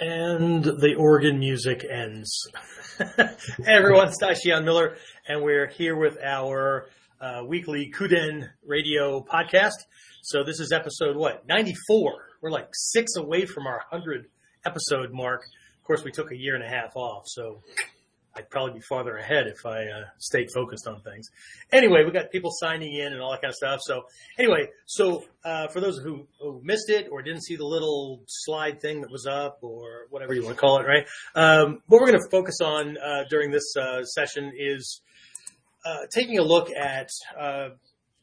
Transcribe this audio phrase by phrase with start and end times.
[0.00, 2.48] And the organ music ends.
[2.96, 3.34] hey
[3.66, 4.96] everyone, it's Dai-Shihan Miller,
[5.28, 6.88] and we're here with our
[7.20, 9.74] uh, weekly Kuden radio podcast.
[10.22, 12.14] So this is episode what, 94.
[12.40, 14.24] We're like six away from our 100
[14.64, 15.42] episode mark.
[15.78, 17.60] Of course, we took a year and a half off, so
[18.40, 21.28] I'd probably be farther ahead if I uh, stayed focused on things.
[21.72, 23.80] Anyway, we got people signing in and all that kind of stuff.
[23.82, 24.04] So
[24.38, 28.80] anyway, so uh, for those who, who, missed it or didn't see the little slide
[28.80, 31.06] thing that was up or whatever you want to call it, right?
[31.34, 35.02] Um, what we're going to focus on uh, during this uh, session is
[35.84, 37.70] uh, taking a look at uh,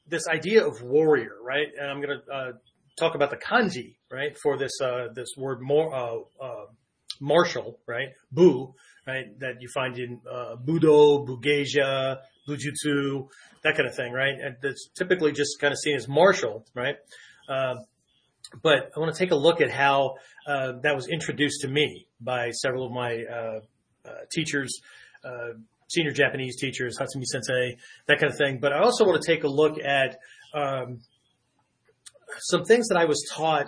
[0.07, 1.67] this idea of warrior, right?
[1.79, 2.53] And I'm going to
[2.97, 4.79] talk about the kanji, right, for this
[5.13, 6.25] this word more
[7.19, 8.09] martial, right?
[8.31, 8.73] Bu
[9.07, 9.39] right?
[9.39, 13.29] That you find in uh, Budo, Bugeisha, Bujutsu,
[13.63, 14.35] that kind of thing, right?
[14.39, 16.95] And that's typically just kind of seen as martial, right?
[17.49, 17.75] Uh,
[18.61, 20.15] but I want to take a look at how
[20.47, 23.59] uh, that was introduced to me by several of my uh,
[24.05, 24.79] uh, teachers,
[25.23, 25.53] uh,
[25.89, 28.59] senior Japanese teachers, Hatsumi Sensei, that kind of thing.
[28.59, 30.17] But I also want to take a look at
[30.53, 30.99] um,
[32.39, 33.67] some things that I was taught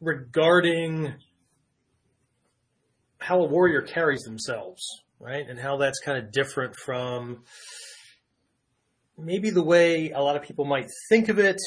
[0.00, 1.14] regarding
[3.22, 4.82] how a warrior carries themselves,
[5.20, 5.48] right?
[5.48, 7.44] And how that's kind of different from
[9.16, 11.60] maybe the way a lot of people might think of it,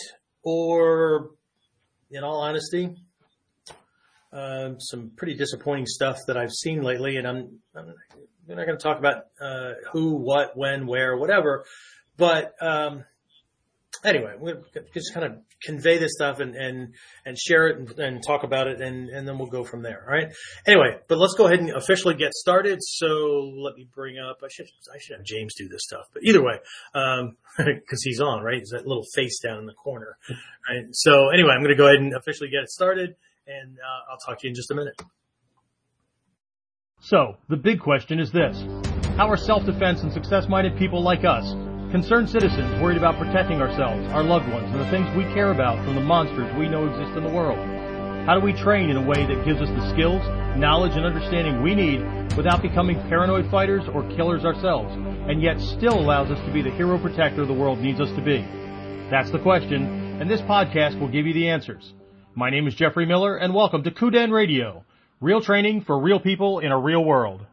[0.44, 1.32] or
[2.12, 2.94] in all honesty,
[4.34, 7.18] um, some pretty disappointing stuff that I've seen lately.
[7.18, 7.94] And I'm, I'm
[8.48, 11.66] not going to talk about uh, who, what, when, where, whatever.
[12.18, 13.06] But um,
[14.06, 16.94] anyway, we'll just kind of convey this stuff and, and,
[17.26, 20.06] and share it and, and, talk about it and, and then we'll go from there.
[20.08, 20.34] All right.
[20.66, 22.80] Anyway, but let's go ahead and officially get started.
[22.82, 23.08] So
[23.58, 26.44] let me bring up, I should, I should have James do this stuff, but either
[26.44, 26.60] way,
[26.94, 28.60] um, cause he's on, right?
[28.60, 30.18] He's that little face down in the corner.
[30.70, 30.86] Right.
[30.92, 33.16] So anyway, I'm going to go ahead and officially get it started
[33.48, 35.00] and uh, I'll talk to you in just a minute.
[37.02, 38.64] So the big question is this.
[39.18, 41.54] How are self-defense and success-minded people like us
[41.96, 45.82] Concerned citizens worried about protecting ourselves, our loved ones, and the things we care about
[45.86, 47.58] from the monsters we know exist in the world.
[48.28, 50.22] How do we train in a way that gives us the skills,
[50.60, 52.02] knowledge, and understanding we need
[52.36, 56.70] without becoming paranoid fighters or killers ourselves, and yet still allows us to be the
[56.72, 58.40] hero protector the world needs us to be?
[59.10, 61.94] That's the question, and this podcast will give you the answers.
[62.36, 64.84] My name is Jeffrey Miller, and welcome to Kuden Radio,
[65.22, 67.46] real training for real people in a real world.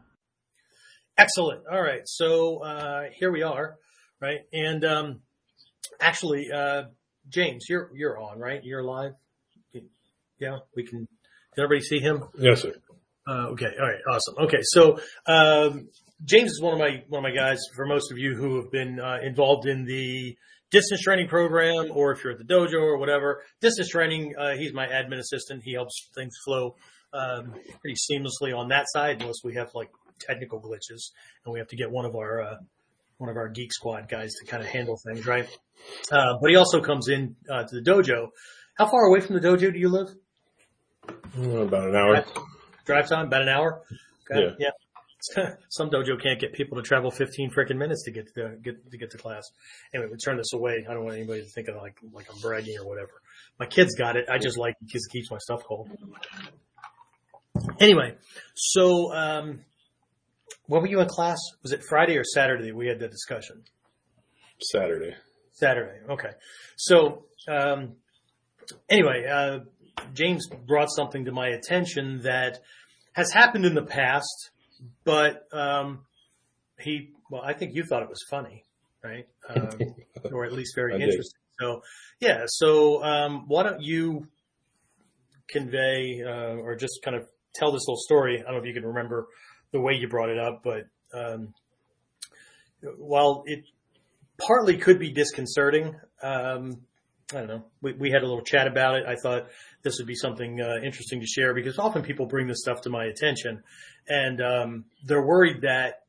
[1.17, 1.61] Excellent.
[1.71, 3.77] All right, so uh, here we are
[4.23, 4.39] right?
[4.53, 5.19] And um,
[5.99, 6.83] actually, uh,
[7.27, 8.61] James, you're you're on, right?
[8.63, 9.13] You're live.
[10.39, 11.07] Yeah, we can.
[11.55, 12.23] Can everybody see him?
[12.37, 12.73] Yes, sir.
[13.27, 13.69] Uh, okay.
[13.79, 13.99] All right.
[14.09, 14.35] Awesome.
[14.45, 14.61] Okay.
[14.61, 15.89] So um,
[16.25, 17.59] James is one of my one of my guys.
[17.75, 20.35] For most of you who have been uh, involved in the
[20.71, 24.73] distance training program, or if you're at the dojo or whatever, distance training, uh, he's
[24.73, 25.61] my admin assistant.
[25.63, 26.75] He helps things flow
[27.13, 31.11] um, pretty seamlessly on that side, unless we have like technical glitches
[31.45, 32.55] and we have to get one of our uh,
[33.17, 35.47] one of our Geek Squad guys to kind of handle things, right?
[36.11, 38.29] Uh, but he also comes in uh, to the dojo.
[38.75, 40.09] How far away from the dojo do you live?
[41.37, 42.25] Mm, about an hour.
[42.85, 43.81] Drive time, about an hour.
[44.31, 44.55] Okay.
[44.59, 44.69] Yeah.
[45.37, 45.49] yeah.
[45.69, 48.91] Some dojo can't get people to travel 15 freaking minutes to get to the, get
[48.91, 49.43] to get to class.
[49.93, 50.85] Anyway, we turn this away.
[50.89, 53.21] I don't want anybody to think of like like I'm bragging or whatever.
[53.59, 54.25] My kids got it.
[54.29, 55.89] I just like it because it keeps my stuff cold.
[57.79, 58.15] Anyway,
[58.55, 59.61] so um,
[60.67, 61.37] when were you in class?
[61.61, 63.63] Was it Friday or Saturday we had the discussion?
[64.61, 65.15] Saturday.
[65.51, 65.99] Saturday.
[66.09, 66.31] Okay.
[66.77, 67.95] So, um,
[68.89, 69.59] anyway, uh,
[70.13, 72.59] James brought something to my attention that
[73.13, 74.51] has happened in the past,
[75.03, 76.05] but, um,
[76.79, 78.63] he, well, I think you thought it was funny,
[79.03, 79.27] right?
[79.49, 79.95] Um,
[80.31, 81.39] or at least very interesting.
[81.59, 81.81] So,
[82.19, 82.43] yeah.
[82.47, 84.27] So, um, why don't you
[85.47, 88.39] convey, uh, or just kind of tell this little story?
[88.39, 89.27] I don't know if you can remember
[89.73, 91.53] the way you brought it up, but um,
[92.97, 93.65] while it
[94.37, 96.81] partly could be disconcerting, um,
[97.31, 97.65] I don't know.
[97.81, 99.05] We, we, had a little chat about it.
[99.07, 99.47] I thought
[99.81, 102.89] this would be something uh, interesting to share because often people bring this stuff to
[102.89, 103.63] my attention,
[104.07, 106.03] and um, they're worried that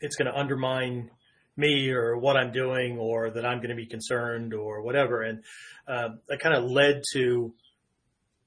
[0.00, 1.10] it's going to undermine
[1.56, 5.22] me or what I'm doing, or that I'm going to be concerned or whatever.
[5.22, 5.42] And
[5.88, 7.52] uh, that kind of led to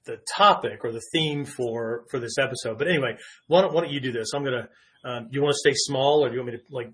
[0.06, 2.78] the topic or the theme for for this episode.
[2.78, 3.18] But anyway,
[3.48, 4.34] why don't, why don't you do this?
[4.34, 4.70] I'm gonna.
[5.06, 6.92] Um, you want to stay small, or do you want me to like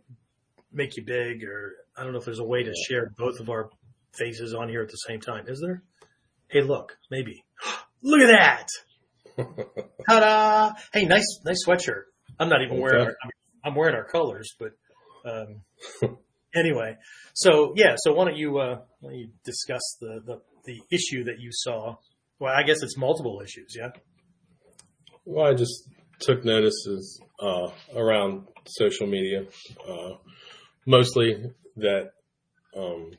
[0.71, 3.49] make you big, or I don't know if there's a way to share both of
[3.49, 3.69] our
[4.13, 5.45] faces on here at the same time.
[5.47, 5.83] Is there?
[6.47, 7.43] Hey, look, maybe.
[8.01, 8.67] look at that!
[10.09, 10.73] Ta-da!
[10.93, 12.03] Hey, nice nice sweatshirt.
[12.39, 12.81] I'm not even okay.
[12.81, 13.07] wearing.
[13.07, 13.15] Our,
[13.63, 14.71] I'm wearing our colors, but
[15.25, 15.61] um,
[16.55, 16.97] anyway.
[17.33, 17.95] So yeah.
[17.97, 21.49] So why don't you uh, why don't you discuss the the the issue that you
[21.51, 21.95] saw
[22.39, 23.89] well, I guess it's multiple issues, yeah.
[25.25, 25.89] Well, I just
[26.19, 29.45] took notices uh, around social media,
[29.87, 30.13] uh,
[30.85, 32.11] mostly that
[32.75, 33.11] um,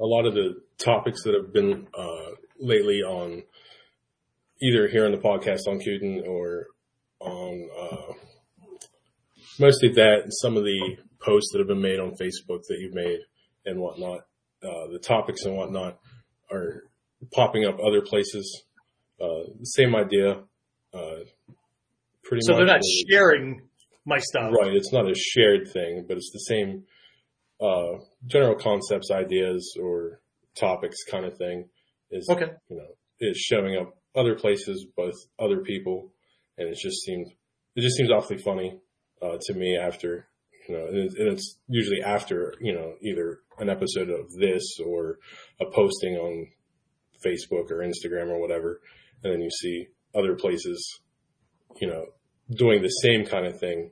[0.00, 3.42] a lot of the topics that have been uh, lately on
[4.62, 6.66] either here on the podcast on Kuden or
[7.20, 8.12] on uh,
[9.58, 12.94] mostly that and some of the posts that have been made on Facebook that you've
[12.94, 13.20] made
[13.64, 14.20] and whatnot,
[14.62, 15.98] uh, the topics and whatnot
[16.50, 16.84] are
[17.32, 18.64] popping up other places.
[19.20, 20.42] Uh, same idea.
[20.92, 21.24] Uh,
[22.22, 22.58] pretty so much.
[22.58, 23.62] they're not sharing
[24.04, 24.52] my stuff.
[24.52, 24.72] Right.
[24.72, 26.84] It's not a shared thing, but it's the same
[27.60, 30.20] uh, general concepts, ideas, or
[30.54, 31.68] topics kind of thing.
[32.10, 32.52] Is okay.
[32.68, 32.88] You know,
[33.20, 36.12] is showing up other places with other people,
[36.56, 37.28] and it just seems
[37.74, 38.78] it just seems awfully funny
[39.20, 40.28] uh, to me after
[40.68, 45.18] you know, and it's usually after you know either an episode of this or
[45.60, 46.46] a posting on
[47.24, 48.80] Facebook or Instagram or whatever,
[49.22, 51.00] and then you see other places,
[51.80, 52.06] you know,
[52.50, 53.90] doing the same kind of thing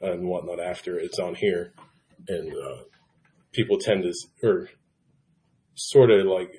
[0.00, 1.72] and whatnot after it's on here,
[2.28, 2.82] and uh,
[3.52, 4.12] people tend to
[4.46, 4.68] or
[5.74, 6.52] sort of like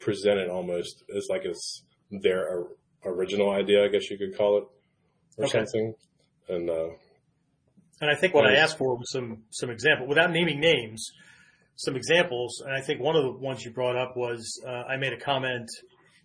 [0.00, 2.64] present it almost as like it's their
[3.04, 4.64] original idea, I guess you could call it,
[5.38, 5.58] or okay.
[5.58, 5.94] something,
[6.48, 6.70] and.
[6.70, 6.88] Uh,
[8.00, 11.12] and I think what I asked for was some some example without naming names
[11.76, 14.96] some examples, and I think one of the ones you brought up was uh, I
[14.96, 15.68] made a comment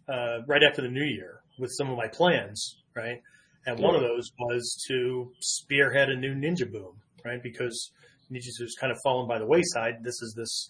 [0.07, 3.21] uh, right after the new year with some of my plans, right?
[3.65, 7.41] And one of those was to spearhead a new ninja boom, right?
[7.41, 7.91] Because
[8.31, 10.03] ninjas has kind of fallen by the wayside.
[10.03, 10.69] This is this,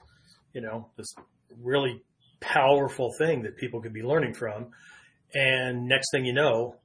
[0.54, 1.14] you know, this
[1.62, 2.02] really
[2.40, 4.68] powerful thing that people could be learning from.
[5.34, 6.76] And next thing you know,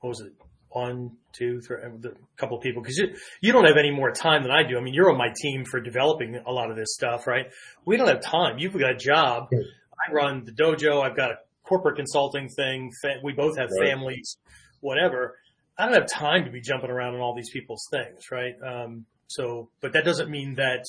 [0.00, 0.32] what was it?
[0.70, 1.90] One, two, three, a
[2.36, 3.08] couple of people because you,
[3.40, 4.78] you don't have any more time than I do.
[4.78, 7.46] I mean, you're on my team for developing a lot of this stuff, right?
[7.84, 8.58] We don't have time.
[8.58, 9.48] You've got a job.
[9.52, 11.02] I run the dojo.
[11.02, 11.34] I've got a
[11.64, 12.90] corporate consulting thing.
[13.22, 13.88] We both have right.
[13.88, 14.36] families,
[14.80, 15.36] whatever.
[15.76, 18.54] I don't have time to be jumping around on all these people's things, right?
[18.64, 20.84] Um, so, but that doesn't mean that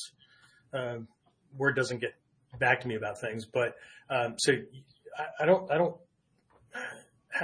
[0.74, 0.98] uh,
[1.58, 2.14] word doesn't get
[2.60, 3.46] back to me about things.
[3.46, 3.76] But
[4.10, 4.54] um, so
[5.18, 5.96] I, I don't, I don't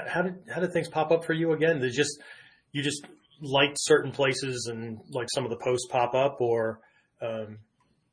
[0.08, 1.80] how did how did things pop up for you again?
[1.80, 2.20] They just
[2.72, 3.06] you just
[3.42, 6.80] liked certain places and like some of the posts pop up, or
[7.22, 7.58] um,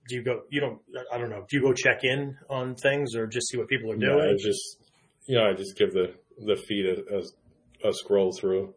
[0.08, 0.42] do you go?
[0.50, 0.78] You don't.
[1.12, 1.44] I don't know.
[1.48, 4.18] Do you go check in on things or just see what people are doing?
[4.18, 4.78] Yeah, I just
[5.26, 6.14] you know I just give the
[6.46, 8.74] the feed a, a, a scroll through.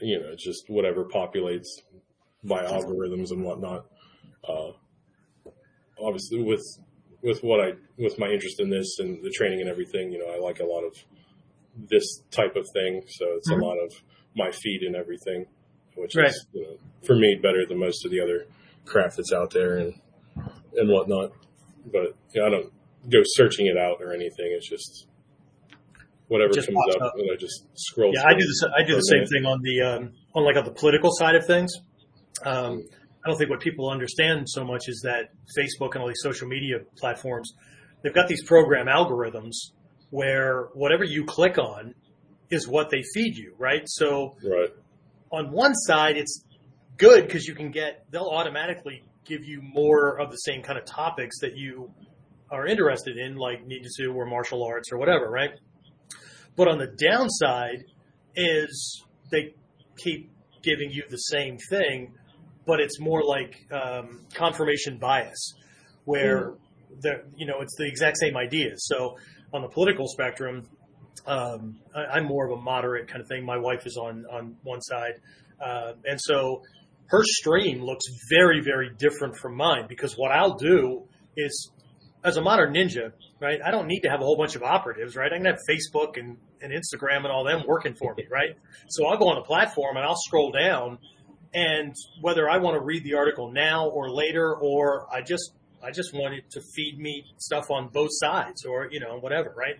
[0.00, 1.66] You know, just whatever populates
[2.42, 3.84] by algorithms and whatnot.
[4.48, 4.72] Uh,
[6.00, 6.64] obviously, with
[7.22, 10.32] with what I with my interest in this and the training and everything, you know,
[10.32, 10.94] I like a lot of
[11.76, 13.02] this type of thing.
[13.08, 13.60] So it's mm-hmm.
[13.60, 13.92] a lot of
[14.36, 15.46] my feed and everything,
[15.96, 16.28] which right.
[16.28, 18.46] is you know, for me better than most of the other
[18.84, 19.94] crap that's out there and
[20.76, 21.32] and whatnot.
[21.86, 22.72] But you know, I don't
[23.10, 24.52] go searching it out or anything.
[24.56, 25.06] It's just
[26.28, 28.12] whatever just comes up, up, and I just scroll.
[28.14, 30.64] Yeah, I do the I do the same thing on the um, on like on
[30.64, 31.72] the political side of things.
[32.44, 32.82] Um,
[33.24, 36.46] I don't think what people understand so much is that Facebook and all these social
[36.46, 37.54] media platforms,
[38.02, 39.72] they've got these program algorithms
[40.10, 41.94] where whatever you click on
[42.50, 43.82] is what they feed you, right?
[43.86, 44.70] So right.
[45.32, 46.44] on one side, it's
[46.96, 50.84] good because you can get, they'll automatically give you more of the same kind of
[50.84, 51.90] topics that you
[52.50, 55.50] are interested in, like ninjutsu or martial arts or whatever, right?
[56.56, 57.84] But on the downside
[58.36, 59.54] is they
[59.96, 60.30] keep
[60.62, 62.14] giving you the same thing,
[62.66, 65.54] but it's more like um, confirmation bias,
[66.04, 66.56] where mm.
[67.00, 68.86] the you know it's the exact same ideas.
[68.86, 69.16] So
[69.54, 70.66] on the political spectrum,
[71.26, 73.46] um, I, am more of a moderate kind of thing.
[73.46, 75.14] My wife is on on one side,
[75.64, 76.62] uh, and so
[77.06, 81.04] her stream looks very very different from mine because what I'll do
[81.36, 81.70] is
[82.24, 83.60] as a modern ninja, right?
[83.64, 85.30] I don't need to have a whole bunch of operatives, right?
[85.32, 88.56] I can have Facebook and, and Instagram and all them working for me, right?
[88.88, 90.98] So I'll go on the platform and I'll scroll down
[91.52, 95.52] and whether I want to read the article now or later, or I just
[95.84, 99.76] I just wanted to feed me stuff on both sides or, you know, whatever, right?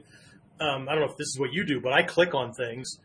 [0.61, 2.99] Um, I don't know if this is what you do, but I click on things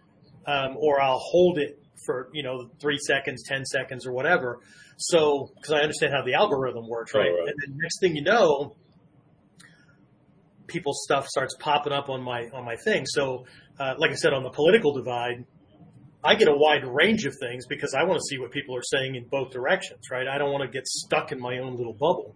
[0.45, 4.59] um, or I'll hold it for, you know, three seconds, 10 seconds or whatever.
[4.97, 7.21] So, because I understand how the algorithm works, right?
[7.21, 7.47] right?
[7.47, 8.75] And then next thing you know,
[10.67, 13.05] people's stuff starts popping up on my on my thing.
[13.05, 13.45] So,
[13.79, 15.45] uh, like I said, on the political divide,
[16.23, 18.83] I get a wide range of things because I want to see what people are
[18.83, 20.27] saying in both directions, right?
[20.27, 22.35] I don't want to get stuck in my own little bubble.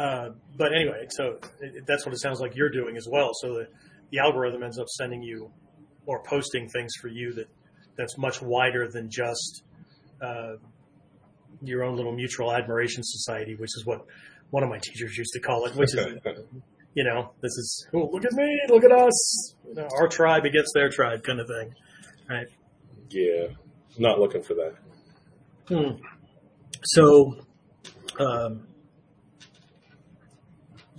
[0.00, 3.32] Uh, but anyway, so it, that's what it sounds like you're doing as well.
[3.34, 3.68] So the,
[4.10, 5.50] the algorithm ends up sending you
[6.06, 7.48] or posting things for you that
[7.98, 9.62] that's much wider than just
[10.22, 10.54] uh,
[11.62, 14.06] your own little mutual admiration society, which is what
[14.48, 15.74] one of my teachers used to call it.
[15.74, 16.06] Which is,
[16.94, 20.46] you know, this is oh, look at me, look at us, you know, our tribe
[20.46, 21.74] against their tribe kind of thing,
[22.26, 22.46] right?
[23.10, 23.48] Yeah,
[23.98, 24.74] not looking for that.
[25.68, 26.02] Hmm.
[26.84, 27.36] So,
[28.18, 28.66] um,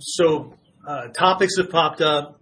[0.02, 0.54] so
[0.86, 2.40] uh, topics have popped up,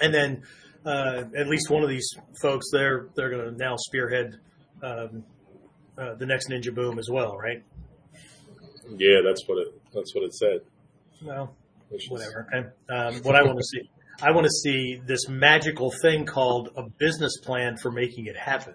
[0.00, 0.42] and then
[0.84, 2.08] uh, at least one of these
[2.40, 4.38] folks they're they're going to now spearhead
[4.82, 5.24] um,
[5.98, 7.62] uh, the next Ninja Boom as well, right?
[8.96, 10.60] Yeah, that's what it that's what it said.
[11.22, 11.54] Well,
[12.08, 12.48] whatever.
[12.52, 12.68] Okay.
[12.88, 13.88] Um, what I want to see,
[14.20, 18.74] I want to see this magical thing called a business plan for making it happen.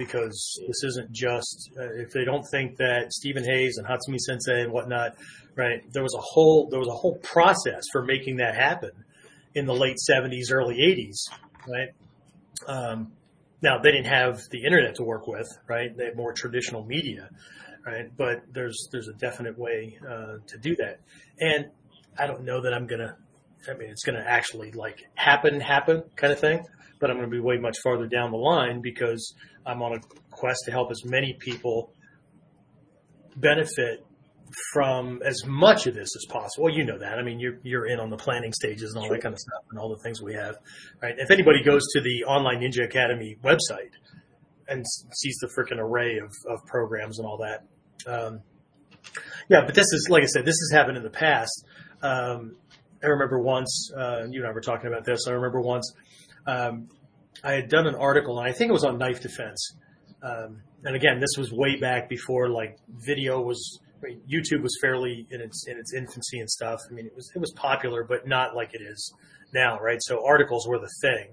[0.00, 4.62] Because this isn't just uh, if they don't think that Stephen Hayes and Hatsumi Sensei
[4.62, 5.14] and whatnot,
[5.56, 5.82] right?
[5.92, 8.92] There was a whole there was a whole process for making that happen
[9.54, 11.18] in the late '70s, early '80s,
[11.68, 11.88] right?
[12.66, 13.12] Um,
[13.60, 15.94] now they didn't have the internet to work with, right?
[15.94, 17.28] They had more traditional media,
[17.84, 18.06] right?
[18.16, 21.00] But there's there's a definite way uh, to do that,
[21.40, 21.66] and
[22.18, 23.16] I don't know that I'm gonna.
[23.68, 26.64] I mean, it's gonna actually like happen, happen kind of thing.
[27.00, 29.34] But I'm gonna be way much farther down the line because
[29.66, 30.00] I'm on a
[30.30, 31.92] quest to help as many people
[33.36, 34.04] benefit
[34.72, 36.64] from as much of this as possible.
[36.64, 37.18] Well, you know that.
[37.18, 39.62] I mean, you're you're in on the planning stages and all that kind of stuff
[39.70, 40.56] and all the things we have,
[41.02, 41.14] right?
[41.16, 43.92] If anybody goes to the Online Ninja Academy website
[44.68, 48.40] and sees the freaking array of, of programs and all that, um,
[49.48, 49.64] yeah.
[49.64, 51.64] But this is like I said, this has happened in the past.
[52.02, 52.56] Um,
[53.02, 55.26] I remember once uh, you and I were talking about this.
[55.26, 55.92] I remember once
[56.46, 56.88] um,
[57.42, 59.76] I had done an article, and I think it was on knife defense.
[60.22, 64.76] Um, and again, this was way back before like video was I mean, YouTube was
[64.80, 66.80] fairly in its in its infancy and stuff.
[66.90, 69.12] I mean, it was it was popular, but not like it is
[69.52, 69.98] now, right?
[70.00, 71.32] So articles were the thing,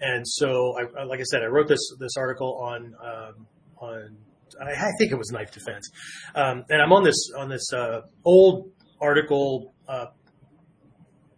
[0.00, 3.46] and so I, like I said, I wrote this this article on um,
[3.78, 4.16] on
[4.60, 5.90] I, think it was knife defense,
[6.34, 10.06] um, and I'm on this on this uh, old article uh,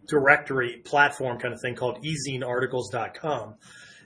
[0.07, 3.55] directory platform kind of thing called ezinearticles.com.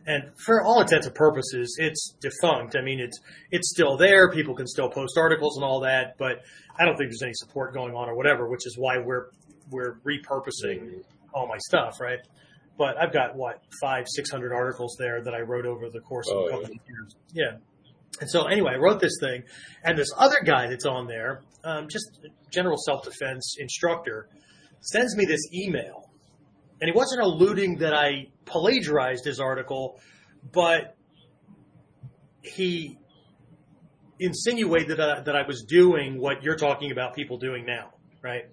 [0.05, 2.75] And for all intents and purposes, it's defunct.
[2.75, 3.19] I mean, it's
[3.51, 4.31] it's still there.
[4.31, 6.41] People can still post articles and all that, but
[6.79, 8.49] I don't think there's any support going on or whatever.
[8.49, 9.27] Which is why we're
[9.69, 11.03] we're repurposing
[11.33, 12.19] all my stuff, right?
[12.77, 16.27] But I've got what five, six hundred articles there that I wrote over the course
[16.31, 16.75] of oh, a couple yeah.
[16.75, 17.15] of years.
[17.33, 17.57] Yeah.
[18.19, 19.43] And so anyway, I wrote this thing,
[19.83, 22.05] and this other guy that's on there, um, just
[22.49, 24.27] general self defense instructor,
[24.81, 26.09] sends me this email
[26.81, 29.99] and he wasn't alluding that I plagiarized his article,
[30.51, 30.95] but
[32.41, 32.97] he
[34.19, 38.43] insinuated that, I, that I was doing what you're talking about people doing now, right?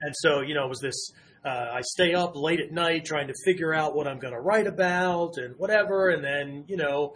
[0.00, 1.12] And so, you know, it was this
[1.44, 4.40] uh, I stay up late at night trying to figure out what I'm going to
[4.40, 6.10] write about and whatever.
[6.10, 7.14] And then, you know,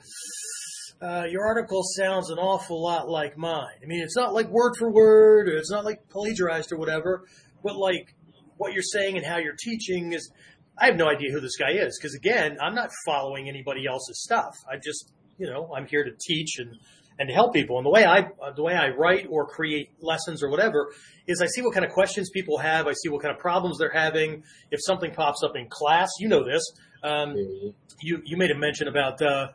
[1.01, 3.79] uh, your article sounds an awful lot like mine.
[3.83, 7.25] I mean, it's not like word for word, or it's not like plagiarized or whatever,
[7.65, 8.15] but like
[8.63, 10.31] what you're saying and how you're teaching is
[10.79, 14.23] I have no idea who this guy is because again, I'm not following anybody else's
[14.23, 14.55] stuff.
[14.71, 16.77] I just, you know, I'm here to teach and
[17.19, 17.77] and to help people.
[17.77, 20.93] And the way I the way I write or create lessons or whatever
[21.27, 22.87] is I see what kind of questions people have.
[22.87, 24.45] I see what kind of problems they're having.
[24.71, 26.63] If something pops up in class, you know this.
[27.03, 27.69] Um, mm-hmm.
[28.01, 29.49] You you made a mention about uh,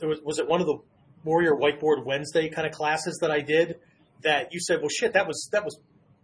[0.00, 0.78] there was was it one of the
[1.24, 3.76] Warrior Whiteboard Wednesday kind of classes that I did
[4.22, 5.78] that you said, well, shit, that was that was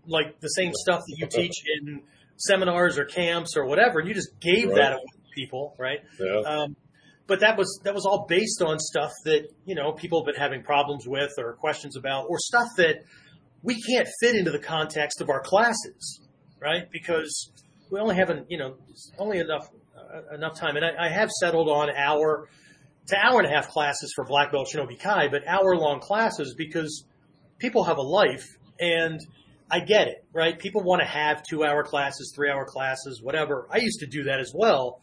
[0.07, 2.03] like the same stuff that you teach in
[2.37, 4.77] seminars or camps or whatever, and you just gave right.
[4.77, 6.01] that away to people, right?
[6.19, 6.41] Yeah.
[6.41, 6.77] Um,
[7.27, 10.41] but that was that was all based on stuff that you know people have been
[10.41, 13.05] having problems with or questions about, or stuff that
[13.63, 16.21] we can't fit into the context of our classes,
[16.61, 16.91] right?
[16.91, 17.51] Because
[17.91, 18.77] we only have an, you know
[19.19, 22.49] only enough uh, enough time, and I, I have settled on hour
[23.07, 26.55] to hour and a half classes for black belt shinobi kai, but hour long classes
[26.57, 27.05] because
[27.59, 28.47] people have a life
[28.81, 29.21] and
[29.75, 30.57] I get it, right?
[30.57, 33.67] People want to have two hour classes, three hour classes, whatever.
[33.73, 35.01] I used to do that as well.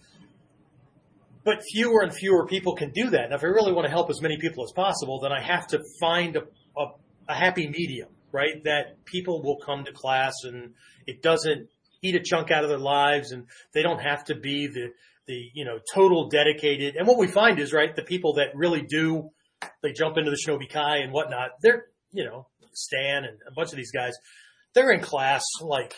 [1.43, 3.25] But fewer and fewer people can do that.
[3.25, 5.67] And if I really want to help as many people as possible, then I have
[5.67, 6.43] to find a,
[6.77, 6.85] a,
[7.27, 8.63] a happy medium, right?
[8.63, 10.73] That people will come to class and
[11.05, 11.67] it doesn't
[12.01, 14.91] eat a chunk out of their lives and they don't have to be the,
[15.27, 16.95] the, you know, total dedicated.
[16.95, 19.31] And what we find is, right, the people that really do,
[19.83, 23.71] they jump into the Shinobi Kai and whatnot, they're, you know, Stan and a bunch
[23.71, 24.13] of these guys,
[24.73, 25.95] they're in class like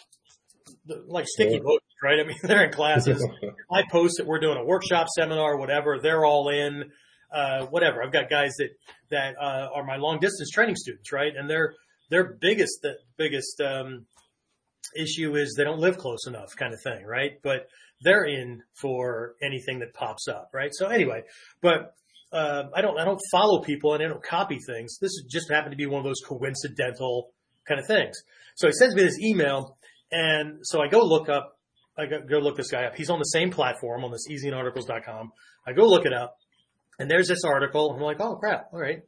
[1.07, 1.77] like sticky yeah.
[2.01, 2.19] right?
[2.19, 3.25] I mean, they're in classes.
[3.71, 5.99] I post that we're doing a workshop, seminar, whatever.
[6.01, 6.91] They're all in,
[7.31, 8.03] uh, whatever.
[8.03, 8.69] I've got guys that
[9.11, 11.33] that uh, are my long distance training students, right?
[11.35, 11.73] And their
[12.09, 14.05] their biggest the biggest um,
[14.95, 17.33] issue is they don't live close enough, kind of thing, right?
[17.41, 17.67] But
[18.01, 20.71] they're in for anything that pops up, right?
[20.73, 21.23] So anyway,
[21.61, 21.93] but.
[22.31, 22.97] Uh, I don't.
[22.97, 24.97] I don't follow people and I don't copy things.
[24.99, 27.29] This just happened to be one of those coincidental
[27.67, 28.15] kind of things.
[28.55, 29.77] So he sends me this email,
[30.11, 31.57] and so I go look up,
[31.97, 32.95] I go, go look this guy up.
[32.95, 35.31] He's on the same platform on this ezinearticles.com.
[35.67, 36.37] I go look it up,
[36.99, 37.91] and there's this article.
[37.91, 39.01] I'm like, oh crap, all right.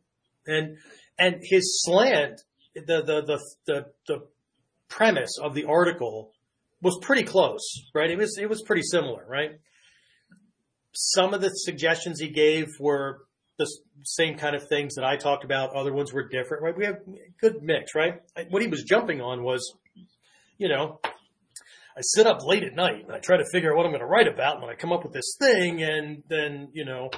[0.47, 0.77] And
[1.17, 2.41] and his slant,
[2.75, 4.27] the the the the, the
[4.89, 6.31] premise of the article
[6.81, 8.09] was pretty close, right?
[8.09, 9.51] It was it was pretty similar, right?
[10.93, 13.25] Some of the suggestions he gave were
[13.57, 13.71] the
[14.03, 15.75] same kind of things that I talked about.
[15.75, 16.77] Other ones were different, right?
[16.77, 16.97] We have
[17.39, 18.21] good mix, right?
[18.50, 19.74] What he was jumping on was,
[20.57, 21.00] you know,
[21.97, 24.01] I sit up late at night and I try to figure out what I'm going
[24.01, 24.62] to write about.
[24.62, 27.09] And I come up with this thing, and then you know,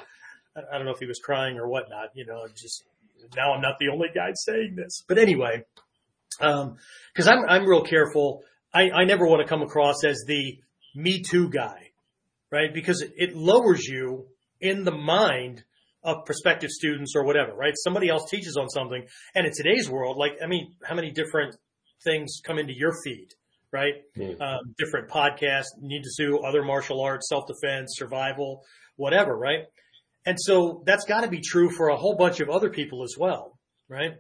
[0.55, 2.09] I, don't know if he was crying or whatnot.
[2.13, 2.83] You know, just
[3.35, 5.63] now I'm not the only guy saying this, but anyway,
[6.39, 6.77] um,
[7.17, 8.43] I'm I'm real careful.
[8.71, 10.59] I, I never want to come across as the
[10.93, 11.91] Me Too guy,
[12.51, 12.71] right?
[12.71, 14.27] Because it lowers you
[14.61, 15.63] in the mind
[16.07, 17.73] of prospective students or whatever, right?
[17.83, 21.55] Somebody else teaches on something, and in today's world, like I mean, how many different
[22.03, 23.27] things come into your feed?
[23.71, 23.95] right?
[24.17, 24.41] Mm.
[24.41, 28.63] Um, different podcasts, ninjutsu, other martial arts, self defense, survival,
[28.95, 29.65] whatever, right?
[30.25, 33.15] And so that's got to be true for a whole bunch of other people as
[33.17, 34.11] well, right?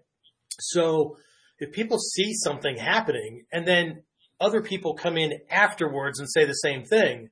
[0.59, 1.17] So
[1.59, 4.03] if people see something happening and then
[4.39, 7.29] other people come in afterwards and say the same thing,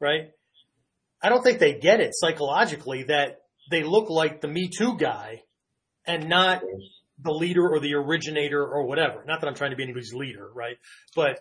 [0.00, 0.30] right?
[1.22, 3.38] I don't think they get it psychologically that
[3.70, 5.42] they look like the Me Too guy
[6.06, 6.62] and not
[7.22, 9.24] the leader or the originator or whatever.
[9.26, 10.76] Not that I'm trying to be anybody's leader, right?
[11.14, 11.40] But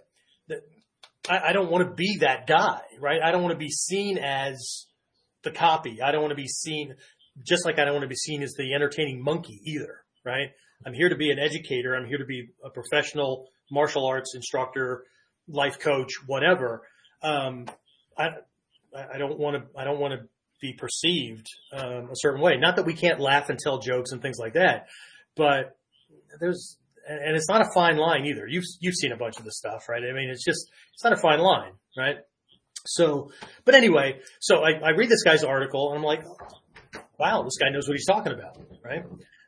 [1.30, 3.22] I, I don't want to be that guy, right?
[3.24, 4.86] I don't want to be seen as
[5.44, 6.02] the copy.
[6.02, 6.96] I don't want to be seen,
[7.46, 10.50] just like I don't want to be seen as the entertaining monkey either, right?
[10.86, 11.96] I'm here to be an educator.
[11.96, 15.04] I'm here to be a professional martial arts instructor,
[15.48, 16.84] life coach, whatever.
[17.22, 17.66] Um,
[18.18, 18.30] I,
[18.96, 20.28] I don't want to, I don't want to
[20.62, 22.58] be perceived um, a certain way.
[22.58, 24.88] Not that we can't laugh and tell jokes and things like that,
[25.36, 25.78] but
[26.40, 28.48] there's and it's not a fine line either.
[28.48, 30.02] You've you've seen a bunch of this stuff, right?
[30.04, 32.18] I mean, it's just it's not a fine line, right?
[32.86, 33.32] So,
[33.66, 36.24] but anyway, so I, I read this guy's article and I'm like,
[37.20, 39.04] wow, this guy knows what he's talking about, right?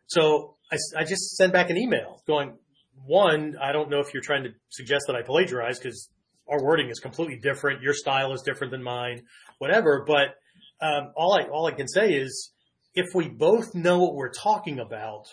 [0.07, 2.57] So I, I just sent back an email going,
[3.05, 6.09] one, I don't know if you're trying to suggest that I plagiarize because
[6.49, 7.81] our wording is completely different.
[7.81, 9.21] Your style is different than mine,
[9.59, 10.03] whatever.
[10.05, 10.35] But
[10.81, 12.51] um, all I all I can say is,
[12.93, 15.25] if we both know what we're talking about,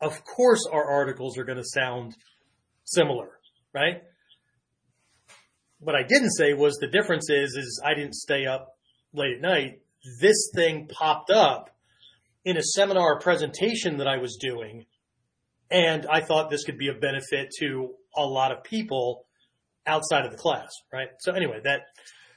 [0.00, 2.16] of course our articles are going to sound
[2.84, 3.28] similar,
[3.74, 4.02] right?
[5.78, 8.76] What I didn't say was the difference is, is I didn't stay up
[9.12, 9.80] late at night.
[10.20, 11.70] This thing popped up
[12.44, 14.86] in a seminar presentation that I was doing.
[15.70, 19.26] And I thought this could be of benefit to a lot of people
[19.86, 21.08] outside of the class, right?
[21.20, 21.80] So anyway, that,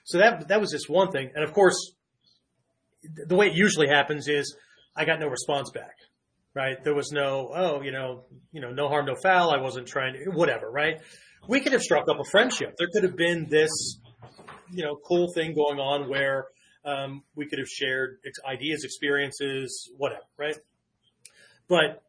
[0.04, 1.30] so that, that was just one thing.
[1.36, 1.94] And of course,
[3.28, 4.56] the way it usually happens is
[4.96, 5.96] I got no response back
[6.54, 6.84] right?
[6.84, 9.52] There was no, oh, you know, you know, no harm, no foul.
[9.52, 11.02] I wasn't trying to, whatever, right?
[11.48, 12.76] We could have struck up a friendship.
[12.78, 13.72] There could have been this,
[14.72, 16.48] you know, cool thing going on where
[16.86, 20.58] um, we could have shared ideas, experiences, whatever, right?
[21.68, 22.04] But,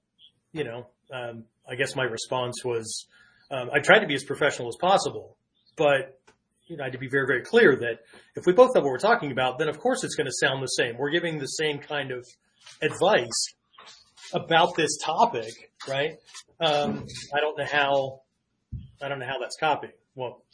[0.53, 3.07] you know, um, I guess my response was,
[3.51, 5.37] um, I tried to be as professional as possible,
[5.77, 6.20] but
[6.71, 8.01] you know, I had to be very, very clear that
[8.37, 10.63] if we both know what we're talking about, then of course it's going to sound
[10.63, 10.97] the same.
[10.97, 12.25] We're giving the same kind of
[12.81, 13.55] advice
[14.33, 15.53] about this topic,
[15.89, 16.13] right?
[16.61, 18.21] Um, I don't know how,
[19.03, 19.95] I don't know how that's copied.
[20.15, 20.45] Well,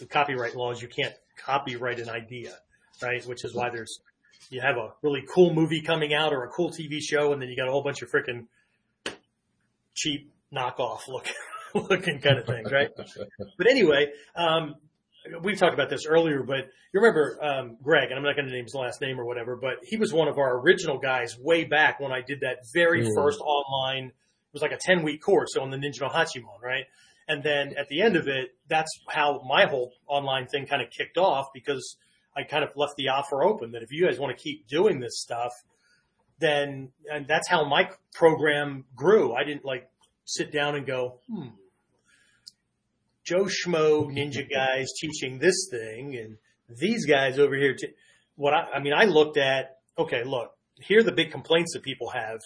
[0.00, 2.52] the copyright laws, you can't copyright an idea,
[3.00, 3.24] right?
[3.24, 4.00] Which is why there's,
[4.50, 7.48] you have a really cool movie coming out or a cool TV show and then
[7.48, 8.46] you got a whole bunch of freaking
[9.94, 11.34] cheap knockoff looking,
[11.74, 12.88] looking kind of things, right?
[13.58, 14.74] but anyway, um,
[15.42, 18.52] we've talked about this earlier, but you remember um, Greg, and I'm not going to
[18.52, 21.64] name his last name or whatever, but he was one of our original guys way
[21.64, 23.14] back when I did that very mm.
[23.14, 24.06] first online.
[24.06, 26.84] It was like a 10 week course on the Ninja no Hachimon, right?
[27.28, 30.90] And then at the end of it, that's how my whole online thing kind of
[30.90, 31.96] kicked off because
[32.36, 35.00] I kind of left the offer open that if you guys want to keep doing
[35.00, 35.52] this stuff,
[36.38, 39.34] then, and that's how my program grew.
[39.34, 39.88] I didn't like
[40.24, 41.48] sit down and go, hmm,
[43.26, 46.36] Joe Schmo ninja guys teaching this thing and
[46.68, 47.74] these guys over here.
[47.74, 47.88] T-
[48.36, 51.82] what I, I mean, I looked at, okay, look, here are the big complaints that
[51.82, 52.38] people have.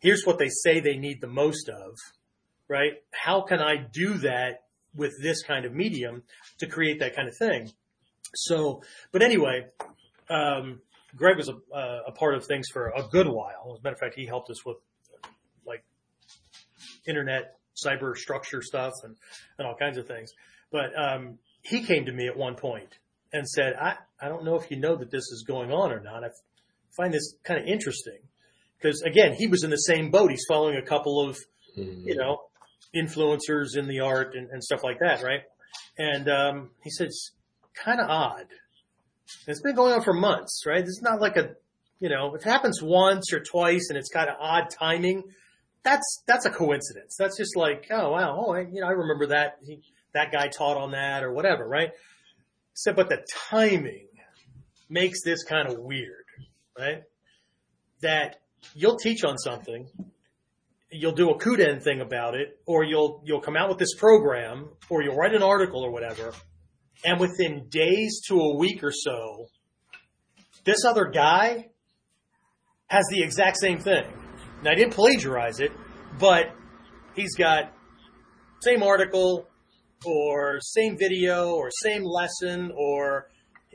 [0.00, 1.94] Here's what they say they need the most of,
[2.68, 2.92] right?
[3.12, 4.64] How can I do that
[4.94, 6.22] with this kind of medium
[6.58, 7.70] to create that kind of thing?
[8.34, 9.66] So, but anyway,
[10.28, 10.82] um,
[11.16, 13.72] Greg was a, uh, a part of things for a good while.
[13.72, 14.76] As a matter of fact, he helped us with
[15.66, 15.84] like
[17.06, 19.16] internet cyber structure stuff and,
[19.58, 20.32] and all kinds of things.
[20.70, 22.98] But um, he came to me at one point
[23.32, 26.00] and said, I, I don't know if you know that this is going on or
[26.00, 26.24] not.
[26.24, 26.28] I
[26.96, 28.18] find this kind of interesting
[28.80, 30.30] because again, he was in the same boat.
[30.30, 31.36] He's following a couple of,
[31.76, 32.08] mm-hmm.
[32.08, 32.38] you know,
[32.94, 35.22] influencers in the art and, and stuff like that.
[35.22, 35.42] Right.
[35.98, 37.32] And, um, he said, it's
[37.74, 38.46] kind of odd.
[39.46, 40.80] it's been going on for months, right?
[40.80, 41.50] It's not like a,
[42.00, 45.24] You know, if it happens once or twice and it's kind of odd timing,
[45.88, 47.16] that's that's a coincidence.
[47.18, 49.80] That's just like, oh wow, oh you know, I remember that he,
[50.12, 51.90] that guy taught on that or whatever, right?
[52.74, 54.06] So, but the timing
[54.88, 56.26] makes this kind of weird,
[56.78, 57.02] right?
[58.02, 58.36] That
[58.74, 59.88] you'll teach on something,
[60.90, 64.68] you'll do a Kuden thing about it, or you'll you'll come out with this program,
[64.90, 66.34] or you'll write an article or whatever,
[67.02, 69.46] and within days to a week or so,
[70.64, 71.70] this other guy
[72.88, 74.04] has the exact same thing.
[74.62, 75.72] Now I didn't plagiarize it,
[76.18, 76.52] but
[77.14, 77.72] he's got
[78.60, 79.46] same article
[80.04, 83.28] or same video or same lesson or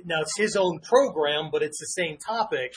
[0.05, 2.73] now it's his own program, but it's the same topic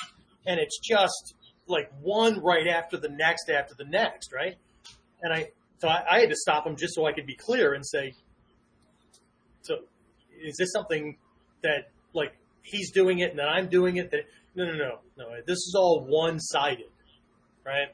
[0.46, 1.34] and it's just
[1.66, 4.56] like one right after the next after the next, right?
[5.22, 7.74] And I, so I, I had to stop him just so I could be clear
[7.74, 8.14] and say,
[9.62, 9.78] so
[10.40, 11.16] is this something
[11.62, 14.10] that like he's doing it and I'm doing it?
[14.12, 14.20] That
[14.54, 15.28] no, no, no, no.
[15.46, 16.86] This is all one sided,
[17.66, 17.88] right?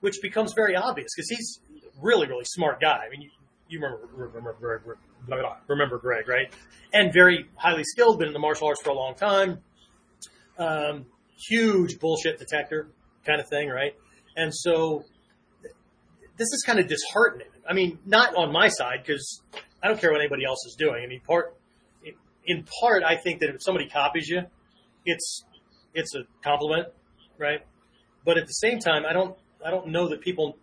[0.00, 1.60] Which becomes very obvious because he's
[2.00, 3.00] really, really smart guy.
[3.06, 3.30] I mean, you,
[3.68, 6.52] you remember, remember, remember, remember Greg, right?
[6.92, 9.58] And very highly skilled, been in the martial arts for a long time.
[10.58, 11.06] Um,
[11.48, 12.88] huge bullshit detector
[13.26, 13.94] kind of thing, right?
[14.36, 15.04] And so
[16.36, 17.48] this is kind of disheartening.
[17.68, 19.42] I mean, not on my side because
[19.82, 21.02] I don't care what anybody else is doing.
[21.04, 21.54] I mean, part
[22.46, 24.42] in part, I think that if somebody copies you,
[25.04, 25.44] it's
[25.94, 26.88] it's a compliment,
[27.36, 27.60] right?
[28.24, 30.56] But at the same time, I don't I don't know that people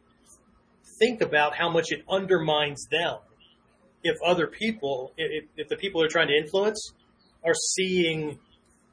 [1.00, 3.18] think about how much it undermines them
[4.04, 6.94] if other people, if, if the people they're trying to influence
[7.44, 8.40] are seeing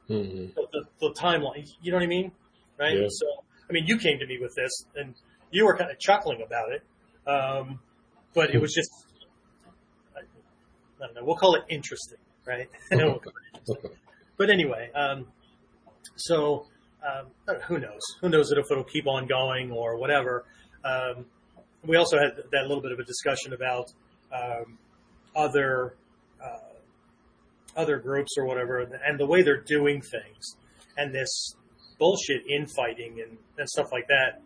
[0.09, 0.47] mm-hmm.
[0.55, 1.69] the, the, the, timeline.
[1.81, 2.31] You know what I mean?
[2.79, 2.97] Right?
[2.97, 3.07] Yeah.
[3.09, 3.25] So,
[3.69, 5.13] I mean, you came to me with this and
[5.51, 6.83] you were kind of chuckling about it.
[7.29, 7.79] Um,
[8.33, 8.89] but it was just,
[10.15, 12.67] I, I don't know, we'll call it interesting, right?
[14.37, 15.27] but anyway, um,
[16.15, 16.65] so,
[17.07, 18.01] um, who knows?
[18.21, 20.45] Who knows if it'll keep on going or whatever.
[20.85, 21.25] Um,
[21.85, 23.91] we also had that little bit of a discussion about
[24.31, 24.77] um,
[25.35, 25.95] other
[26.43, 30.57] uh, other groups or whatever, and the way they're doing things,
[30.97, 31.55] and this
[31.99, 34.41] bullshit infighting and, and stuff like that.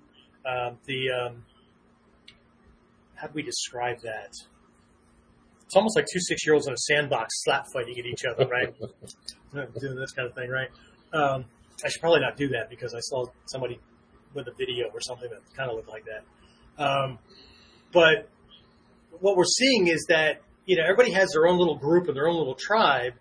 [0.50, 1.46] Um, the um,
[3.16, 4.32] how do we describe that?
[5.66, 8.48] It's almost like two six year olds in a sandbox slap fighting at each other,
[8.48, 8.74] right?
[9.54, 10.70] Doing this kind of thing, right?
[11.14, 11.46] Um,
[11.84, 13.80] I should probably not do that because I saw somebody
[14.34, 16.84] with a video or something that kind of looked like that.
[16.84, 17.20] Um,
[17.92, 18.30] but
[19.20, 22.28] what we're seeing is that you know everybody has their own little group and their
[22.28, 23.14] own little tribe,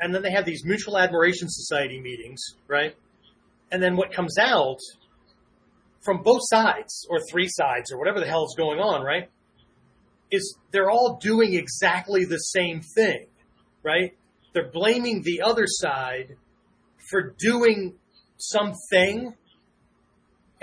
[0.00, 2.94] and then they have these mutual admiration society meetings, right?
[3.70, 4.80] And then what comes out
[6.02, 9.30] from both sides or three sides or whatever the hell is going on, right?
[10.30, 13.26] Is they're all doing exactly the same thing,
[13.82, 14.14] right?
[14.52, 16.36] They're blaming the other side
[17.12, 17.94] for doing
[18.38, 19.34] something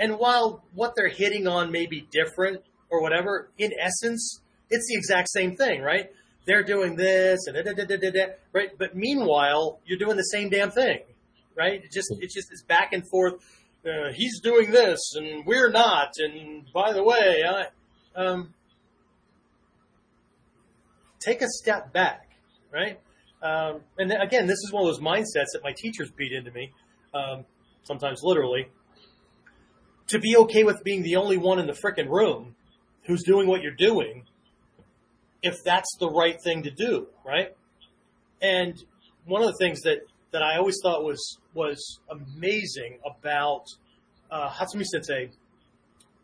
[0.00, 4.96] and while what they're hitting on may be different or whatever, in essence, it's the
[4.96, 6.06] exact same thing, right?
[6.46, 8.70] They're doing this and da, da, da, right?
[8.78, 11.00] But meanwhile, you're doing the same damn thing,
[11.54, 11.84] right?
[11.84, 13.34] It just it's just this back and forth.
[13.84, 16.12] Uh, he's doing this and we're not.
[16.16, 17.66] And by the way, I,
[18.16, 18.54] um,
[21.20, 22.30] take a step back,
[22.72, 22.98] right?
[23.42, 26.72] Um, and again, this is one of those mindsets that my teachers beat into me,
[27.14, 27.44] um,
[27.84, 28.68] sometimes literally
[30.10, 32.56] to be okay with being the only one in the frickin' room
[33.04, 34.24] who's doing what you're doing
[35.40, 37.54] if that's the right thing to do, right?
[38.42, 38.74] And
[39.24, 40.00] one of the things that,
[40.32, 43.64] that I always thought was was amazing about
[44.30, 45.30] uh, Hatsumi Sensei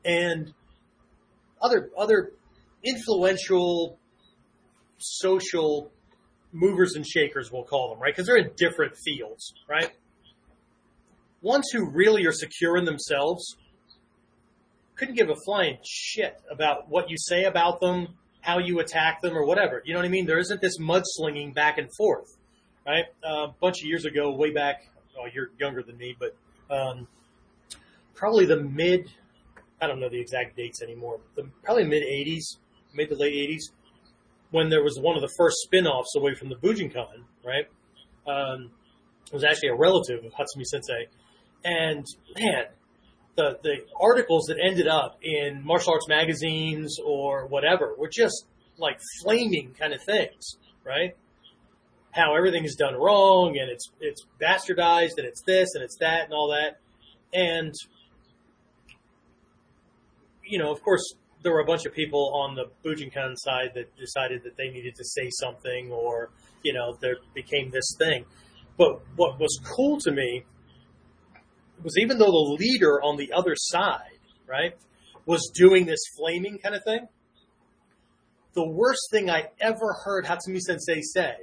[0.05, 0.53] and
[1.61, 2.33] other other
[2.85, 3.99] influential
[4.99, 5.91] social
[6.53, 8.13] movers and shakers, we'll call them, right?
[8.13, 9.91] Because they're in different fields, right?
[11.43, 13.57] Ones who really are secure in themselves
[14.97, 18.09] couldn't give a flying shit about what you say about them,
[18.41, 19.83] how you attack them, or whatever.
[19.85, 20.27] You know what I mean?
[20.27, 22.37] There isn't this mudslinging back and forth,
[22.87, 23.05] right?
[23.23, 26.35] Uh, a bunch of years ago, way back, oh, you're younger than me, but
[26.75, 27.07] um,
[28.15, 29.11] probably the mid,
[29.81, 32.57] I don't know the exact dates anymore, the, probably mid 80s,
[32.95, 33.71] mid to late 80s,
[34.51, 37.67] when there was one of the first spin offs away from the Bujinkan, right?
[38.27, 38.71] Um,
[39.27, 41.09] it was actually a relative of Hatsumi Sensei.
[41.65, 42.07] And
[42.39, 42.65] man,
[43.37, 48.47] the the articles that ended up in martial arts magazines or whatever were just
[48.79, 51.17] like flaming kind of things, right?
[52.13, 56.25] How everything is done wrong and it's it's bastardized and it's this and it's that
[56.25, 56.79] and all that.
[57.33, 57.75] And
[60.45, 61.15] you know, of course,
[61.47, 64.97] there were a bunch of people on the Bujinkan side that decided that they needed
[64.97, 66.31] to say something or,
[66.65, 68.25] you know, there became this thing.
[68.77, 70.43] But what was cool to me
[71.85, 74.73] was even though the leader on the other side, right,
[75.25, 77.07] was doing this flaming kind of thing,
[78.55, 81.37] the worst thing I ever heard Hatsumi Sensei say,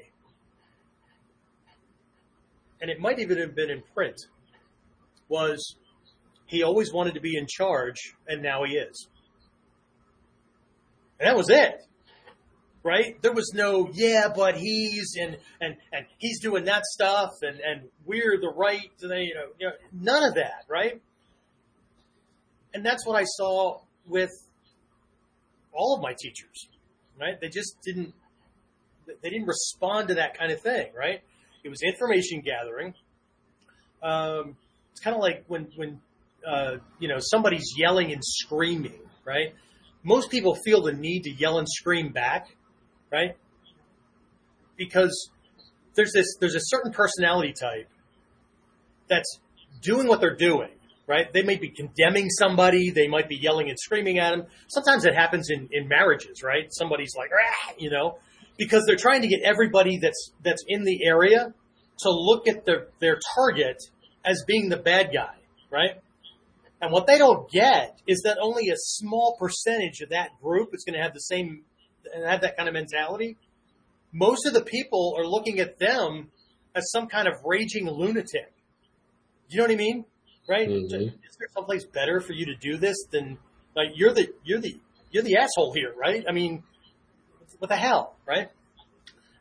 [2.81, 4.19] and it might even have been in print,
[5.29, 5.77] was
[6.47, 9.07] he always wanted to be in charge, and now he is.
[11.23, 11.85] And that was it.
[12.83, 13.21] Right?
[13.21, 17.87] There was no, yeah, but he's and and and he's doing that stuff, and and
[18.05, 19.15] we're the right, you know,
[19.57, 21.01] you know, none of that, right?
[22.73, 24.31] And that's what I saw with
[25.71, 26.67] all of my teachers,
[27.17, 27.39] right?
[27.39, 28.13] They just didn't,
[29.07, 31.21] they didn't respond to that kind of thing, right?
[31.63, 32.95] It was information gathering.
[34.01, 34.57] Um,
[34.91, 36.01] it's kind of like when when
[36.45, 39.53] uh, you know somebody's yelling and screaming, right?
[40.03, 42.55] Most people feel the need to yell and scream back,
[43.11, 43.37] right?
[44.77, 45.29] Because
[45.95, 47.87] there's this there's a certain personality type
[49.07, 49.39] that's
[49.81, 50.71] doing what they're doing,
[51.07, 51.31] right?
[51.31, 54.47] They may be condemning somebody, they might be yelling and screaming at them.
[54.67, 56.67] Sometimes it happens in, in marriages, right?
[56.71, 58.17] Somebody's like, ah, you know,
[58.57, 61.53] because they're trying to get everybody that's that's in the area
[61.99, 63.77] to look at their their target
[64.25, 65.35] as being the bad guy,
[65.69, 66.01] right?
[66.83, 70.83] And what they don't get is that only a small percentage of that group is
[70.83, 71.63] going to have the same
[72.13, 73.37] and have that kind of mentality.
[74.11, 76.29] Most of the people are looking at them
[76.75, 78.51] as some kind of raging lunatic.
[79.47, 80.03] You know what I mean?
[80.49, 80.67] Right?
[80.67, 80.93] Mm-hmm.
[80.93, 83.37] Is there someplace better for you to do this than
[83.77, 84.77] like you're the you're the
[85.09, 86.25] you're the asshole here, right?
[86.27, 86.63] I mean,
[87.59, 88.49] what the hell, right?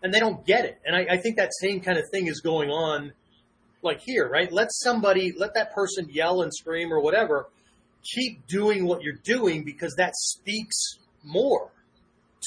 [0.01, 0.79] And they don't get it.
[0.85, 3.15] And I, I think that same kind of thing is going on
[3.83, 4.51] like here, right?
[4.53, 7.49] Let somebody, let that person yell and scream or whatever.
[8.15, 11.71] Keep doing what you're doing because that speaks more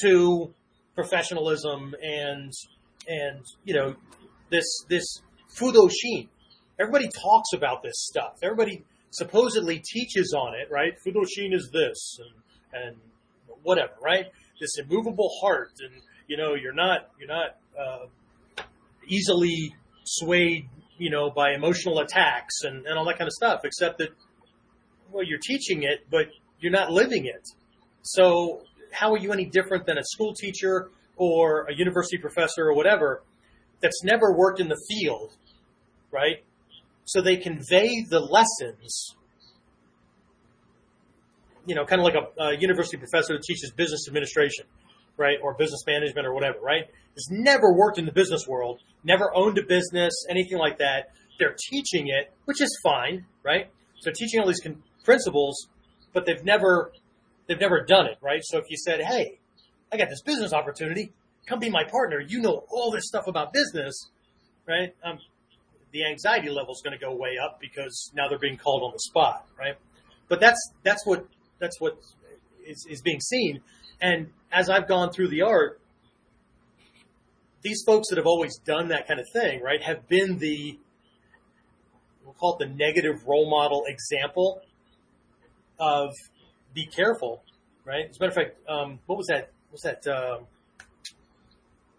[0.02, 0.52] to
[0.94, 2.52] professionalism and,
[3.06, 3.94] and, you know,
[4.50, 5.20] this, this
[5.54, 6.28] fudoshin.
[6.80, 8.38] Everybody talks about this stuff.
[8.42, 10.94] Everybody supposedly teaches on it, right?
[11.06, 12.96] Fudoshin is this and, and
[13.62, 14.26] whatever, right?
[14.60, 18.06] This immovable heart and, you know, you're not, you're not, uh,
[19.08, 20.68] easily swayed
[20.98, 24.08] you know, by emotional attacks and, and all that kind of stuff, except that,
[25.10, 26.28] well, you're teaching it, but
[26.60, 27.46] you're not living it.
[28.02, 32.74] So how are you any different than a school teacher or a university professor or
[32.74, 33.22] whatever
[33.80, 35.32] that's never worked in the field,
[36.10, 36.42] right?
[37.04, 39.14] So they convey the lessons,
[41.66, 44.66] you know, kind of like a, a university professor that teaches business administration,
[45.16, 45.38] right?
[45.42, 46.84] Or business management or whatever, right?
[47.14, 51.10] Has never worked in the business world, never owned a business, anything like that.
[51.38, 53.70] They're teaching it, which is fine, right?
[54.00, 55.68] So teaching all these con- principles,
[56.12, 56.92] but they've never,
[57.46, 58.40] they've never done it, right?
[58.42, 59.38] So if you said, Hey,
[59.92, 61.12] I got this business opportunity,
[61.46, 62.20] come be my partner.
[62.20, 64.10] You know all this stuff about business,
[64.66, 64.94] right?
[65.04, 65.18] Um,
[65.92, 68.92] the anxiety level is going to go way up because now they're being called on
[68.92, 69.76] the spot, right?
[70.28, 71.26] But that's that's what
[71.58, 71.98] that's what
[72.66, 73.60] is, is being seen.
[74.00, 75.80] And as I've gone through the art,
[77.62, 80.78] these folks that have always done that kind of thing, right, have been the
[82.24, 84.60] we'll call it the negative role model example
[85.78, 86.10] of
[86.74, 87.42] be careful,
[87.84, 88.06] right?
[88.10, 89.50] As a matter of fact, um, what was that?
[89.70, 90.06] What was that?
[90.06, 90.46] Um,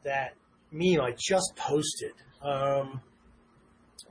[0.04, 0.34] that
[0.72, 2.14] meme I just posted.
[2.42, 3.02] Um,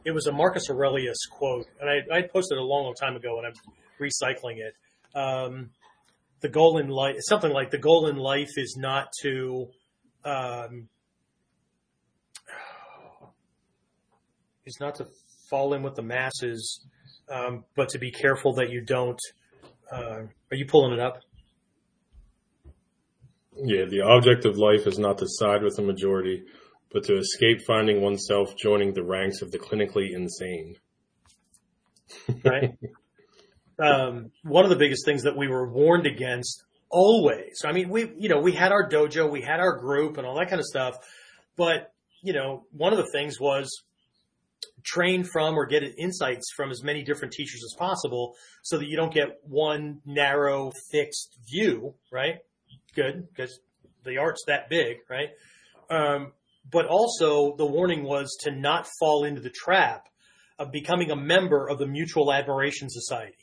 [0.04, 3.16] it was a Marcus Aurelius quote, and I, I posted it a long, long time
[3.16, 3.54] ago, and I'm
[4.00, 4.74] recycling it.
[5.18, 5.70] Um,
[6.40, 9.68] the goal in life, something like the goal in life is not to
[10.24, 10.88] um,
[14.64, 15.06] is not to
[15.48, 16.84] fall in with the masses,
[17.30, 19.20] um, but to be careful that you don't.
[19.90, 21.20] Uh, are you pulling it up?
[23.56, 26.42] Yeah, the object of life is not to side with the majority,
[26.92, 30.76] but to escape finding oneself joining the ranks of the clinically insane.
[32.44, 32.76] right.
[33.78, 37.62] Um, one of the biggest things that we were warned against always.
[37.64, 40.36] I mean, we, you know, we had our dojo, we had our group and all
[40.38, 40.96] that kind of stuff,
[41.56, 43.82] but you know, one of the things was
[44.82, 48.96] train from or get insights from as many different teachers as possible so that you
[48.96, 52.36] don't get one narrow fixed view, right?
[52.94, 53.60] Good, because
[54.04, 55.30] the art's that big, right?
[55.90, 56.32] Um,
[56.70, 60.08] but also the warning was to not fall into the trap
[60.58, 63.36] of becoming a member of the Mutual Admiration Society,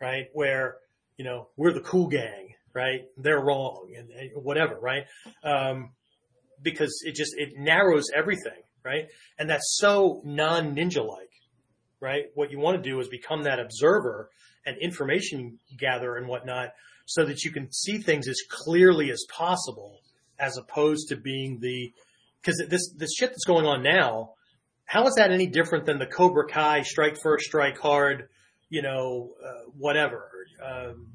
[0.00, 0.26] right?
[0.32, 0.76] Where,
[1.16, 3.02] you know, we're the cool gang, right?
[3.16, 5.04] They're wrong and, and whatever, right?
[5.44, 5.90] Um,
[6.62, 9.08] because it just, it narrows everything right?
[9.38, 11.30] And that's so non ninja like,
[12.00, 12.24] right?
[12.34, 14.30] What you want to do is become that observer
[14.64, 16.70] and information gather and whatnot
[17.06, 20.00] so that you can see things as clearly as possible
[20.38, 21.92] as opposed to being the,
[22.40, 24.30] because this, this shit that's going on now
[24.84, 28.30] how is that any different than the Cobra Kai strike first, strike hard,
[28.68, 30.30] you know, uh, whatever?
[30.64, 31.12] Um,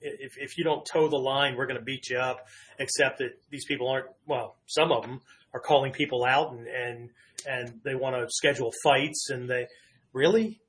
[0.00, 2.46] if, if you don't toe the line, we're going to beat you up,
[2.78, 5.20] except that these people aren't, well, some of them
[5.52, 7.10] are calling people out and, and,
[7.46, 9.66] and they want to schedule fights and they
[10.12, 10.60] really,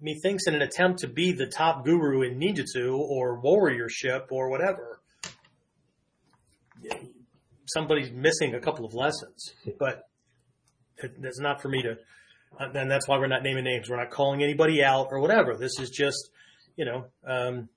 [0.00, 5.00] methinks in an attempt to be the top guru in ninjutsu or warriorship or whatever,
[7.66, 10.04] somebody's missing a couple of lessons, but
[10.98, 11.96] it's not for me to,
[12.58, 13.88] and that's why we're not naming names.
[13.88, 15.56] We're not calling anybody out or whatever.
[15.56, 16.30] This is just,
[16.76, 17.68] you know, um,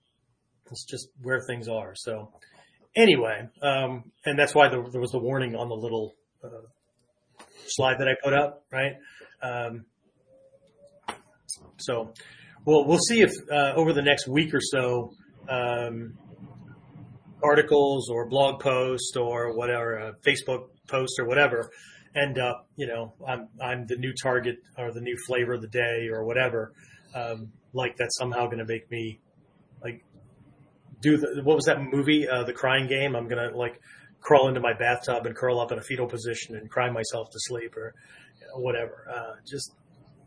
[0.71, 1.93] it's just where things are.
[1.95, 2.31] So
[2.95, 6.67] anyway, um, and that's why there, there was the warning on the little uh,
[7.67, 8.93] slide that I put up, right?
[9.41, 9.85] Um,
[11.77, 12.13] so,
[12.65, 15.13] well, we'll see if uh, over the next week or so,
[15.49, 16.17] um,
[17.43, 21.71] articles or blog posts or whatever, a Facebook post or whatever,
[22.15, 25.67] end up, you know, I'm I'm the new target or the new flavor of the
[25.67, 26.73] day or whatever.
[27.15, 29.19] Um, like that's somehow going to make me
[29.83, 30.03] like
[31.01, 33.15] do the what was that movie, uh, the Crying Game?
[33.15, 33.81] I'm gonna like
[34.19, 37.39] crawl into my bathtub and curl up in a fetal position and cry myself to
[37.39, 37.93] sleep or
[38.39, 39.07] you know, whatever.
[39.11, 39.73] Uh, just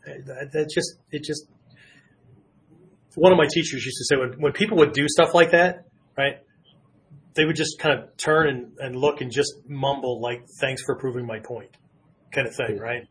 [0.04, 1.46] that, that just it just
[3.14, 5.84] one of my teachers used to say when when people would do stuff like that,
[6.18, 6.43] right?
[7.34, 10.96] They would just kind of turn and, and look and just mumble like "Thanks for
[10.96, 11.76] proving my point,"
[12.32, 13.02] kind of thing, right?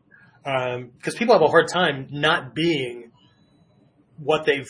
[0.42, 3.10] Because um, people have a hard time not being
[4.18, 4.68] what they've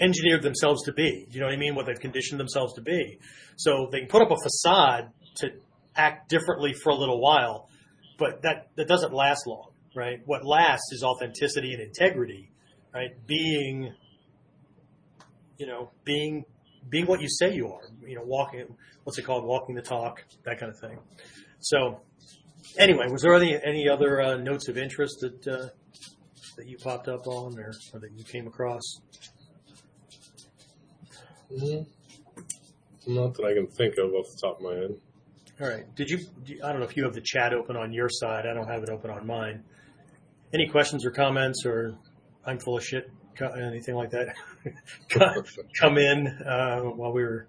[0.00, 1.26] engineered themselves to be.
[1.30, 1.74] You know what I mean?
[1.74, 3.18] What they've conditioned themselves to be.
[3.56, 5.48] So they can put up a facade to
[5.94, 7.68] act differently for a little while,
[8.18, 10.20] but that, that doesn't last long right?
[10.24, 12.50] What lasts is authenticity and integrity,
[12.94, 13.10] right?
[13.26, 13.94] Being,
[15.58, 16.44] you know, being
[16.88, 17.82] being what you say you are.
[18.06, 18.66] You know, walking.
[19.04, 19.44] What's it called?
[19.44, 20.24] Walking the talk.
[20.44, 20.98] That kind of thing.
[21.60, 22.00] So,
[22.78, 25.68] anyway, was there any any other uh, notes of interest that uh,
[26.56, 28.82] that you popped up on, or, or that you came across?
[31.50, 33.14] Mm-hmm.
[33.14, 34.94] Not that I can think of off the top of my head.
[35.60, 35.94] All right.
[35.94, 36.18] Did you?
[36.64, 38.46] I don't know if you have the chat open on your side.
[38.46, 39.64] I don't have it open on mine
[40.54, 41.94] any questions or comments or
[42.44, 44.34] I'm full of shit, anything like that,
[45.80, 47.46] come in uh, while we were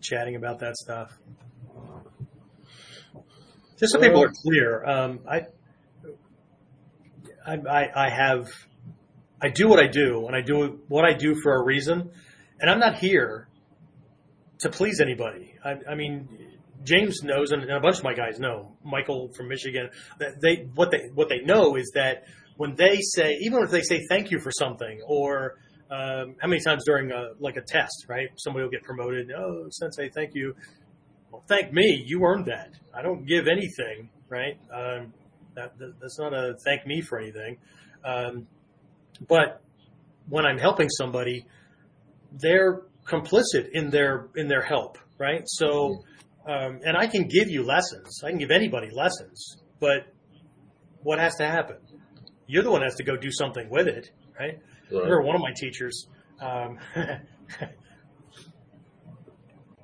[0.00, 1.12] chatting about that stuff.
[3.78, 5.46] Just so people are clear, um, I,
[7.46, 8.48] I, I have,
[9.40, 12.10] I do what I do, and I do what I do for a reason,
[12.58, 13.48] and I'm not here
[14.60, 15.54] to please anybody.
[15.62, 16.28] I, I mean,
[16.84, 18.76] James knows, and a bunch of my guys know.
[18.84, 19.90] Michael from Michigan.
[20.18, 22.24] They what they what they know is that
[22.56, 25.58] when they say, even if they say thank you for something, or
[25.90, 28.28] um, how many times during a, like a test, right?
[28.36, 29.30] Somebody will get promoted.
[29.30, 30.54] Oh, sensei, thank you.
[31.30, 32.02] Well, thank me.
[32.06, 32.70] You earned that.
[32.94, 34.58] I don't give anything, right?
[34.72, 35.12] Um,
[35.54, 37.58] that, that, that's not a thank me for anything.
[38.04, 38.46] Um,
[39.28, 39.62] but
[40.28, 41.46] when I'm helping somebody,
[42.32, 45.42] they're complicit in their in their help, right?
[45.46, 46.02] So
[46.46, 48.22] um, and I can give you lessons.
[48.24, 50.06] I can give anybody lessons, but
[51.02, 51.76] what has to happen?
[52.46, 54.58] You're the one that has to go do something with it, right?
[54.58, 54.60] right.
[54.90, 56.06] remember one of my teachers,
[56.40, 56.78] um,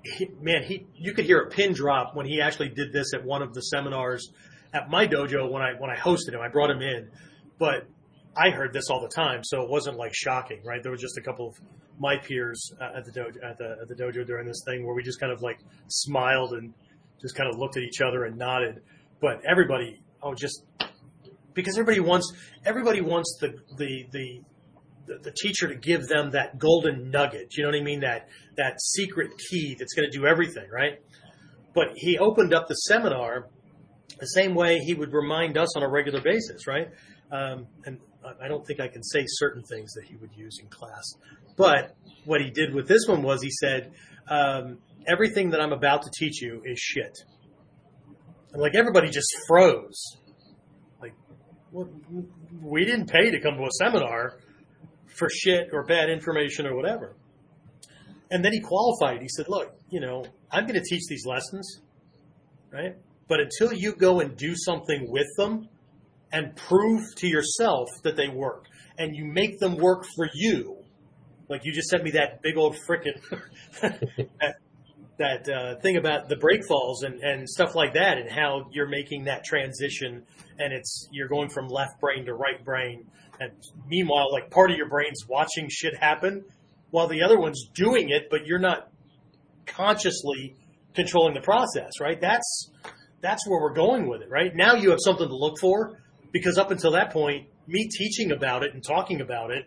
[0.04, 3.24] he, man, he you could hear a pin drop when he actually did this at
[3.24, 4.30] one of the seminars
[4.72, 6.40] at my dojo when I when I hosted him.
[6.40, 7.10] I brought him in,
[7.58, 7.86] but
[8.36, 10.82] I heard this all the time, so it wasn't like shocking, right?
[10.82, 11.60] There was just a couple of
[11.98, 14.94] my peers uh, at the dojo at the, at the dojo during this thing where
[14.94, 16.72] we just kind of like smiled and
[17.20, 18.82] just kind of looked at each other and nodded.
[19.20, 20.64] But everybody, oh, just
[21.54, 22.32] because everybody wants
[22.64, 24.40] everybody wants the the the
[25.22, 27.56] the, teacher to give them that golden nugget.
[27.56, 28.00] You know what I mean?
[28.00, 31.00] That that secret key that's going to do everything, right?
[31.74, 33.48] But he opened up the seminar
[34.18, 36.88] the same way he would remind us on a regular basis, right?
[37.32, 37.98] Um, and
[38.40, 41.14] I don't think I can say certain things that he would use in class.
[41.56, 43.92] But what he did with this one was he said,
[44.28, 47.18] um, everything that I'm about to teach you is shit.
[48.52, 50.18] And like everybody just froze.
[51.72, 54.38] We didn't pay to come to a seminar
[55.06, 57.16] for shit or bad information or whatever.
[58.30, 59.20] And then he qualified.
[59.20, 61.80] He said, look, you know, I'm going to teach these lessons,
[62.72, 62.96] right?
[63.28, 65.68] But until you go and do something with them,
[66.32, 68.66] and prove to yourself that they work
[68.98, 70.76] and you make them work for you.
[71.48, 73.20] Like you just sent me that big old frickin'
[74.40, 74.56] that,
[75.18, 78.88] that uh, thing about the break falls and, and stuff like that and how you're
[78.88, 80.24] making that transition
[80.62, 83.06] and it's you're going from left brain to right brain
[83.40, 83.52] and
[83.88, 86.44] meanwhile like part of your brain's watching shit happen
[86.90, 88.88] while the other one's doing it but you're not
[89.66, 90.54] consciously
[90.94, 92.70] controlling the process right that's
[93.22, 94.54] that's where we're going with it, right?
[94.54, 96.00] Now you have something to look for
[96.32, 99.64] because up until that point, me teaching about it and talking about it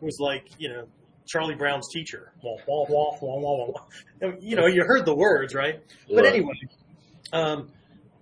[0.00, 0.86] was like, you know,
[1.26, 2.32] Charlie Brown's teacher.
[2.42, 4.30] Wah, wah, wah, wah, wah, wah.
[4.40, 5.80] You know, you heard the words, right?
[6.08, 6.54] But anyway,
[7.32, 7.70] um,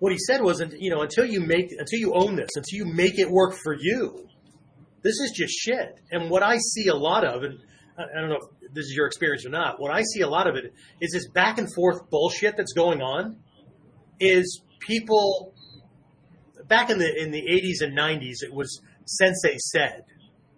[0.01, 2.93] what he said was, you know, until you make, until you own this, until you
[2.93, 4.27] make it work for you,
[5.03, 6.01] this is just shit.
[6.11, 7.59] And what I see a lot of, and
[7.99, 10.49] I don't know if this is your experience or not, what I see a lot
[10.49, 13.37] of it is this back and forth bullshit that's going on.
[14.19, 15.55] Is people
[16.67, 20.05] back in the in the 80s and 90s, it was sensei said.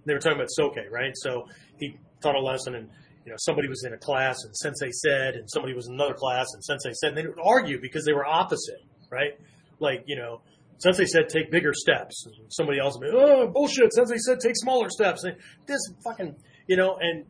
[0.05, 1.13] They were talking about soke, right?
[1.15, 1.47] So
[1.79, 2.89] he taught a lesson and
[3.25, 6.15] you know somebody was in a class and sensei said and somebody was in another
[6.15, 8.81] class and sensei said and they would argue because they were opposite
[9.13, 9.39] right
[9.79, 10.41] like you know
[10.79, 14.89] sensei said take bigger steps somebody else would be oh bullshit sensei said take smaller
[14.89, 15.37] steps and
[15.67, 16.35] this fucking
[16.67, 17.25] you know and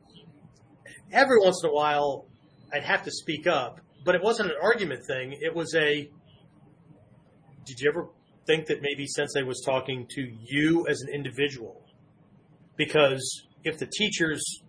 [1.10, 2.26] every once in a while
[2.72, 6.08] i'd have to speak up but it wasn't an argument thing it was a
[7.64, 8.08] did you ever
[8.46, 11.82] think that maybe sensei was talking to you as an individual
[12.76, 14.62] because if the teacher's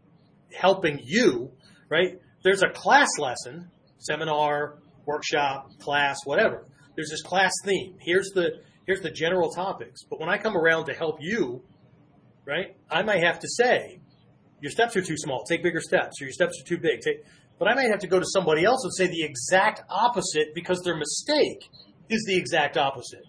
[0.56, 1.52] helping you,
[1.90, 2.20] right?
[2.44, 6.66] There's a class lesson, seminar, workshop, class, whatever.
[6.96, 7.96] There's this class theme.
[8.00, 10.02] Here's the here's the general topics.
[10.10, 11.62] But when I come around to help you,
[12.46, 14.00] right, I might have to say,
[14.62, 17.02] your steps are too small, take bigger steps, or your steps are too big.
[17.02, 17.24] Take,
[17.60, 20.82] but I might have to go to somebody else and say the exact opposite because
[20.84, 21.70] their mistake
[22.10, 23.24] is the exact opposite.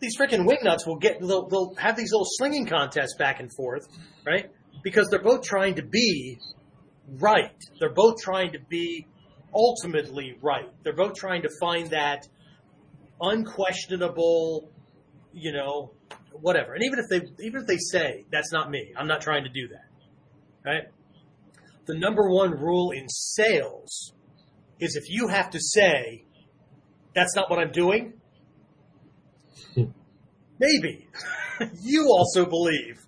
[0.00, 3.86] These freaking wingnuts will get they'll, they'll have these little slinging contests back and forth,
[4.24, 4.50] right?
[4.82, 6.38] because they're both trying to be
[7.18, 7.52] right.
[7.78, 9.06] They're both trying to be
[9.54, 10.68] ultimately right.
[10.82, 12.28] They're both trying to find that
[13.20, 14.70] unquestionable,
[15.32, 15.92] you know,
[16.32, 16.74] whatever.
[16.74, 19.50] And even if they even if they say that's not me, I'm not trying to
[19.50, 19.84] do that.
[20.64, 20.84] Right?
[21.86, 24.12] The number one rule in sales
[24.78, 26.24] is if you have to say
[27.14, 28.14] that's not what I'm doing,
[30.58, 31.08] maybe
[31.82, 33.00] you also believe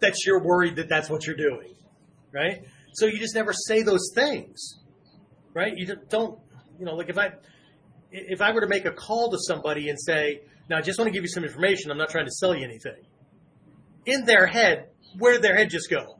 [0.00, 1.74] that you're worried that that's what you're doing,
[2.32, 2.64] right?
[2.94, 4.78] So you just never say those things,
[5.52, 5.72] right?
[5.76, 6.38] You don't,
[6.78, 7.32] you know, like if I,
[8.16, 11.08] if I were to make a call to somebody and say, now I just want
[11.08, 13.04] to give you some information, I'm not trying to sell you anything.
[14.06, 14.88] In their head,
[15.18, 16.18] where did their head just go?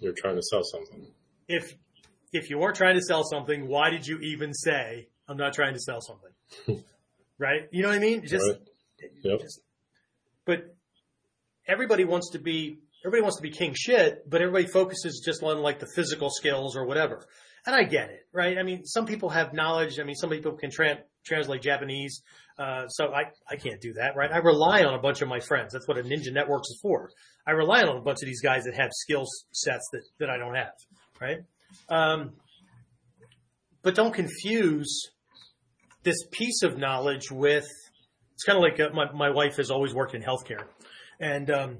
[0.00, 1.06] You're trying to sell something.
[1.48, 1.74] If,
[2.32, 5.74] if you weren't trying to sell something, why did you even say, I'm not trying
[5.74, 6.84] to sell something?
[7.38, 7.68] right?
[7.70, 8.26] You know what I mean?
[8.26, 9.10] Just, right.
[9.22, 9.40] yep.
[9.40, 9.60] just
[10.44, 10.74] but
[11.66, 15.58] everybody wants to be everybody wants to be king shit, but everybody focuses just on
[15.58, 17.26] like the physical skills or whatever.
[17.64, 18.58] And I get it, right?
[18.58, 20.00] I mean, some people have knowledge.
[20.00, 22.22] I mean, some people can tra- translate Japanese.
[22.58, 24.30] Uh, so I, I can't do that, right?
[24.32, 25.72] I rely on a bunch of my friends.
[25.72, 27.10] That's what a Ninja Networks is for.
[27.46, 30.38] I rely on a bunch of these guys that have skill sets that, that I
[30.38, 30.72] don't have,
[31.20, 31.38] right?
[31.88, 32.32] Um,
[33.82, 35.10] but don't confuse
[36.02, 37.66] this piece of knowledge with,
[38.34, 40.64] it's kind of like uh, my, my wife has always worked in healthcare.
[41.20, 41.78] And um,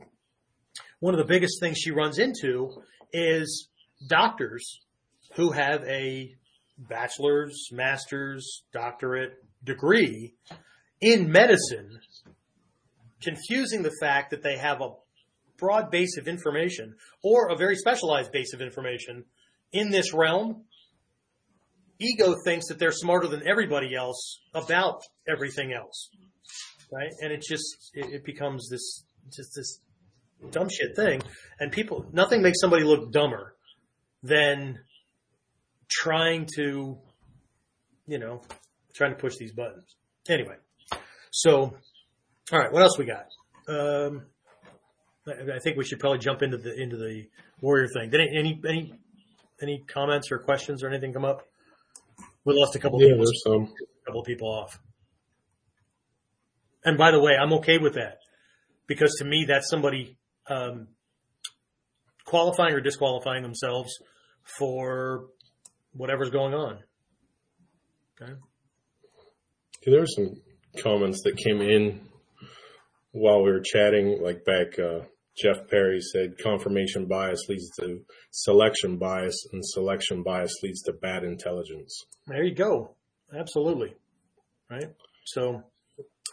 [1.00, 3.68] one of the biggest things she runs into is
[4.08, 4.80] doctors
[5.34, 6.34] who have a
[6.78, 9.32] bachelor's, master's, doctorate
[9.64, 10.34] degree
[11.00, 11.98] in medicine,
[13.20, 14.90] confusing the fact that they have a
[15.58, 19.24] broad base of information or a very specialized base of information
[19.72, 20.64] in this realm.
[22.00, 26.10] Ego thinks that they're smarter than everybody else about everything else,
[26.92, 27.10] right?
[27.20, 29.78] And it just it, it becomes this just this
[30.50, 31.22] dumb shit thing.
[31.60, 33.54] And people, nothing makes somebody look dumber
[34.22, 34.80] than
[35.92, 36.98] trying to,
[38.06, 38.42] you know,
[38.94, 39.96] trying to push these buttons.
[40.28, 40.56] Anyway,
[41.30, 41.76] so,
[42.52, 43.26] all right, what else we got?
[43.68, 44.22] Um,
[45.26, 47.26] I think we should probably jump into the into the
[47.60, 48.10] warrior thing.
[48.10, 48.92] Did any any
[49.60, 51.46] any, comments or questions or anything come up?
[52.44, 53.00] We lost a couple.
[53.00, 53.62] Yeah, people, there's some.
[53.62, 54.80] A couple of people off.
[56.84, 58.18] And by the way, I'm okay with that
[58.88, 60.16] because to me that's somebody
[60.48, 60.88] um,
[62.24, 63.92] qualifying or disqualifying themselves
[64.58, 65.26] for
[65.92, 66.78] whatever's going on.
[68.20, 68.32] Okay.
[69.86, 70.34] There were some
[70.78, 72.00] comments that came in
[73.12, 74.78] while we were chatting, like back.
[74.78, 80.92] Uh, Jeff Perry said confirmation bias leads to selection bias, and selection bias leads to
[80.92, 82.04] bad intelligence.
[82.26, 82.94] There you go.
[83.34, 83.94] Absolutely.
[84.70, 84.90] Right.
[85.24, 85.62] So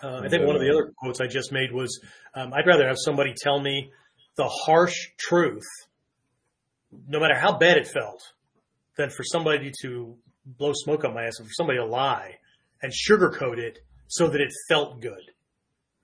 [0.04, 2.02] uh, I think one of the other quotes I just made was,
[2.36, 3.92] um, "I'd rather have somebody tell me
[4.36, 5.68] the harsh truth,
[7.08, 8.22] no matter how bad it felt,
[9.00, 12.36] than for somebody to blow smoke up my ass and for somebody to lie
[12.82, 15.32] and sugarcoat it so that it felt good,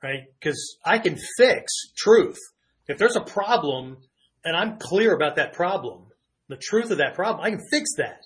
[0.02, 0.22] right?
[0.40, 2.40] Because I can fix truth
[2.88, 3.98] if there's a problem
[4.46, 6.06] and I'm clear about that problem,
[6.48, 8.22] the truth of that problem, I can fix that.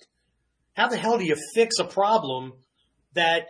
[0.74, 2.52] How the hell do you fix a problem
[3.14, 3.46] that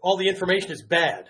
[0.00, 1.24] all the information is bad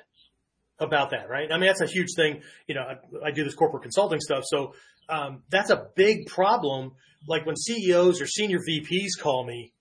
[0.79, 1.51] about that, right?
[1.51, 2.43] I mean, that's a huge thing.
[2.67, 4.75] You know, I, I do this corporate consulting stuff, so
[5.09, 6.93] um, that's a big problem.
[7.27, 9.73] Like when CEOs or senior VPs call me,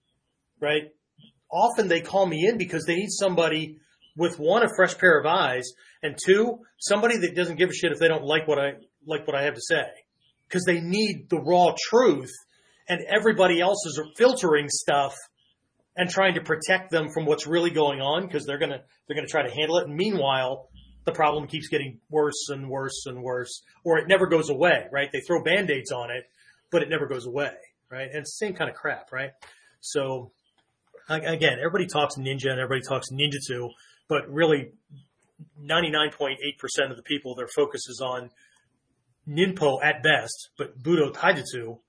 [0.60, 0.92] right?
[1.52, 3.78] Often they call me in because they need somebody
[4.16, 5.70] with one a fresh pair of eyes,
[6.04, 8.74] and two somebody that doesn't give a shit if they don't like what I
[9.06, 9.86] like what I have to say,
[10.48, 12.32] because they need the raw truth,
[12.88, 15.16] and everybody else is filtering stuff
[15.96, 19.28] and trying to protect them from what's really going on because they're gonna they're gonna
[19.28, 19.88] try to handle it.
[19.88, 20.70] And meanwhile,
[21.06, 25.10] the problem keeps getting worse and worse and worse, or it never goes away, right?
[25.12, 26.26] They throw band-aids on it,
[26.72, 27.54] but it never goes away,
[27.90, 28.10] right?
[28.14, 29.32] And same kind of crap, right?
[29.80, 30.32] So
[31.10, 33.70] again, everybody talks ninja and everybody talks ninjutsu,
[34.08, 34.72] but really
[35.60, 36.36] 99.8%
[36.90, 38.30] of the people, their focus is on
[39.28, 41.80] ninpo at best, but budo taijutsu,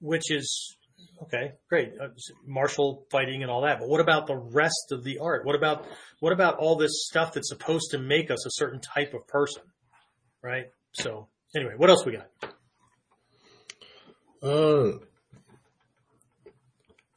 [0.00, 0.76] which is
[1.22, 1.92] Okay, great.
[2.00, 2.08] Uh,
[2.46, 3.78] martial fighting and all that.
[3.78, 5.44] But what about the rest of the art?
[5.44, 5.86] What about
[6.20, 9.62] what about all this stuff that's supposed to make us a certain type of person?
[10.42, 10.66] Right?
[10.92, 12.28] So, anyway, what else we got?
[14.42, 14.98] Uh,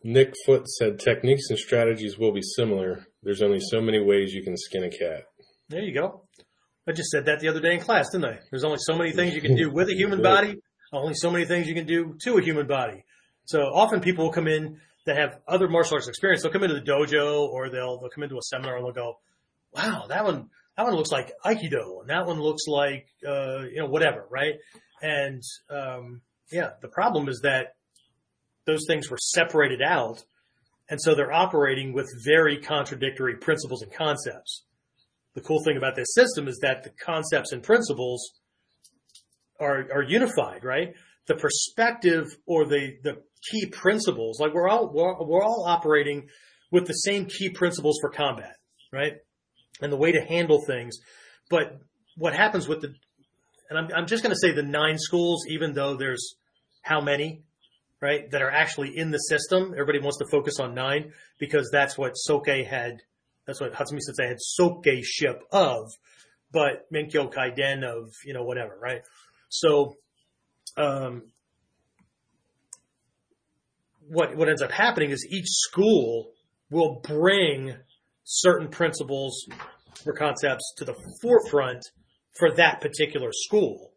[0.04, 3.06] Nick Foot said techniques and strategies will be similar.
[3.24, 5.24] There's only so many ways you can skin a cat.
[5.68, 6.24] There you go.
[6.88, 8.40] I just said that the other day in class, didn't I?
[8.50, 10.56] There's only so many things you can do with a human body,
[10.94, 13.04] only so many things you can do to a human body.
[13.48, 16.43] So often people will come in that have other martial arts experience.
[16.43, 19.20] They'll come into the dojo or they'll they'll come into a seminar and they'll go,
[19.74, 23.78] "Wow, that one that one looks like aikido, and that one looks like uh, you
[23.78, 24.56] know whatever, right?"
[25.02, 26.22] And um,
[26.52, 27.76] yeah, the problem is that
[28.66, 30.24] those things were separated out,
[30.89, 34.66] and so they're operating with very contradictory principles and concepts.
[35.36, 38.30] The cool thing about this system is that the concepts and principles
[39.58, 40.93] are are unified, right?
[41.28, 43.22] The perspective or the the
[43.52, 44.40] key principles.
[44.40, 46.28] Like we're all we're, we're all operating
[46.72, 48.56] with the same key principles for combat,
[48.92, 49.14] right?
[49.82, 50.98] And the way to handle things.
[51.50, 51.80] But
[52.16, 52.94] what happens with the
[53.70, 56.36] and I'm, I'm just going to say the nine schools, even though there's
[56.82, 57.44] how many,
[58.02, 59.74] right, that are actually in the system.
[59.74, 62.98] Everybody wants to focus on nine because that's what Soke had,
[63.46, 65.92] that's what Hatsumi Sensei had Soke ship of,
[66.52, 69.02] but Menkyo Kaiden of, you know, whatever, right?
[69.50, 69.96] So,
[70.78, 71.24] um,
[74.10, 76.32] what what ends up happening is each school
[76.70, 77.76] will bring
[78.24, 79.47] certain principles
[80.05, 81.84] or concepts to the forefront
[82.38, 83.93] for that particular school,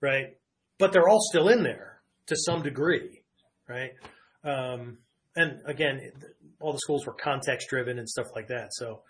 [0.00, 0.36] right?
[0.78, 3.22] But they're all still in there to some degree,
[3.68, 3.90] right?
[4.44, 4.98] Um,
[5.36, 6.12] and again,
[6.60, 8.68] all the schools were context driven and stuff like that.
[8.72, 9.02] So,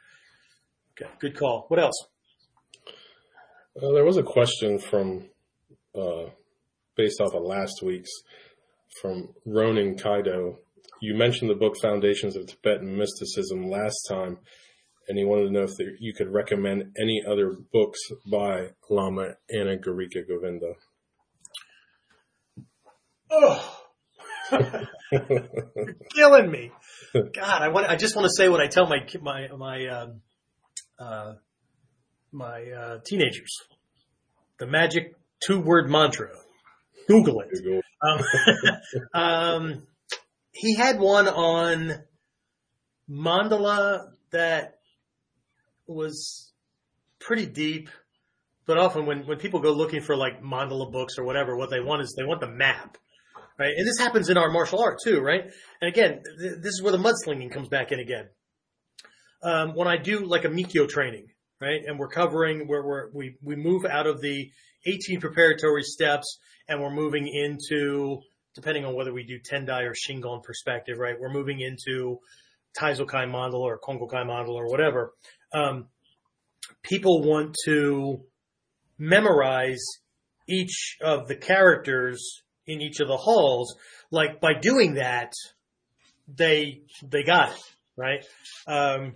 [0.92, 1.66] okay, good call.
[1.68, 1.94] What else?
[3.76, 5.28] Uh, there was a question from
[5.94, 6.30] uh,
[6.96, 8.10] based off of last week's
[9.00, 10.58] from Ronin Kaido.
[11.00, 14.38] You mentioned the book Foundations of Tibetan Mysticism last time,
[15.08, 17.98] and he wanted to know if there, you could recommend any other books
[18.30, 20.74] by Lama Anagarika Govinda.
[23.30, 23.80] Oh,
[24.52, 24.88] you're
[26.14, 26.72] killing me!
[27.14, 27.88] God, I want.
[27.88, 30.20] I just want to say what I tell my my my um,
[30.98, 31.34] uh,
[32.32, 33.56] my uh, teenagers:
[34.58, 35.14] the magic
[35.44, 36.28] two word mantra.
[37.10, 37.84] Google it.
[38.02, 38.20] Um,
[39.14, 39.86] um,
[40.52, 41.94] he had one on
[43.10, 44.78] mandala that
[45.86, 46.52] was
[47.18, 47.90] pretty deep,
[48.66, 51.80] but often when, when people go looking for like mandala books or whatever, what they
[51.80, 52.96] want is they want the map,
[53.58, 53.72] right?
[53.76, 55.42] And this happens in our martial art too, right?
[55.80, 58.28] And again, th- this is where the mudslinging comes back in again.
[59.42, 61.26] Um, when I do like a Mikyo training,
[61.60, 61.80] right?
[61.86, 64.50] And we're covering where we're, we, we move out of the
[64.86, 66.38] 18 preparatory steps
[66.68, 68.20] and we're moving into,
[68.54, 71.16] depending on whether we do Tendai or Shingon perspective, right?
[71.18, 72.18] We're moving into
[72.78, 75.12] Taizokai model or Kongokai model or whatever.
[75.52, 75.88] Um,
[76.82, 78.20] people want to
[78.98, 79.84] memorize
[80.48, 83.76] each of the characters in each of the halls.
[84.10, 85.32] Like by doing that,
[86.28, 87.62] they, they got it,
[87.96, 88.24] right?
[88.66, 89.14] Um,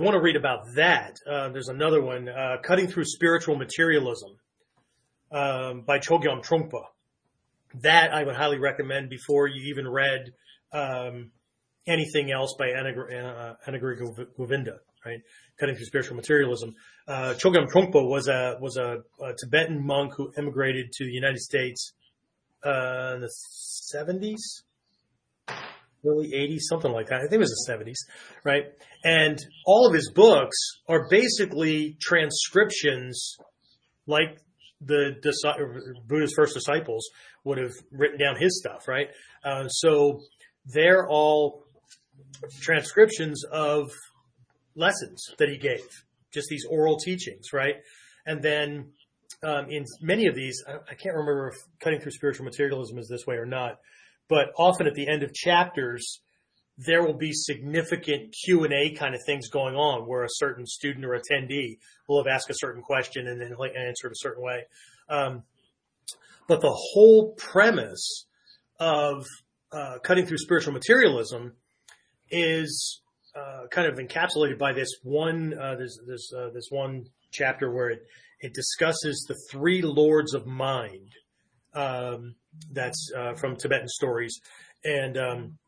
[0.00, 4.30] you want to read about that, uh, there's another one, uh, Cutting Through Spiritual Materialism
[5.30, 6.84] um, by Chogyam Trungpa.
[7.82, 10.32] That I would highly recommend before you even read
[10.72, 11.32] um,
[11.86, 15.20] anything else by Anagarika uh, Govinda, right?
[15.58, 16.74] Cutting through spiritual materialism.
[17.06, 21.40] Uh, Chogyam Trungpa was a was a, a, Tibetan monk who immigrated to the United
[21.40, 21.92] States
[22.64, 24.64] uh, in the seventies,
[26.06, 27.16] early eighties, something like that.
[27.16, 27.98] I think it was the seventies,
[28.44, 28.64] right?
[29.04, 30.56] And all of his books
[30.88, 33.36] are basically transcriptions,
[34.06, 34.38] like
[34.80, 35.14] the
[36.06, 37.08] Buddha's first disciples
[37.44, 39.08] would have written down his stuff, right?
[39.44, 40.20] Uh, so
[40.66, 41.64] they're all
[42.60, 43.90] transcriptions of
[44.74, 45.86] lessons that he gave,
[46.32, 47.74] just these oral teachings, right?
[48.24, 48.92] And then
[49.42, 53.08] um, in many of these, I, I can't remember if cutting through spiritual materialism is
[53.08, 53.78] this way or not,
[54.30, 56.20] but often at the end of chapters,
[56.78, 60.64] there will be significant Q and A kind of things going on where a certain
[60.66, 61.78] student or attendee
[62.08, 64.62] will have asked a certain question and then answered a certain way.
[65.10, 65.42] Um,
[66.48, 68.26] but the whole premise
[68.78, 69.26] of
[69.72, 71.52] uh, cutting through spiritual materialism
[72.30, 73.02] is
[73.34, 77.90] uh, kind of encapsulated by this one uh, this this uh, this one chapter where
[77.90, 78.02] it
[78.40, 81.10] it discusses the three lords of mind.
[81.74, 82.36] Um,
[82.72, 84.40] that's uh, from Tibetan stories,
[84.84, 85.58] and um,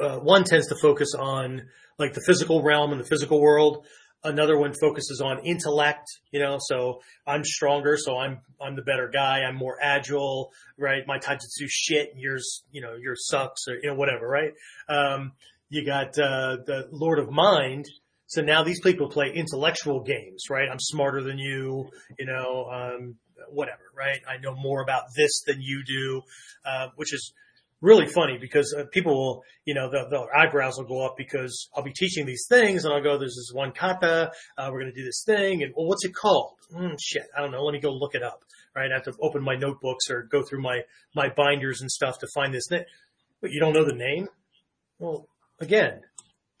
[0.00, 1.62] uh, one tends to focus on
[1.98, 3.86] like the physical realm and the physical world.
[4.24, 9.08] Another one focuses on intellect, you know, so I'm stronger, so I'm, I'm the better
[9.08, 9.42] guy.
[9.42, 11.06] I'm more agile, right?
[11.06, 14.52] My taijutsu shit, yours, you know, yours sucks or, you know, whatever, right?
[14.88, 15.32] Um,
[15.70, 17.84] you got, uh, the Lord of Mind.
[18.26, 20.68] So now these people play intellectual games, right?
[20.68, 21.88] I'm smarter than you,
[22.18, 23.14] you know, um,
[23.52, 24.20] whatever, right?
[24.28, 26.22] I know more about this than you do,
[26.64, 27.32] uh, which is,
[27.80, 31.68] really funny because uh, people will, you know, the, the eyebrows will go up because
[31.74, 34.92] I'll be teaching these things and I'll go, there's this one kata, uh, we're going
[34.92, 35.62] to do this thing.
[35.62, 36.54] And well, what's it called?
[36.74, 37.26] Mm, shit.
[37.36, 37.62] I don't know.
[37.62, 38.42] Let me go look it up.
[38.74, 38.90] Right.
[38.90, 40.82] I have to open my notebooks or go through my,
[41.14, 42.84] my binders and stuff to find this name.
[43.40, 44.28] But you don't know the name?
[44.98, 45.28] Well,
[45.60, 46.02] again,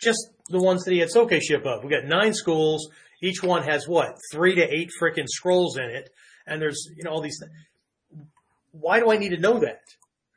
[0.00, 1.84] just the ones that he had Soke ship of.
[1.84, 2.88] We got nine schools.
[3.20, 4.16] Each one has what?
[4.32, 6.10] Three to eight freaking scrolls in it.
[6.48, 8.26] And there's, you know, all these things.
[8.72, 9.82] Why do I need to know that?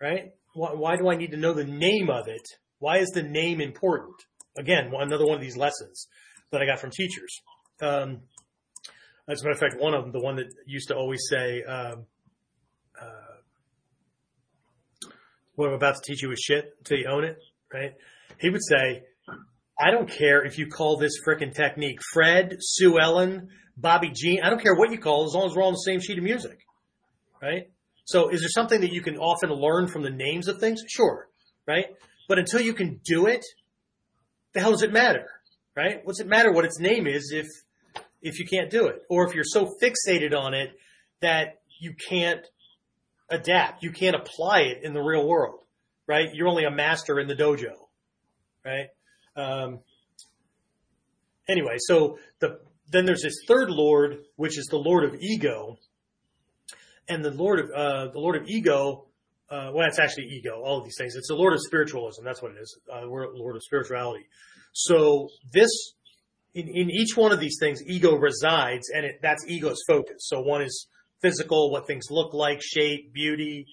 [0.01, 0.33] Right?
[0.53, 2.47] why, why do I need to know the name of it?
[2.79, 4.15] Why is the name important?
[4.57, 6.07] Again, another one of these lessons
[6.51, 7.41] that I got from teachers.
[7.81, 8.21] Um,
[9.27, 11.63] as a matter of fact, one of them, the one that used to always say,
[11.63, 12.05] um,
[12.99, 15.07] uh,
[15.55, 17.37] what I'm about to teach you is shit until you own it,
[17.73, 17.93] right?
[18.39, 19.03] He would say,
[19.79, 24.41] I don't care if you call this frickin' technique Fred, Sue Ellen, Bobby Jean.
[24.43, 25.99] I don't care what you call it as long as we're all on the same
[25.99, 26.59] sheet of music,
[27.41, 27.69] right?
[28.05, 30.83] So is there something that you can often learn from the names of things?
[30.87, 31.27] Sure.
[31.67, 31.85] Right.
[32.27, 33.45] But until you can do it,
[34.53, 35.27] the hell does it matter?
[35.75, 36.01] Right.
[36.03, 37.47] What's it matter what its name is if,
[38.21, 40.71] if you can't do it or if you're so fixated on it
[41.21, 42.45] that you can't
[43.29, 45.61] adapt, you can't apply it in the real world,
[46.07, 46.33] right?
[46.33, 47.73] You're only a master in the dojo,
[48.65, 48.87] right?
[49.35, 49.79] Um,
[51.47, 52.59] anyway, so the,
[52.91, 55.77] then there's this third Lord, which is the Lord of ego,
[57.07, 59.07] and the Lord of uh, the Lord of ego.
[59.49, 60.61] Uh, well, it's actually ego.
[60.63, 61.15] All of these things.
[61.15, 62.23] It's the Lord of spiritualism.
[62.23, 62.79] That's what it is.
[62.91, 64.25] Uh, Lord of spirituality.
[64.71, 65.69] So this,
[66.53, 70.19] in, in each one of these things, ego resides, and it, that's ego's focus.
[70.19, 70.87] So one is
[71.21, 73.65] physical, what things look like, shape, beauty,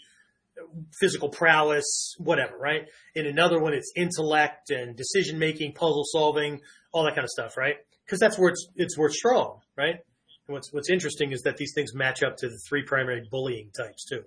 [1.01, 2.83] physical prowess, whatever, right?
[3.15, 6.61] In another one, it's intellect and decision making, puzzle solving,
[6.93, 7.77] all that kind of stuff, right?
[8.09, 9.97] Because that's where it's it's where it's strong, right?
[9.97, 13.71] And what's what's interesting is that these things match up to the three primary bullying
[13.77, 14.23] types too.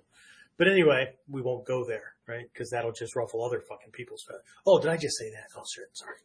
[0.56, 2.44] But anyway, we won't go there, right?
[2.52, 4.44] Because that'll just ruffle other fucking people's feathers.
[4.64, 5.48] Oh, did I just say that?
[5.56, 6.16] Oh, shit, sorry.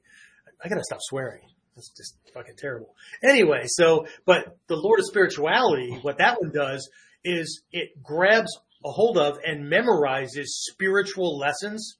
[0.63, 1.41] I gotta stop swearing.
[1.75, 2.95] That's just fucking terrible.
[3.23, 6.87] Anyway, so, but the Lord of Spirituality, what that one does
[7.23, 8.55] is it grabs
[8.85, 11.97] a hold of and memorizes spiritual lessons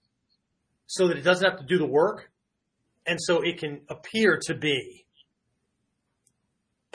[0.87, 2.31] so that it doesn't have to do the work.
[3.05, 5.05] And so it can appear to be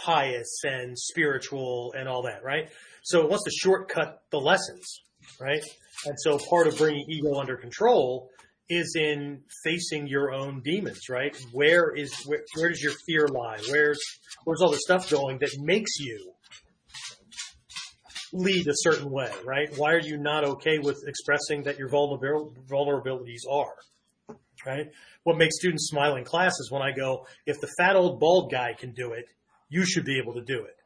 [0.04, 2.70] pious and spiritual and all that, right?
[3.02, 5.02] So it wants to shortcut the lessons,
[5.40, 5.62] right?
[6.06, 8.30] And so part of bringing ego under control
[8.68, 11.36] is in facing your own demons, right?
[11.52, 13.58] Where is where, where does your fear lie?
[13.70, 14.00] Where's
[14.44, 16.32] where's all the stuff going that makes you
[18.32, 19.68] lead a certain way, right?
[19.76, 23.74] Why are you not okay with expressing that your vulnerabilities are,
[24.64, 24.86] right?
[25.24, 28.50] What makes students smile in class is when I go, if the fat old bald
[28.50, 29.26] guy can do it,
[29.72, 30.76] you should be able to do it.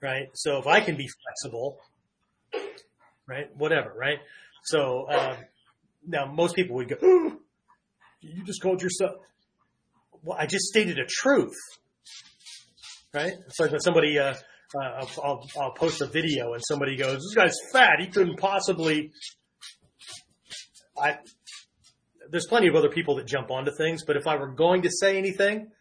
[0.00, 0.28] Right.
[0.34, 1.78] So if I can be flexible,
[3.26, 4.18] right, whatever, right?
[4.64, 5.36] So, um,
[6.06, 6.96] now most people would go,
[8.20, 9.16] you just called yourself.
[10.22, 11.56] Well, I just stated a truth,
[13.12, 13.32] right?
[13.46, 14.34] It's like somebody, uh,
[14.78, 17.96] uh, I'll, I'll post a video and somebody goes, this guy's fat.
[18.00, 19.10] He couldn't possibly,
[20.96, 21.16] I,
[22.30, 24.90] there's plenty of other people that jump onto things, but if I were going to
[24.90, 25.72] say anything,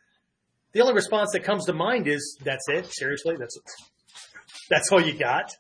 [0.74, 2.88] the only response that comes to mind is, "That's it?
[2.92, 3.36] Seriously?
[3.38, 3.58] That's
[4.70, 5.52] that's all you got?"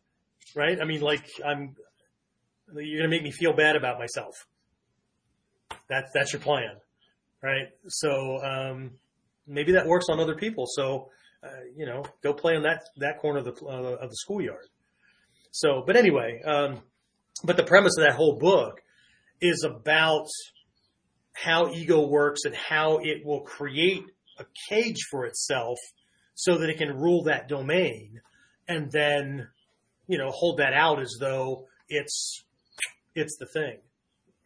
[0.55, 0.79] Right?
[0.79, 1.75] I mean, like I'm,
[2.75, 4.33] you're gonna make me feel bad about myself.
[5.89, 6.75] That's that's your plan,
[7.41, 7.67] right?
[7.87, 8.91] So um,
[9.47, 10.65] maybe that works on other people.
[10.67, 11.09] So
[11.43, 14.67] uh, you know, go play on that that corner of the uh, of the schoolyard.
[15.51, 16.81] So, but anyway, um,
[17.43, 18.81] but the premise of that whole book
[19.41, 20.27] is about
[21.33, 24.03] how ego works and how it will create
[24.39, 25.77] a cage for itself
[26.35, 28.21] so that it can rule that domain
[28.67, 29.47] and then,
[30.07, 32.43] you know, hold that out as though it's,
[33.15, 33.77] it's the thing.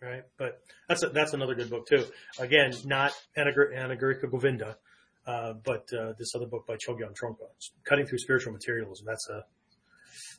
[0.01, 0.23] Right.
[0.37, 2.05] But that's, a, that's another good book too.
[2.37, 4.77] Again, not Anagarika Govinda,
[5.25, 7.47] uh, but, uh, this other book by Chogyam Trungpa,
[7.83, 9.05] Cutting Through Spiritual Materialism.
[9.07, 9.45] That's a,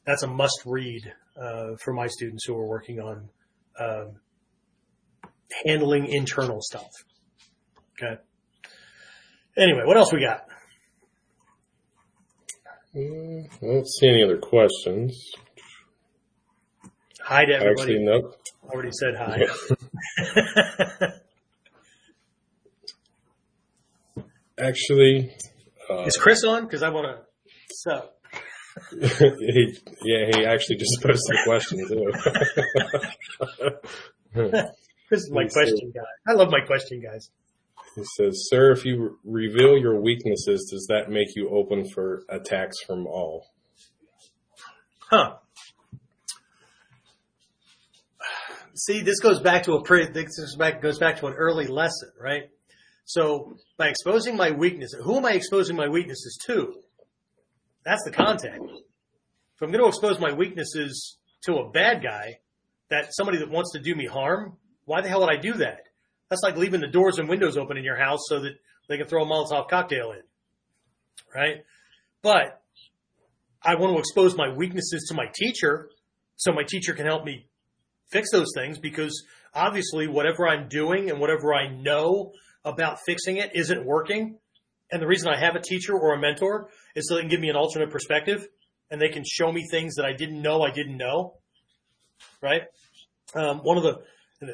[0.05, 3.29] that's a must read, uh, for my students who are working on,
[3.81, 4.21] um,
[5.65, 6.91] handling internal stuff.
[8.01, 8.21] Okay.
[9.59, 10.47] Anyway, what else we got?
[12.95, 15.33] Mm, I don't see any other questions.
[17.25, 17.97] Hi to everybody.
[17.97, 18.37] Actually, nope.
[18.63, 19.47] Already said hi.
[24.61, 25.35] Actually,
[25.91, 26.65] uh, is Chris on?
[26.65, 27.25] Because I want to.
[27.71, 28.11] So.
[28.91, 32.13] he, yeah, he actually just posted a question too.
[35.09, 36.01] Chris is my question guy.
[36.29, 37.31] I love my question guys.
[37.99, 42.81] He says, "Sir, if you reveal your weaknesses, does that make you open for attacks
[42.81, 43.51] from all?"
[45.11, 45.39] Huh.
[48.75, 51.67] See, this goes back to a pre, this goes back, goes back to an early
[51.67, 52.51] lesson, right?
[53.05, 56.81] So by exposing my weaknesses, who am I exposing my weaknesses to?
[57.85, 58.61] That's the contact.
[58.63, 62.39] If I'm going to expose my weaknesses to a bad guy,
[62.91, 65.88] that somebody that wants to do me harm, why the hell would I do that?
[66.29, 68.53] That's like leaving the doors and windows open in your house so that
[68.89, 70.23] they can throw a Molotov cocktail in.
[71.35, 71.65] Right?
[72.23, 72.63] But
[73.63, 75.91] I want to expose my weaknesses to my teacher
[76.37, 77.47] so my teacher can help me
[78.11, 79.25] fix those things because
[79.55, 82.33] obviously whatever I'm doing and whatever I know
[82.65, 84.39] about fixing it isn't working.
[84.91, 87.41] And the reason I have a teacher or a mentor is so they can give
[87.41, 88.47] me an alternate perspective
[88.91, 91.35] and they can show me things that I didn't know I didn't know.
[92.43, 92.63] Right?
[93.35, 93.99] Um, one of the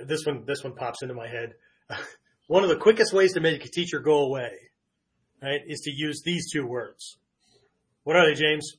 [0.06, 1.54] this one this one pops into my head.
[2.46, 4.50] one of the quickest ways to make a teacher go away,
[5.42, 7.18] right, is to use these two words.
[8.04, 8.76] What are they, James?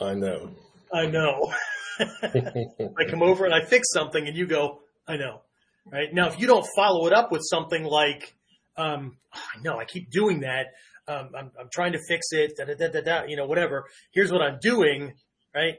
[0.00, 0.50] I know.
[0.92, 1.52] I know.
[2.00, 5.42] I come over and I fix something and you go, I know.
[5.90, 6.12] Right?
[6.12, 8.34] Now, if you don't follow it up with something like,
[8.76, 10.66] um, oh, I know, I keep doing that.
[11.08, 13.84] Um, I'm, I'm trying to fix it, da, da, da, da, da, you know, whatever.
[14.10, 15.12] Here's what I'm doing,
[15.54, 15.74] right?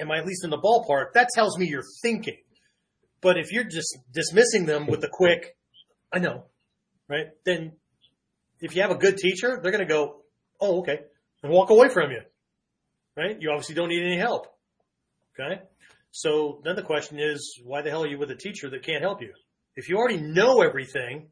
[0.00, 1.12] Am I at least in the ballpark?
[1.14, 2.38] That tells me you're thinking.
[3.20, 5.56] But if you're just dismissing them with a quick,
[6.12, 6.44] I know,
[7.08, 7.26] right?
[7.44, 7.72] Then
[8.60, 10.22] if you have a good teacher, they're going to go,
[10.60, 11.00] oh, okay,
[11.42, 12.20] and walk away from you,
[13.16, 13.36] right?
[13.40, 14.46] You obviously don't need any help.
[15.34, 15.62] Okay.
[16.10, 19.02] So then the question is, why the hell are you with a teacher that can't
[19.02, 19.32] help you?
[19.76, 21.28] If you already know everything,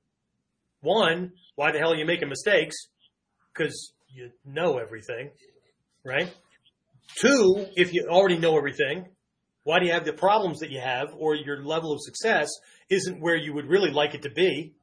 [0.81, 2.77] one, why the hell are you making mistakes?
[3.53, 5.31] Because you know everything,
[6.05, 6.33] right?
[7.17, 9.09] Two, if you already know everything,
[9.65, 12.49] why do you have the problems that you have or your level of success
[12.91, 14.75] isn't where you would really like it to be?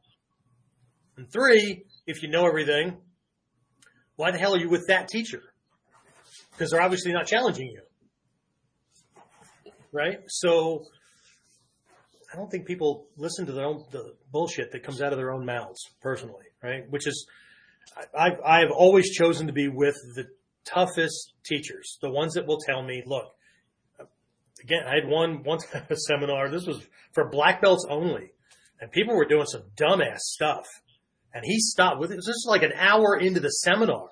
[1.17, 2.97] And three, if you know everything,
[4.15, 5.41] why the hell are you with that teacher?
[6.51, 7.81] Because they're obviously not challenging you.
[9.91, 10.19] Right?
[10.27, 10.85] So
[12.33, 15.31] I don't think people listen to their own the bullshit that comes out of their
[15.31, 16.89] own mouths personally, right?
[16.89, 17.27] Which is
[18.17, 20.25] I've I've always chosen to be with the
[20.65, 23.31] toughest teachers, the ones that will tell me, look,
[24.63, 26.49] again, I had one one a seminar.
[26.49, 28.31] This was for black belts only,
[28.79, 30.65] and people were doing some dumbass stuff.
[31.33, 32.15] And he stopped with it.
[32.15, 34.09] This was like an hour into the seminar,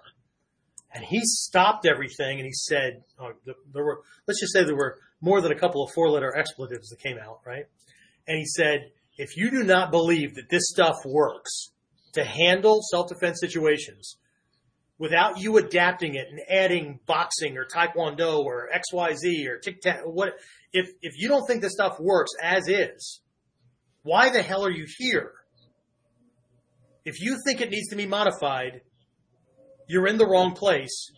[0.93, 4.97] and he stopped everything and he said, oh, "There were let's just say there were
[5.21, 7.65] more than a couple of four-letter expletives that came out, right?"
[8.27, 11.71] And he said, "If you do not believe that this stuff works
[12.13, 14.17] to handle self-defense situations."
[14.97, 20.33] Without you adapting it and adding boxing or taekwondo or XYZ or tic tac, what,
[20.71, 23.21] if, if you don't think this stuff works as is,
[24.03, 25.33] why the hell are you here?
[27.03, 28.81] If you think it needs to be modified,
[29.87, 31.11] you're in the wrong place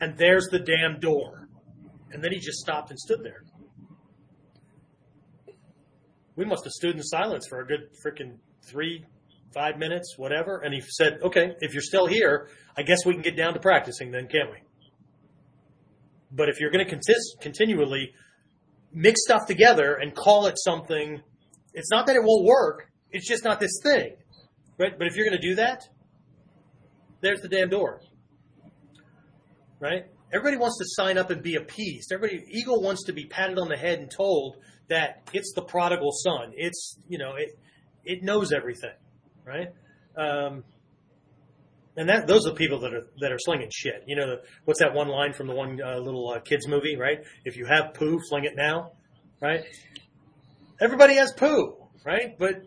[0.00, 1.48] and there's the damn door.
[2.12, 3.42] And then he just stopped and stood there.
[6.36, 9.04] We must have stood in silence for a good freaking three,
[9.54, 10.58] five minutes, whatever.
[10.58, 13.60] And he said, okay, if you're still here, I guess we can get down to
[13.60, 14.58] practicing then, can't we?
[16.32, 18.12] But if you're going to contis- continually
[18.92, 21.22] mix stuff together and call it something,
[21.72, 22.90] it's not that it won't work.
[23.10, 24.16] It's just not this thing.
[24.78, 24.98] Right?
[24.98, 25.82] But if you're going to do that,
[27.20, 28.00] there's the damn door.
[29.78, 30.06] Right?
[30.32, 32.12] Everybody wants to sign up and be appeased.
[32.12, 34.56] Everybody, ego wants to be patted on the head and told
[34.88, 36.52] that it's the prodigal son.
[36.56, 37.56] It's, you know, it,
[38.04, 38.90] it knows everything
[39.44, 39.68] right?
[40.16, 40.64] Um,
[41.96, 44.04] and that those are people that are that are slinging shit.
[44.06, 46.96] You know, the, what's that one line from the one uh, little uh, kids movie,
[46.96, 47.18] right?
[47.44, 48.92] If you have poo, fling it now,
[49.40, 49.64] right?
[50.80, 52.36] Everybody has poo, right?
[52.38, 52.62] But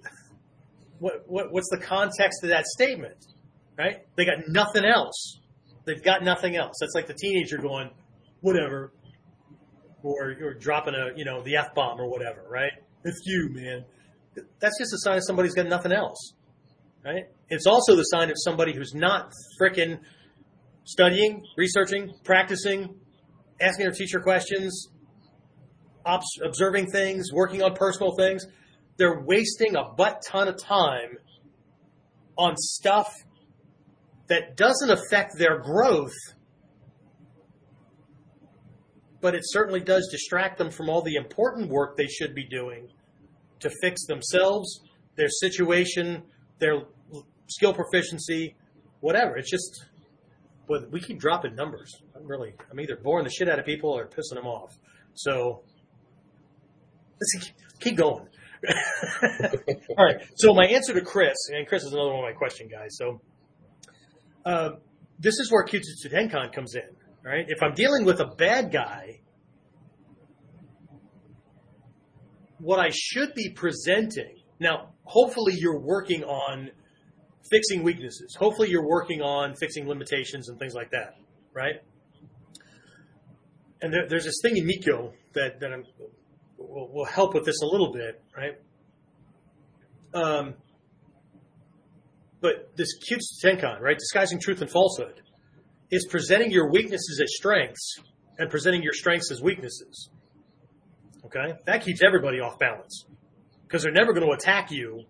[0.99, 3.17] what, what what's the context of that statement?
[3.77, 3.97] right?
[4.15, 5.39] They got nothing else.
[5.85, 6.77] They've got nothing else.
[6.79, 7.91] That's like the teenager going,
[8.41, 8.91] whatever,
[10.03, 12.71] or you're dropping a, you know, the F bomb or whatever, right?
[13.03, 13.85] It's you, man.
[14.59, 16.33] That's just a sign of somebody's got nothing else,
[17.07, 17.23] right?
[17.49, 19.99] It's also the sign of somebody who's not fricking
[20.83, 22.95] studying, researching, practicing,
[23.61, 24.89] asking their teacher questions,
[26.43, 28.45] observing things, working on personal things.
[28.97, 31.17] They're wasting a butt ton of time
[32.37, 33.13] on stuff
[34.27, 36.15] that doesn't affect their growth,
[39.21, 42.89] but it certainly does distract them from all the important work they should be doing
[43.59, 44.81] to fix themselves,
[45.15, 46.23] their situation,
[46.59, 46.83] their
[47.47, 48.55] skill proficiency,
[48.99, 49.37] whatever.
[49.37, 49.85] It's just,
[50.67, 52.01] but we keep dropping numbers.
[52.15, 54.77] I'm really, I'm either boring the shit out of people or pissing them off.
[55.13, 55.63] So
[57.19, 58.27] let's keep going.
[59.97, 60.17] All right.
[60.35, 62.97] So my answer to Chris, and Chris is another one of my question guys.
[62.97, 63.21] So
[64.45, 64.69] uh,
[65.19, 66.89] this is where Kyojitsu Tenkan comes in.
[67.23, 67.45] Right?
[67.47, 69.19] If I'm dealing with a bad guy,
[72.59, 76.71] what I should be presenting now, hopefully you're working on
[77.49, 78.35] fixing weaknesses.
[78.37, 81.15] Hopefully you're working on fixing limitations and things like that,
[81.53, 81.75] right?
[83.81, 85.69] And there, there's this thing in Mikyo that, that
[86.57, 88.59] will, will, help with this a little bit, right?
[90.13, 90.55] Um,
[92.41, 95.21] but this Kyojitsu Tenkan, right, disguising truth and falsehood,
[95.91, 97.99] is presenting your weaknesses as strengths
[98.37, 100.09] and presenting your strengths as weaknesses.
[101.25, 101.53] Okay?
[101.65, 103.05] That keeps everybody off balance
[103.63, 105.03] because they're never going to attack you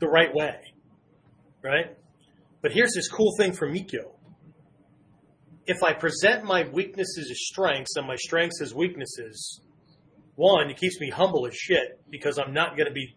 [0.00, 0.73] the right way.
[1.64, 1.96] Right?
[2.60, 4.12] But here's this cool thing from Mikyo.
[5.66, 9.62] If I present my weaknesses as strengths and my strengths as weaknesses,
[10.34, 13.16] one, it keeps me humble as shit because I'm not going to be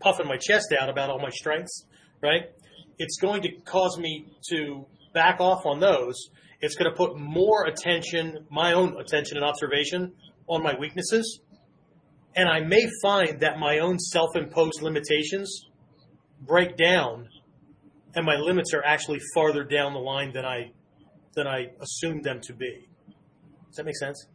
[0.00, 1.84] puffing my chest out about all my strengths,
[2.22, 2.44] right?
[2.98, 6.30] It's going to cause me to back off on those.
[6.60, 10.12] It's going to put more attention, my own attention and observation
[10.48, 11.40] on my weaknesses.
[12.34, 15.67] And I may find that my own self imposed limitations
[16.40, 17.28] break down
[18.14, 20.72] and my limits are actually farther down the line than I
[21.34, 22.88] than I assumed them to be.
[23.68, 24.26] Does that make sense?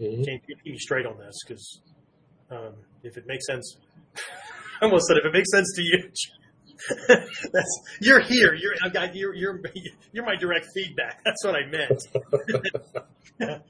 [0.00, 0.22] Mm-hmm.
[0.22, 1.34] Can you keep me straight on this?
[1.46, 1.80] Because
[2.50, 3.78] um, if it makes sense,
[4.82, 6.10] I almost said if it makes sense to you,
[7.52, 8.54] that's you're here.
[8.54, 8.74] You're
[9.14, 9.60] you're you're
[10.12, 11.22] you're my direct feedback.
[11.24, 12.02] That's what I meant.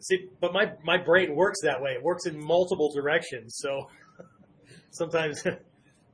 [0.00, 1.92] See, but my my brain works that way.
[1.92, 3.58] It works in multiple directions.
[3.58, 3.88] So
[4.90, 5.58] sometimes I'm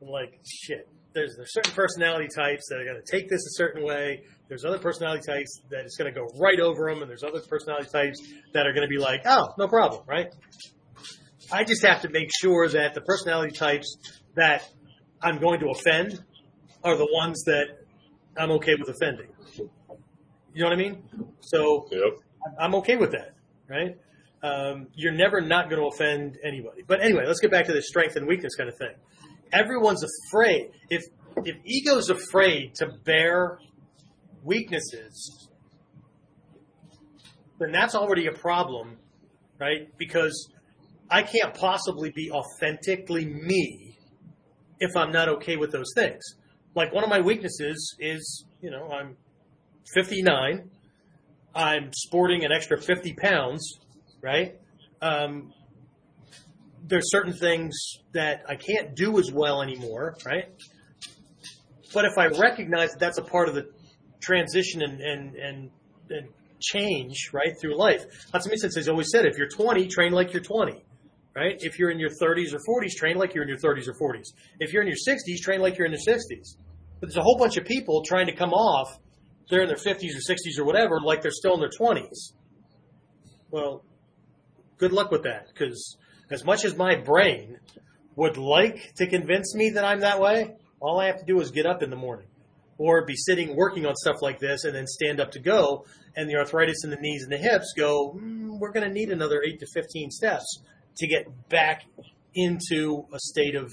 [0.01, 0.89] like, shit.
[1.13, 4.23] There's there's certain personality types that are going to take this a certain way.
[4.49, 7.41] There's other personality types that it's going to go right over them, and there's other
[7.41, 8.21] personality types
[8.53, 10.29] that are going to be like, oh, no problem, right?
[11.53, 13.97] I just have to make sure that the personality types
[14.37, 14.69] that
[15.21, 16.23] I'm going to offend
[16.85, 17.67] are the ones that
[18.37, 19.29] I'm okay with offending.
[20.55, 21.03] You know what I mean?
[21.41, 22.19] So yep.
[22.59, 23.35] I'm okay with that,
[23.69, 23.97] right?
[24.43, 26.83] Um, you're never not going to offend anybody.
[26.87, 28.95] But anyway, let's get back to the strength and weakness kind of thing.
[29.53, 30.71] Everyone's afraid.
[30.89, 31.03] If
[31.45, 33.59] if ego's afraid to bear
[34.45, 35.49] weaknesses,
[37.59, 38.97] then that's already a problem,
[39.59, 39.89] right?
[39.99, 40.51] Because
[41.11, 43.99] I can't possibly be authentically me
[44.79, 46.23] if I'm not okay with those things.
[46.75, 49.17] Like one of my weaknesses is, you know, I'm
[49.95, 50.71] 59.
[51.55, 53.81] I'm sporting an extra 50 pounds,
[54.23, 54.55] right?
[55.03, 55.53] Um,
[56.91, 57.75] there's certain things
[58.13, 60.47] that I can't do as well anymore, right?
[61.95, 63.71] But if I recognize that that's a part of the
[64.21, 65.71] transition and, and, and,
[66.11, 66.29] and
[66.61, 68.05] change, right, through life.
[68.35, 70.85] Hatsumi Sensei's always said, if you're 20, train like you're 20
[71.37, 71.57] right?
[71.61, 74.33] If you're in your 30s or 40s, train like you're in your 30s or 40s.
[74.59, 76.57] If you're in your 60s, train like you're in your 60s.
[76.99, 78.99] But there's a whole bunch of people trying to come off,
[79.49, 82.33] they're in their 50s or 60s or whatever, like they're still in their 20s.
[83.51, 83.85] Well,
[84.79, 85.97] good luck with that, because
[86.31, 87.59] as much as my brain
[88.17, 91.51] would like to convince me that I'm that way, all I have to do is
[91.51, 92.27] get up in the morning
[92.79, 95.85] or be sitting working on stuff like this and then stand up to go
[96.17, 99.11] and the arthritis in the knees and the hips go mm, we're going to need
[99.11, 100.63] another 8 to 15 steps
[100.97, 101.85] to get back
[102.35, 103.73] into a state of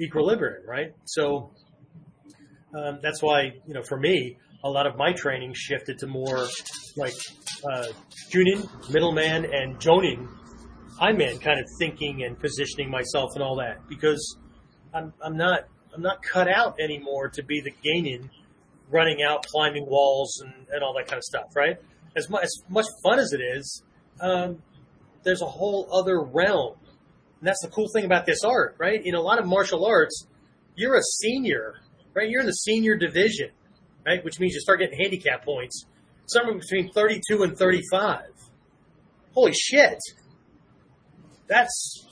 [0.00, 0.94] equilibrium, right?
[1.04, 1.50] So
[2.74, 6.46] um, that's why, you know, for me, a lot of my training shifted to more
[6.96, 7.14] like
[7.70, 7.86] uh,
[8.30, 10.28] Chunin, middleman, and Jonin,
[11.10, 14.36] man kind of thinking and positioning myself and all that because
[14.94, 18.30] I'm, I'm not I'm not cut out anymore to be the Genin
[18.88, 21.78] running out, climbing walls, and, and all that kind of stuff, right?
[22.16, 23.82] As much, as much fun as it is,
[24.20, 24.62] um,
[25.24, 26.76] there's a whole other realm.
[27.40, 29.00] And that's the cool thing about this art, right?
[29.04, 30.26] In a lot of martial arts,
[30.76, 31.82] you're a senior
[32.14, 32.28] right?
[32.28, 33.50] You're in the senior division,
[34.06, 34.24] right?
[34.24, 35.86] Which means you start getting handicap points
[36.26, 38.20] somewhere between 32 and 35.
[39.34, 39.98] Holy shit.
[41.52, 42.06] That's,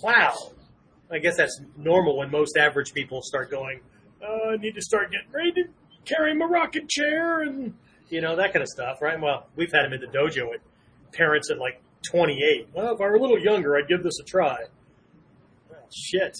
[0.00, 0.52] wow.
[1.10, 3.80] I guess that's normal when most average people start going,
[4.24, 5.64] oh, I need to start getting ready to
[6.04, 7.74] carry my rocket chair and,
[8.10, 9.20] you know, that kind of stuff, right?
[9.20, 10.60] Well, we've had them in the dojo at
[11.12, 12.68] parents at like 28.
[12.72, 14.66] Well, if I were a little younger, I'd give this a try.
[15.68, 16.36] Well, shit.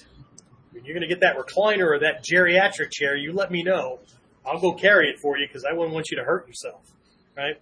[0.70, 3.98] When you're going to get that recliner or that geriatric chair, you let me know.
[4.46, 6.92] I'll go carry it for you because I wouldn't want you to hurt yourself,
[7.36, 7.60] right?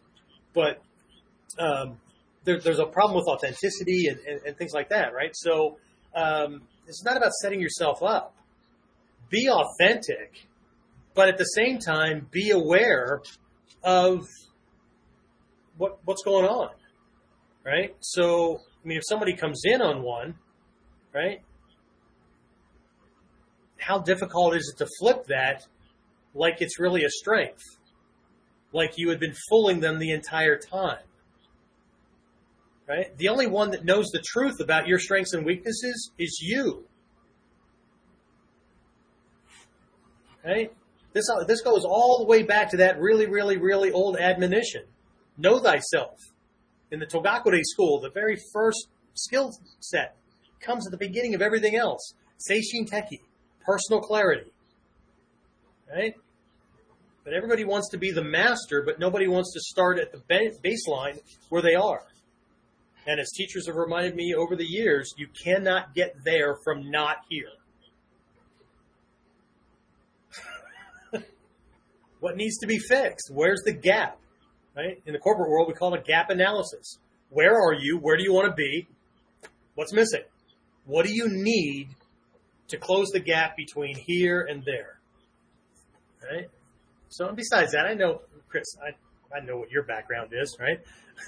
[0.53, 0.83] But
[1.59, 2.02] um,
[2.45, 5.31] there, there's a problem with authenticity and, and, and things like that, right?
[5.35, 5.79] So
[6.15, 8.35] um, it's not about setting yourself up.
[9.31, 10.47] Be authentic,
[11.15, 13.23] but at the same time, be aware
[13.83, 14.27] of
[15.79, 16.71] what what's going on,
[17.65, 17.97] right?
[18.01, 20.35] So, I mean, if somebody comes in on one,
[21.15, 21.41] right?
[23.79, 25.63] How difficult is it to flip that
[26.35, 27.63] like it's really a strength?
[28.73, 31.05] Like you had been fooling them the entire time.
[32.93, 33.17] Right?
[33.17, 36.85] The only one that knows the truth about your strengths and weaknesses is you.
[40.45, 40.71] Right?
[41.15, 44.83] This, uh, this goes all the way back to that really, really, really old admonition.
[45.39, 46.19] Know thyself.
[46.91, 50.15] In the Togakure school, the very first skill set
[50.61, 52.13] comes at the beginning of everything else.
[52.39, 53.21] Seishin Teki,
[53.65, 54.53] personal clarity.
[55.91, 56.15] Right?
[57.25, 60.19] But everybody wants to be the master, but nobody wants to start at the
[60.63, 62.03] baseline where they are.
[63.07, 67.17] And as teachers have reminded me over the years, you cannot get there from not
[67.29, 67.49] here.
[72.21, 73.31] what needs to be fixed?
[73.33, 74.19] Where's the gap?
[74.77, 75.03] Right?
[75.05, 76.99] In the corporate world, we call it a gap analysis.
[77.31, 77.99] Where are you?
[77.99, 78.87] Where do you want to be?
[79.75, 80.23] What's missing?
[80.85, 81.89] What do you need
[82.69, 85.01] to close the gap between here and there?
[86.23, 86.49] Right?
[87.09, 90.81] So, besides that, I know, Chris, I, I know what your background is, right?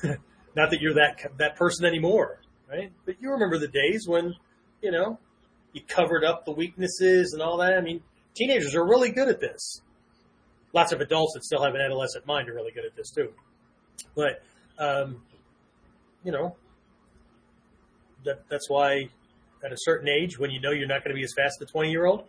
[0.56, 2.40] Not that you're that that person anymore,
[2.70, 2.92] right?
[3.04, 4.34] But you remember the days when,
[4.82, 5.18] you know,
[5.72, 7.74] you covered up the weaknesses and all that.
[7.74, 8.02] I mean,
[8.34, 9.80] teenagers are really good at this.
[10.72, 13.32] Lots of adults that still have an adolescent mind are really good at this too.
[14.14, 14.42] But,
[14.78, 15.22] um,
[16.24, 16.56] you know,
[18.24, 19.08] that that's why
[19.64, 21.68] at a certain age, when you know you're not going to be as fast as
[21.68, 22.28] a 20 year old,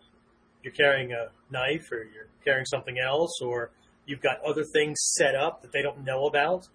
[0.64, 3.72] you're carrying a knife or you're carrying something else or
[4.06, 6.68] you've got other things set up that they don't know about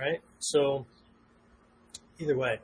[0.00, 0.20] right?
[0.38, 0.86] So
[2.18, 2.58] either way,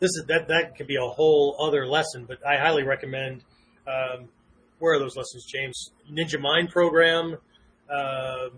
[0.00, 3.44] this is that that could be a whole other lesson, but I highly recommend.
[3.86, 4.28] Um,
[4.78, 5.90] where are those lessons, James?
[6.10, 7.36] Ninja Mind program,
[7.88, 8.50] um,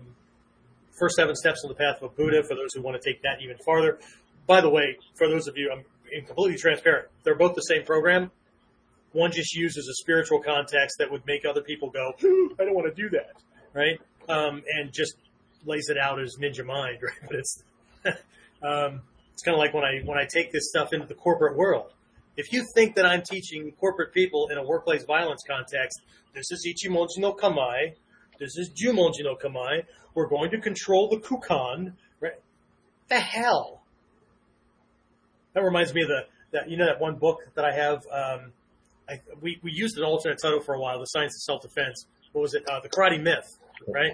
[0.97, 3.21] first seven steps on the path of a Buddha for those who want to take
[3.21, 3.99] that even farther.
[4.47, 5.83] By the way, for those of you, I'm
[6.25, 7.09] completely transparent.
[7.23, 8.31] They're both the same program.
[9.11, 12.11] One just uses a spiritual context that would make other people go,
[12.59, 13.33] I don't want to do that,
[13.73, 13.99] right?
[14.27, 15.15] Um, and just
[15.65, 17.21] lays it out as Ninja Mind, right?
[17.21, 17.63] But it's
[18.63, 19.01] um,
[19.33, 21.91] it's kind of like when I when I take this stuff into the corporate world.
[22.37, 26.01] If you think that I'm teaching corporate people in a workplace violence context,
[26.33, 27.95] this is Ichimonji no Kamae,
[28.39, 29.83] this is Jumonji no Kamae,
[30.13, 32.33] we're going to control the kukan, right?
[33.09, 33.83] The hell.
[35.53, 38.05] That reminds me of the that you know that one book that I have.
[38.11, 38.53] Um,
[39.07, 42.05] I, we we used an alternate title for a while, the Science of Self Defense.
[42.31, 42.63] What was it?
[42.69, 44.13] Uh, the Karate Myth, right?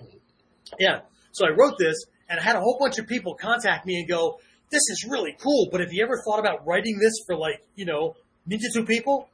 [0.80, 1.02] Yeah.
[1.32, 1.96] So I wrote this,
[2.32, 4.40] and I had a whole bunch of people contact me and go,
[4.72, 7.86] this is really cool, but have you ever thought about writing this for like, you
[7.86, 8.16] know,
[8.50, 9.28] Ninjutsu people?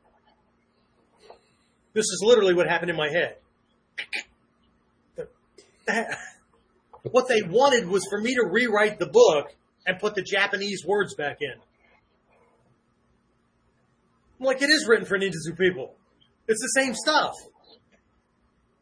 [1.93, 3.35] This is literally what happened in my head.
[7.11, 9.53] what they wanted was for me to rewrite the book
[9.85, 11.53] and put the Japanese words back in.
[14.39, 15.93] Like it is written for Ninjutsu people.
[16.47, 17.35] It's the same stuff.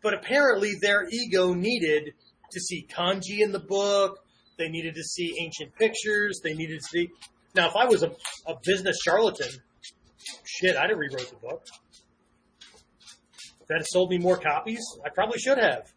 [0.01, 2.13] But apparently their ego needed
[2.55, 4.19] to see kanji in the book.
[4.57, 6.39] They needed to see ancient pictures.
[6.43, 7.09] They needed to see.
[7.55, 8.11] Now, if I was a,
[8.47, 9.49] a business charlatan,
[10.43, 11.63] shit, I'd have rewrote the book.
[13.61, 15.91] If that had sold me more copies, I probably should have.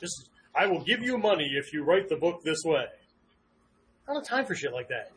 [0.00, 2.84] Just, I will give you money if you write the book this way.
[4.06, 5.10] I don't have time for shit like that.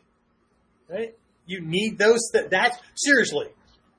[0.88, 1.14] Right?
[1.46, 3.46] You need those, that, that, seriously,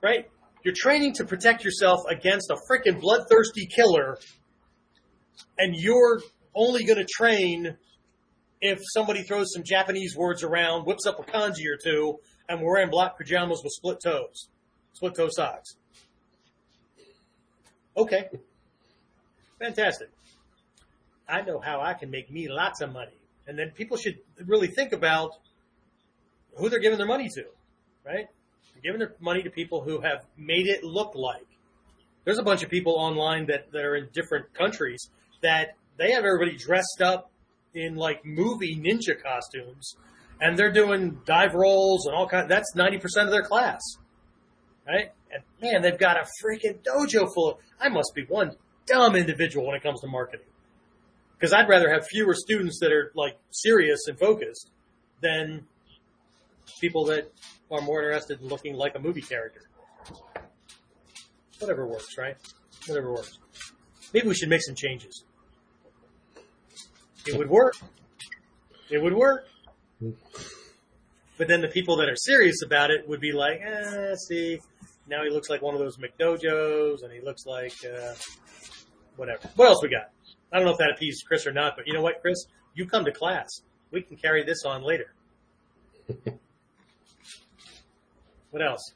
[0.01, 0.29] right?
[0.63, 4.17] You're training to protect yourself against a freaking bloodthirsty killer
[5.57, 6.21] and you're
[6.55, 7.77] only going to train
[8.61, 12.73] if somebody throws some Japanese words around, whips up a kanji or two, and we're
[12.73, 14.47] wearing black pajamas with split toes,
[14.93, 15.75] split toe socks.
[17.95, 18.29] Okay.
[19.59, 20.09] Fantastic.
[21.27, 23.17] I know how I can make me lots of money.
[23.47, 25.31] And then people should really think about
[26.55, 27.43] who they're giving their money to,
[28.05, 28.27] right?
[28.73, 31.47] They're giving their money to people who have made it look like
[32.25, 35.09] There's a bunch of people online that, that are in different countries
[35.43, 37.31] that they have everybody dressed up
[37.73, 39.95] in like movie ninja costumes
[40.41, 42.49] and they're doing dive rolls and all kind.
[42.49, 43.81] That's 90% of their class.
[44.87, 45.11] Right?
[45.31, 49.67] And man, they've got a freaking dojo full of, I must be one dumb individual
[49.67, 50.47] when it comes to marketing.
[51.37, 54.71] Because I'd rather have fewer students that are like serious and focused
[55.21, 55.65] than
[56.79, 57.31] people that
[57.71, 59.61] are more interested in looking like a movie character.
[61.59, 62.35] Whatever works, right?
[62.87, 63.39] Whatever works.
[64.13, 65.23] Maybe we should make some changes.
[67.25, 67.75] It would work.
[68.89, 69.47] It would work.
[71.37, 74.59] But then the people that are serious about it would be like, eh, see,
[75.07, 78.13] now he looks like one of those McDojos, and he looks like uh,
[79.15, 79.49] whatever.
[79.55, 80.11] What else we got?
[80.51, 82.45] I don't know if that appeased Chris or not, but you know what, Chris?
[82.75, 83.49] You come to class.
[83.91, 85.13] We can carry this on later.
[88.51, 88.93] what else?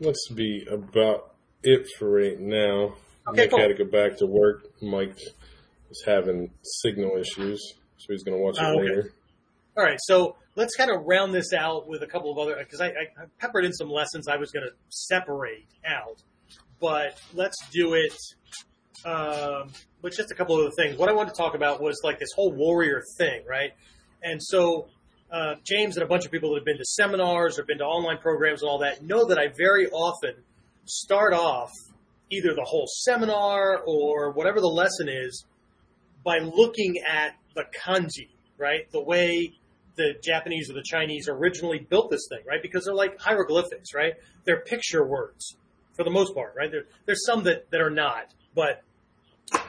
[0.00, 2.94] Let's be about it for right now.
[3.28, 3.60] Okay, Nick cool.
[3.60, 4.64] had to go back to work.
[4.80, 5.18] Mike
[5.88, 8.80] was having signal issues, so he's going to watch it uh, okay.
[8.80, 9.12] later.
[9.76, 12.80] All right, so let's kind of round this out with a couple of other because
[12.80, 16.22] I, I, peppered in some lessons I was going to separate out,
[16.80, 18.14] but let's do it
[19.06, 19.70] um,
[20.02, 20.98] with just a couple of other things.
[20.98, 23.70] What I wanted to talk about was like this whole warrior thing, right?
[24.22, 24.88] And so
[25.30, 27.84] uh, James and a bunch of people that have been to seminars or been to
[27.84, 30.34] online programs and all that know that I very often
[30.84, 31.70] start off
[32.32, 35.44] either the whole seminar or whatever the lesson is
[36.24, 38.90] by looking at the kanji, right?
[38.90, 39.52] The way
[39.96, 42.62] the Japanese or the Chinese originally built this thing, right?
[42.62, 44.14] Because they're like hieroglyphics, right?
[44.44, 45.56] They're picture words
[45.94, 46.70] for the most part, right?
[46.70, 48.82] There, there's some that, that are not, but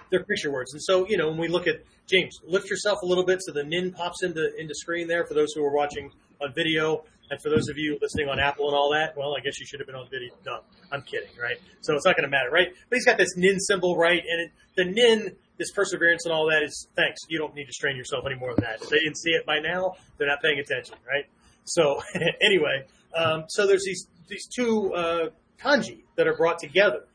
[0.09, 0.73] they're picture words.
[0.73, 3.51] And so, you know, when we look at James, lift yourself a little bit so
[3.51, 6.11] the nin pops into into screen there for those who are watching
[6.41, 7.03] on video.
[7.33, 9.65] And for those of you listening on Apple and all that, well, I guess you
[9.65, 10.35] should have been on video.
[10.45, 10.59] No,
[10.91, 11.57] I'm kidding, right?
[11.81, 12.67] So it's not going to matter, right?
[12.89, 14.21] But he's got this nin symbol, right?
[14.21, 17.21] And it, the nin, this perseverance and all that is thanks.
[17.29, 18.83] You don't need to strain yourself any more than that.
[18.83, 21.25] If they didn't see it by now, they're not paying attention, right?
[21.65, 22.01] So
[22.39, 22.85] anyway,
[23.17, 25.29] um, so there's these these two uh,
[25.59, 27.05] kanji that are brought together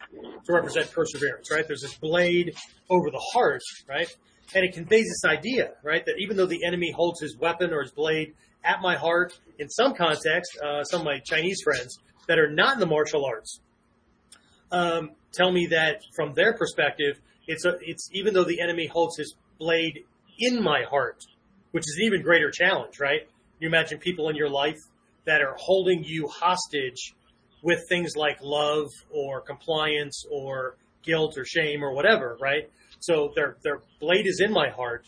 [0.47, 1.65] to represent perseverance, right?
[1.65, 2.57] There's this blade
[2.91, 4.09] over the heart, right?
[4.53, 7.83] And it conveys this idea, right, that even though the enemy holds his weapon or
[7.83, 8.35] his blade
[8.65, 12.75] at my heart, in some context, uh, some of my Chinese friends that are not
[12.75, 13.61] in the martial arts
[14.71, 19.17] um, tell me that from their perspective, it's a, it's even though the enemy holds
[19.17, 20.05] his blade
[20.39, 21.25] in my heart,
[21.73, 23.29] which is an even greater challenge, right?
[23.61, 24.79] You imagine people in your life
[25.25, 27.15] that are holding you hostage
[27.63, 32.71] with things like love or compliance or guilt or shame or whatever, right?
[33.01, 35.07] So their their blade is in my heart,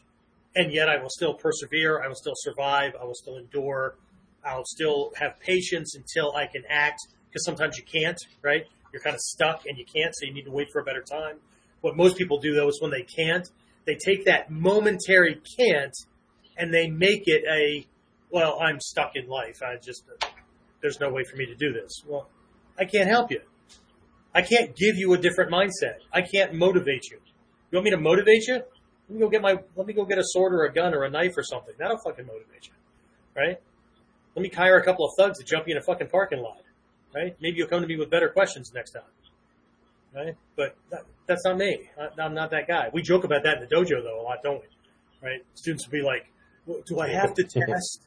[0.57, 2.03] and yet I will still persevere.
[2.03, 2.93] I will still survive.
[3.01, 3.97] I will still endure.
[4.45, 8.65] I'll still have patience until I can act because sometimes you can't, right?
[8.93, 11.03] You're kind of stuck and you can't, so you need to wait for a better
[11.03, 11.37] time.
[11.81, 13.49] What most people do though is when they can't,
[13.87, 15.95] they take that momentary can't
[16.57, 17.87] and they make it a,
[18.31, 19.63] well, I'm stuck in life.
[19.63, 20.05] I just,
[20.83, 22.03] there's no way for me to do this.
[22.07, 22.29] Well,
[22.79, 23.41] I can't help you.
[24.35, 25.99] I can't give you a different mindset.
[26.13, 27.19] I can't motivate you.
[27.71, 28.63] You want me to motivate you?
[29.11, 31.03] Let me go get my, let me go get a sword or a gun or
[31.03, 31.75] a knife or something.
[31.79, 32.73] That'll fucking motivate you.
[33.37, 33.61] Right?
[34.37, 36.63] Let me hire a couple of thugs to jump you in a fucking parking lot.
[37.13, 37.37] Right?
[37.41, 39.03] Maybe you'll come to me with better questions next time.
[40.15, 40.37] Right?
[40.55, 41.91] But that, that's not me.
[41.99, 42.89] I, I'm not that guy.
[42.93, 45.29] We joke about that in the dojo though a lot, don't we?
[45.29, 45.45] Right?
[45.55, 46.31] Students will be like,
[46.67, 48.07] well, do I have to test?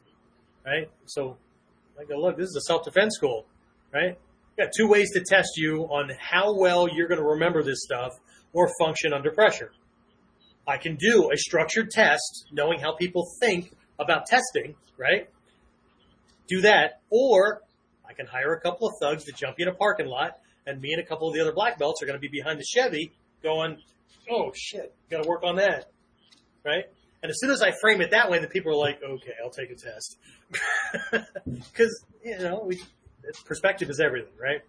[0.65, 0.89] Right?
[1.05, 1.35] So
[1.99, 3.45] I go, look, this is a self-defense school.
[3.93, 4.17] Right?
[4.57, 8.19] got two ways to test you on how well you're going to remember this stuff
[8.53, 9.71] or function under pressure.
[10.67, 15.29] I can do a structured test, knowing how people think about testing, right?
[16.47, 17.61] Do that, or
[18.07, 20.79] I can hire a couple of thugs to jump you in a parking lot, and
[20.81, 22.65] me and a couple of the other black belts are going to be behind the
[22.65, 23.11] Chevy
[23.41, 23.77] going,
[24.29, 25.91] oh shit, got to work on that,
[26.63, 26.85] right?
[27.21, 29.49] And as soon as I frame it that way, the people are like, okay, I'll
[29.49, 30.17] take a test.
[31.45, 32.81] Because, you know, we,
[33.45, 34.61] perspective is everything, right?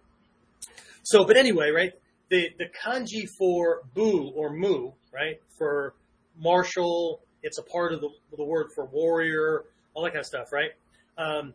[1.03, 1.91] So, but anyway, right?
[2.35, 5.37] The the kanji for bu or mu, right?
[5.57, 5.93] For
[6.37, 9.63] martial, it's a part of the the word for warrior,
[9.93, 10.71] all that kind of stuff, right?
[11.17, 11.53] Um,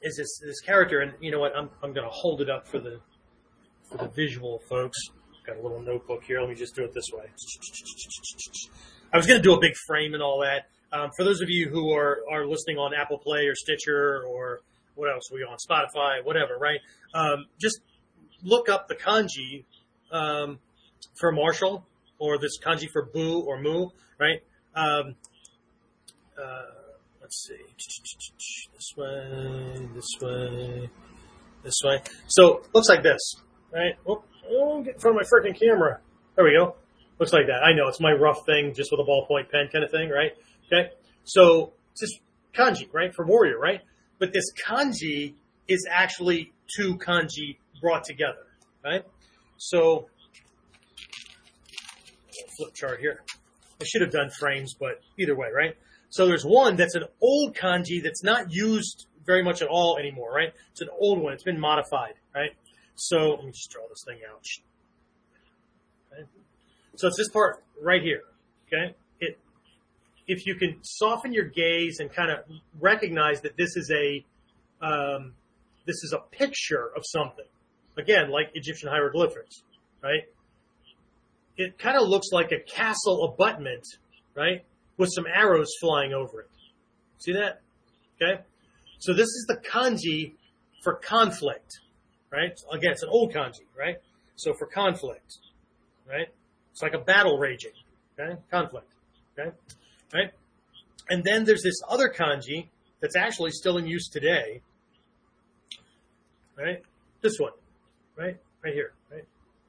[0.00, 1.54] is this this character, and you know what?
[1.54, 3.00] I'm I'm going to hold it up for the
[3.90, 4.96] for the visual folks.
[5.46, 6.40] Got a little notebook here.
[6.40, 7.26] Let me just do it this way.
[9.12, 10.68] I was going to do a big frame and all that.
[10.90, 14.60] Um, for those of you who are, are listening on Apple Play or Stitcher or
[14.94, 15.30] what else?
[15.30, 16.80] We on Spotify, whatever, right?
[17.12, 17.80] Um, just
[18.42, 19.64] look up the kanji
[20.10, 20.58] um,
[21.14, 21.86] for martial
[22.18, 24.42] or this kanji for Bu or Mu, right?
[24.74, 25.14] Um,
[26.40, 26.62] uh,
[27.20, 27.56] let's see.
[28.74, 30.90] This way, this way.
[31.62, 32.00] this way.
[32.28, 33.34] So looks like this,
[33.72, 33.94] right?
[34.06, 36.00] Oh, oh get in front of my freaking camera.
[36.36, 36.76] There we go.
[37.18, 37.64] Looks like that.
[37.64, 40.32] I know it's my rough thing, just with a ballpoint pen kind of thing, right?
[40.66, 40.90] Okay.
[41.24, 42.20] So it's just
[42.54, 43.80] kanji, right, for warrior, right?
[44.18, 45.34] But this kanji
[45.66, 48.46] is actually two kanji brought together,
[48.84, 49.04] right?
[49.58, 50.08] So
[52.56, 53.22] flip chart here.
[53.80, 55.76] I should have done frames, but either way, right?
[56.10, 60.32] So there's one that's an old kanji that's not used very much at all anymore,
[60.32, 60.52] right?
[60.72, 61.34] It's an old one.
[61.34, 62.50] It's been modified, right?
[62.96, 64.42] So let me just draw this thing out.
[66.12, 66.28] Okay.
[66.96, 68.22] So it's this part right here.
[68.66, 68.94] Okay.
[69.20, 69.38] It,
[70.26, 72.38] if you can soften your gaze and kind of
[72.80, 74.24] recognize that this is a,
[74.84, 75.34] um,
[75.86, 77.44] this is a picture of something.
[77.98, 79.62] Again, like Egyptian hieroglyphics,
[80.02, 80.22] right?
[81.56, 83.84] It kind of looks like a castle abutment,
[84.36, 84.64] right?
[84.96, 86.50] With some arrows flying over it.
[87.18, 87.60] See that?
[88.22, 88.40] Okay.
[89.00, 90.34] So this is the kanji
[90.82, 91.80] for conflict,
[92.30, 92.52] right?
[92.72, 93.96] Again, it's an old kanji, right?
[94.36, 95.38] So for conflict,
[96.08, 96.28] right?
[96.70, 97.72] It's like a battle raging,
[98.18, 98.38] okay?
[98.50, 98.92] Conflict,
[99.36, 99.50] okay?
[100.14, 100.30] Right?
[101.10, 102.68] And then there's this other kanji
[103.00, 104.60] that's actually still in use today,
[106.56, 106.82] right?
[107.20, 107.52] This one,
[108.18, 108.36] right?
[108.64, 109.24] Right here, right?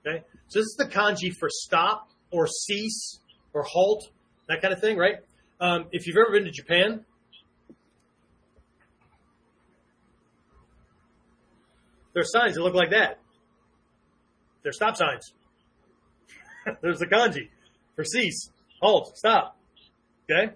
[0.05, 0.23] Okay?
[0.47, 3.19] So this is the kanji for stop or cease
[3.53, 4.09] or halt,
[4.47, 5.17] that kind of thing, right?
[5.61, 7.05] Um, if you've ever been to Japan,
[12.19, 13.19] There are signs that look like that.
[14.63, 15.31] They're stop signs.
[16.81, 17.49] There's the kanji
[17.95, 18.49] for cease,
[18.81, 19.57] halt, stop.
[20.30, 20.53] Okay?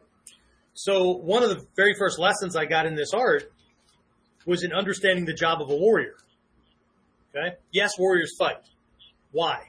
[0.74, 3.52] So one of the very first lessons I got in this art
[4.45, 6.15] was in understanding the job of a warrior.
[7.36, 7.56] Okay?
[7.72, 8.62] Yes, warriors fight.
[9.32, 9.64] Why?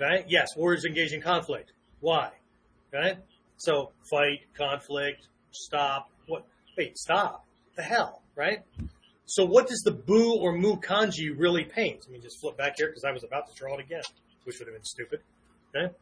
[0.00, 0.24] Okay?
[0.28, 1.72] Yes, warriors engage in conflict.
[2.00, 2.30] Why?
[2.92, 3.18] Okay?
[3.56, 6.10] So fight, conflict, stop.
[6.26, 6.44] What?
[6.76, 7.46] Wait, stop.
[7.76, 8.62] The hell, right?
[9.26, 12.00] So what does the bu or mu kanji really paint?
[12.02, 14.02] Let me just flip back here because I was about to draw it again,
[14.44, 15.20] which would have been stupid.
[15.74, 15.94] Okay.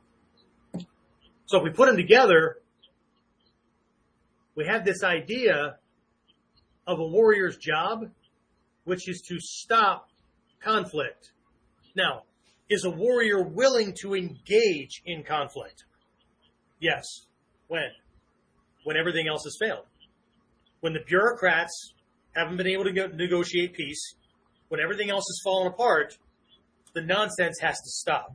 [1.47, 2.59] So if we put them together,
[4.55, 5.77] we have this idea
[6.87, 8.11] of a warrior's job,
[8.85, 10.09] which is to stop
[10.63, 11.33] conflict.
[11.95, 12.23] Now,
[12.69, 15.85] is a warrior willing to engage in conflict?
[16.81, 17.05] Yes.
[17.69, 17.91] When?
[18.85, 19.85] When everything else has failed.
[20.81, 21.95] When the bureaucrats
[22.35, 24.15] haven't been able to go, negotiate peace,
[24.69, 26.17] when everything else has fallen apart,
[26.95, 28.35] the nonsense has to stop.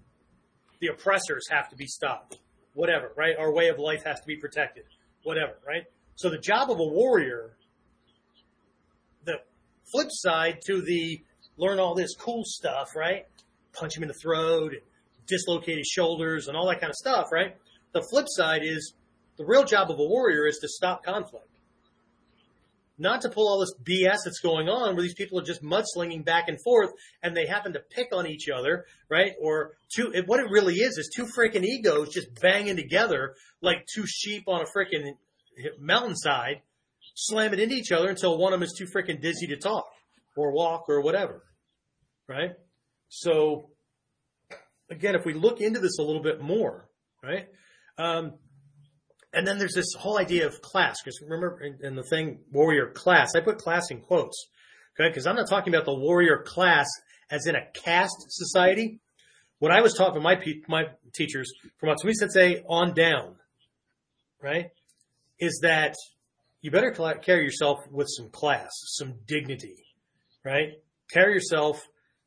[0.79, 2.37] The oppressors have to be stopped.
[2.73, 3.35] Whatever, right?
[3.37, 4.83] Our way of life has to be protected.
[5.23, 5.83] Whatever, right?
[6.15, 7.57] So the job of a warrior,
[9.25, 9.39] the
[9.91, 11.21] flip side to the
[11.57, 13.25] learn all this cool stuff, right?
[13.73, 14.73] Punch him in the throat,
[15.27, 17.55] dislocate his shoulders, and all that kind of stuff, right?
[17.93, 18.93] The flip side is
[19.37, 21.47] the real job of a warrior is to stop conflict
[22.97, 26.25] not to pull all this BS that's going on where these people are just mudslinging
[26.25, 29.33] back and forth and they happen to pick on each other, right?
[29.39, 34.05] Or two, what it really is is two freaking egos just banging together like two
[34.07, 35.13] sheep on a freaking
[35.79, 36.61] mountainside,
[37.15, 39.85] slamming into each other until one of them is too freaking dizzy to talk
[40.37, 41.43] or walk or whatever,
[42.27, 42.51] right?
[43.09, 43.71] So
[44.89, 46.89] again, if we look into this a little bit more,
[47.23, 47.47] right?
[47.97, 48.33] Um,
[49.33, 52.91] and then there's this whole idea of class, because remember in, in, the thing warrior
[52.91, 54.47] class, I put class in quotes,
[54.99, 55.09] okay?
[55.09, 56.87] Because I'm not talking about the warrior class
[57.29, 58.99] as in a caste society.
[59.59, 63.35] When I was taught to my my teachers from Hatsumi Sensei on down,
[64.41, 64.67] right,
[65.39, 65.95] is that
[66.61, 69.86] you better carry yourself with some class, some dignity,
[70.43, 70.73] right?
[71.11, 71.81] Carry yourself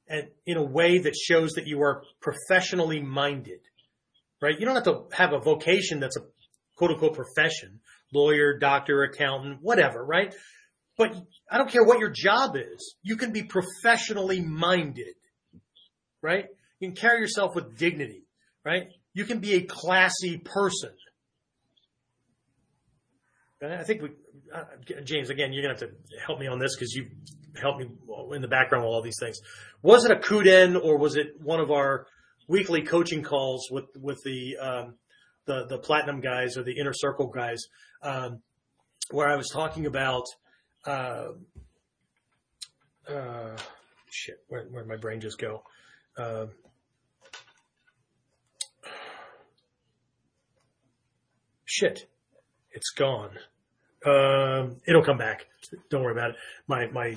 [0.09, 3.61] and in a way that shows that you are professionally minded,
[4.43, 4.59] right?
[4.59, 6.23] You don't have to have a vocation that's a
[6.77, 7.81] quote unquote profession,
[8.12, 10.35] lawyer, doctor, accountant, whatever, right?
[10.97, 11.15] But
[11.51, 12.97] I don't care what your job is.
[13.03, 15.15] You can be professionally minded,
[16.20, 16.47] right?
[16.81, 18.24] You can carry yourself with dignity,
[18.65, 18.89] right?
[19.15, 20.91] You can be a classy person.
[23.62, 24.11] I think we,
[24.55, 24.65] uh,
[25.05, 27.09] James, again, you're going to have to help me on this because you
[27.60, 27.89] helped me
[28.35, 29.40] in the background with all these things.
[29.82, 32.06] Was it a Kuden or was it one of our
[32.48, 34.94] weekly coaching calls with, with the, um,
[35.47, 37.64] the the platinum guys or the inner circle guys,
[38.02, 38.40] um,
[39.10, 40.24] where I was talking about
[40.86, 41.28] uh,
[43.09, 43.56] uh,
[44.10, 44.36] shit.
[44.48, 45.62] Where where my brain just go?
[46.16, 46.47] Uh,
[51.64, 52.06] shit,
[52.72, 53.31] it's gone.
[54.06, 55.47] Um, it'll come back.
[55.90, 56.36] Don't worry about it.
[56.66, 57.16] My my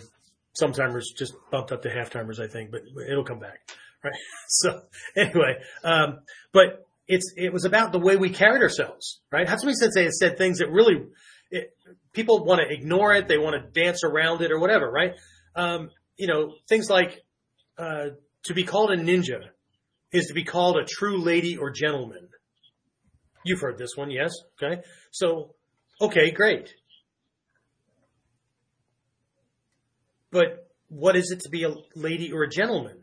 [0.60, 3.60] sometimers just bumped up to half timers, I think, but it'll come back.
[4.04, 4.14] Right.
[4.48, 4.82] So
[5.16, 6.20] anyway, um,
[6.52, 9.48] but it's it was about the way we carried ourselves, right?
[9.48, 11.06] Hatsumi Sensei has said things that really
[11.50, 11.72] it,
[12.14, 15.14] people want to ignore it, they want to dance around it or whatever, right?
[15.56, 17.24] Um, you know, things like
[17.78, 18.10] uh,
[18.44, 19.40] to be called a ninja
[20.12, 22.28] is to be called a true lady or gentleman.
[23.44, 24.32] You've heard this one, yes?
[24.62, 24.82] Okay.
[25.12, 25.56] So,
[26.00, 26.74] okay, great.
[30.34, 32.98] But what is it to be a lady or a gentleman?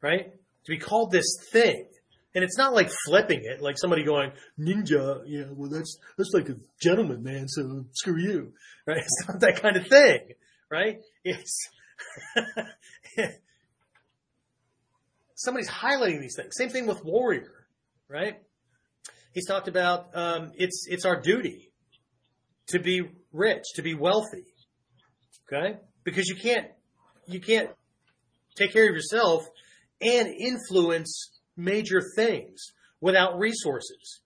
[0.00, 0.32] Right?
[0.32, 1.86] To be called this thing.
[2.34, 6.48] And it's not like flipping it, like somebody going, ninja, yeah, well that's, that's like
[6.50, 8.52] a gentleman, man, so screw you.
[8.86, 8.98] Right?
[8.98, 10.20] It's not that kind of thing.
[10.70, 11.00] Right?
[11.24, 11.58] It's,
[15.34, 16.52] somebody's highlighting these things.
[16.56, 17.66] Same thing with warrior,
[18.08, 18.36] right?
[19.32, 21.72] He's talked about um, it's it's our duty
[22.68, 23.02] to be
[23.32, 24.44] rich, to be wealthy,
[25.52, 25.78] okay?
[26.06, 26.68] Because you can't
[27.26, 27.70] you can't
[28.54, 29.44] take care of yourself
[30.00, 34.20] and influence major things without resources,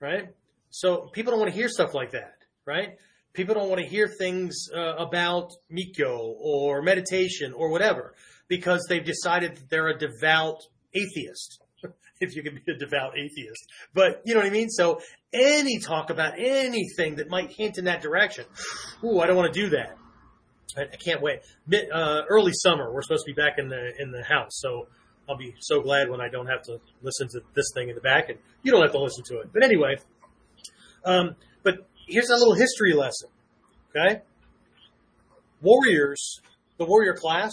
[0.00, 0.28] right?
[0.70, 2.96] So people don't want to hear stuff like that, right?
[3.34, 8.14] People don't want to hear things uh, about Mikkyo or meditation or whatever
[8.48, 10.62] because they've decided that they're a devout
[10.94, 11.60] atheist.
[12.20, 13.66] if you can be a devout atheist.
[13.94, 14.70] But you know what I mean?
[14.70, 15.00] So
[15.32, 18.46] any talk about anything that might hint in that direction,
[19.04, 19.96] ooh, I don't want to do that.
[20.76, 21.40] I, I can't wait.
[21.66, 24.88] Mid, uh, early summer, we're supposed to be back in the in the house, so
[25.28, 28.00] I'll be so glad when I don't have to listen to this thing in the
[28.00, 29.52] back, and you don't have to listen to it.
[29.52, 29.96] But anyway,
[31.04, 33.28] um, but here's a little history lesson.
[33.94, 34.22] Okay,
[35.60, 36.40] warriors,
[36.78, 37.52] the warrior class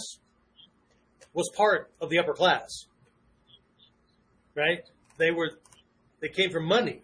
[1.34, 2.86] was part of the upper class.
[4.54, 4.80] Right?
[5.18, 5.52] They were
[6.20, 7.02] they came from money.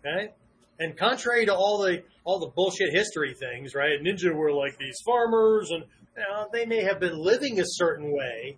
[0.00, 0.32] Okay?
[0.78, 4.00] And contrary to all the all the bullshit history things, right?
[4.02, 5.84] Ninja were like these farmers and
[6.16, 8.56] you know, they may have been living a certain way.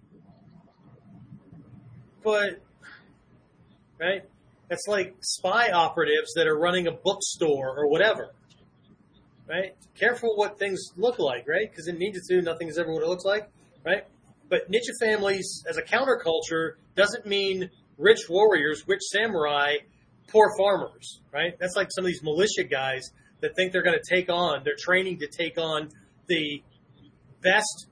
[2.23, 2.63] But
[4.01, 4.23] right?
[4.71, 8.33] It's like spy operatives that are running a bookstore or whatever.
[9.49, 9.77] Right?
[9.95, 11.71] Careful what things look like, right?
[11.71, 13.49] Because in Ninja 2, nothing is ever what it looks like,
[13.85, 14.05] right?
[14.49, 19.77] But ninja families as a counterculture doesn't mean rich warriors, rich samurai,
[20.29, 21.55] poor farmers, right?
[21.59, 24.75] That's like some of these militia guys that think they're going to take on, they're
[24.79, 25.91] training to take on
[26.27, 26.63] the
[27.43, 27.89] best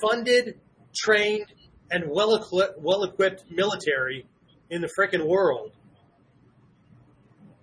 [0.00, 0.58] funded,
[0.94, 1.46] trained,
[1.90, 4.26] and well equipped, well equipped military
[4.70, 5.72] in the frickin' world.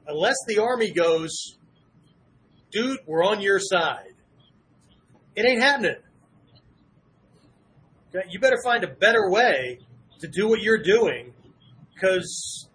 [0.07, 1.57] Unless the army goes,
[2.72, 4.14] dude, we're on your side.
[5.35, 5.95] It ain't happening.
[8.30, 9.80] You better find a better way
[10.19, 11.34] to do what you're doing
[11.94, 12.68] because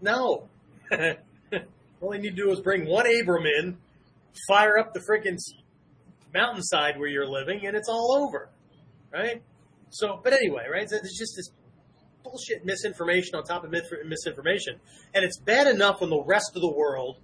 [0.00, 0.48] no.
[2.00, 3.78] All you need to do is bring one Abram in,
[4.48, 5.38] fire up the freaking
[6.34, 8.50] mountainside where you're living, and it's all over.
[9.12, 9.42] Right?
[9.90, 10.88] So, but anyway, right?
[10.88, 11.50] There's just this
[12.24, 14.80] bullshit misinformation on top of misinformation.
[15.14, 17.18] And it's bad enough when the rest of the world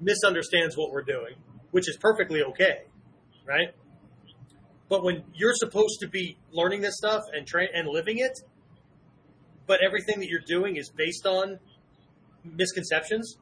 [0.00, 1.34] misunderstands what we're doing,
[1.70, 2.84] which is perfectly okay.
[3.46, 3.74] Right?
[4.88, 8.38] But when you're supposed to be learning this stuff and tra- and living it,
[9.66, 11.58] but everything that you're doing is based on
[12.44, 13.36] misconceptions,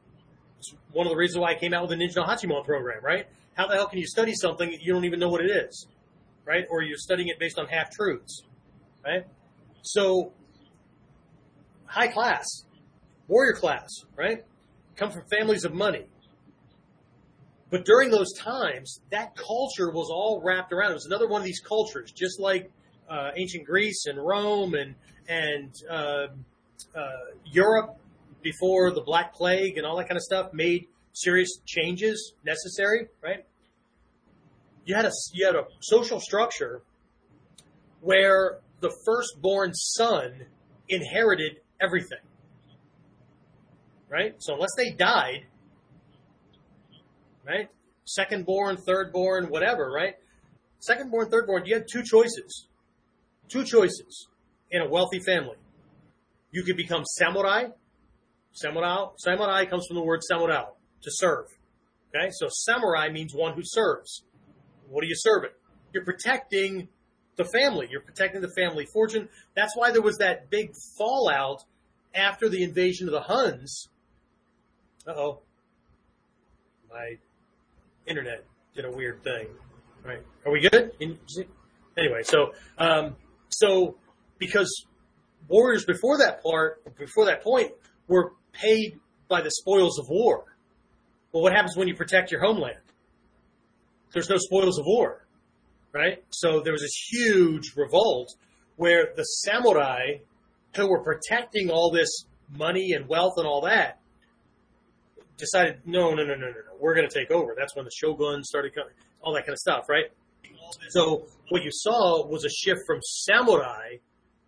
[0.58, 3.26] it's one of the reasons why I came out with the Ninja Hachimon program, right?
[3.54, 5.86] How the hell can you study something you don't even know what it is,
[6.44, 6.64] right?
[6.70, 8.42] Or you're studying it based on half truths,
[9.04, 9.26] right?
[9.82, 10.32] So,
[11.86, 12.64] high class,
[13.28, 14.44] warrior class, right?
[14.96, 16.06] Come from families of money.
[17.70, 20.90] But during those times, that culture was all wrapped around.
[20.90, 22.70] It was another one of these cultures, just like
[23.08, 24.94] uh, ancient Greece and Rome and
[25.28, 26.26] and uh,
[26.94, 27.10] uh,
[27.46, 27.96] Europe
[28.43, 33.09] before the Black Plague and all that kind of stuff made serious changes necessary.
[33.23, 33.44] Right?
[34.85, 36.82] You had a you had a social structure
[38.01, 40.47] where the firstborn son
[40.89, 42.19] inherited everything.
[44.09, 44.35] Right?
[44.39, 45.47] So unless they died,
[47.47, 47.69] right?
[48.05, 50.16] Second born, third born, whatever, right?
[50.81, 52.66] Second born, third born, you had two choices.
[53.48, 54.27] Two choices
[54.70, 55.56] in a wealthy family.
[56.51, 57.66] You could become samurai.
[58.52, 60.64] Samurai, samurai comes from the word samurai,
[61.02, 61.46] to serve.
[62.14, 64.24] Okay, so samurai means one who serves.
[64.88, 65.50] What are you serving?
[65.92, 66.88] You're protecting
[67.36, 67.88] the family.
[67.90, 69.28] You're protecting the family fortune.
[69.56, 71.64] That's why there was that big fallout
[72.14, 73.88] after the invasion of the Huns.
[75.06, 75.40] Uh oh.
[76.90, 77.16] My
[78.06, 79.48] internet did a weird thing.
[80.04, 80.22] Right?
[80.44, 80.92] Are we good?
[81.96, 83.16] Anyway, so um,
[83.48, 83.96] so
[84.38, 84.86] because
[85.48, 87.72] warriors before that part, before that point,
[88.08, 88.98] were paid
[89.28, 90.44] by the spoils of war.
[91.32, 92.78] Well, what happens when you protect your homeland?
[94.12, 95.26] There's no spoils of war,
[95.92, 96.22] right?
[96.30, 98.28] So there was this huge revolt
[98.76, 100.18] where the samurai
[100.76, 103.98] who were protecting all this money and wealth and all that
[105.38, 107.54] decided, no, no, no, no, no, no, we're going to take over.
[107.58, 108.92] That's when the shogun started coming,
[109.22, 110.06] all that kind of stuff, right?
[110.90, 113.96] So what you saw was a shift from samurai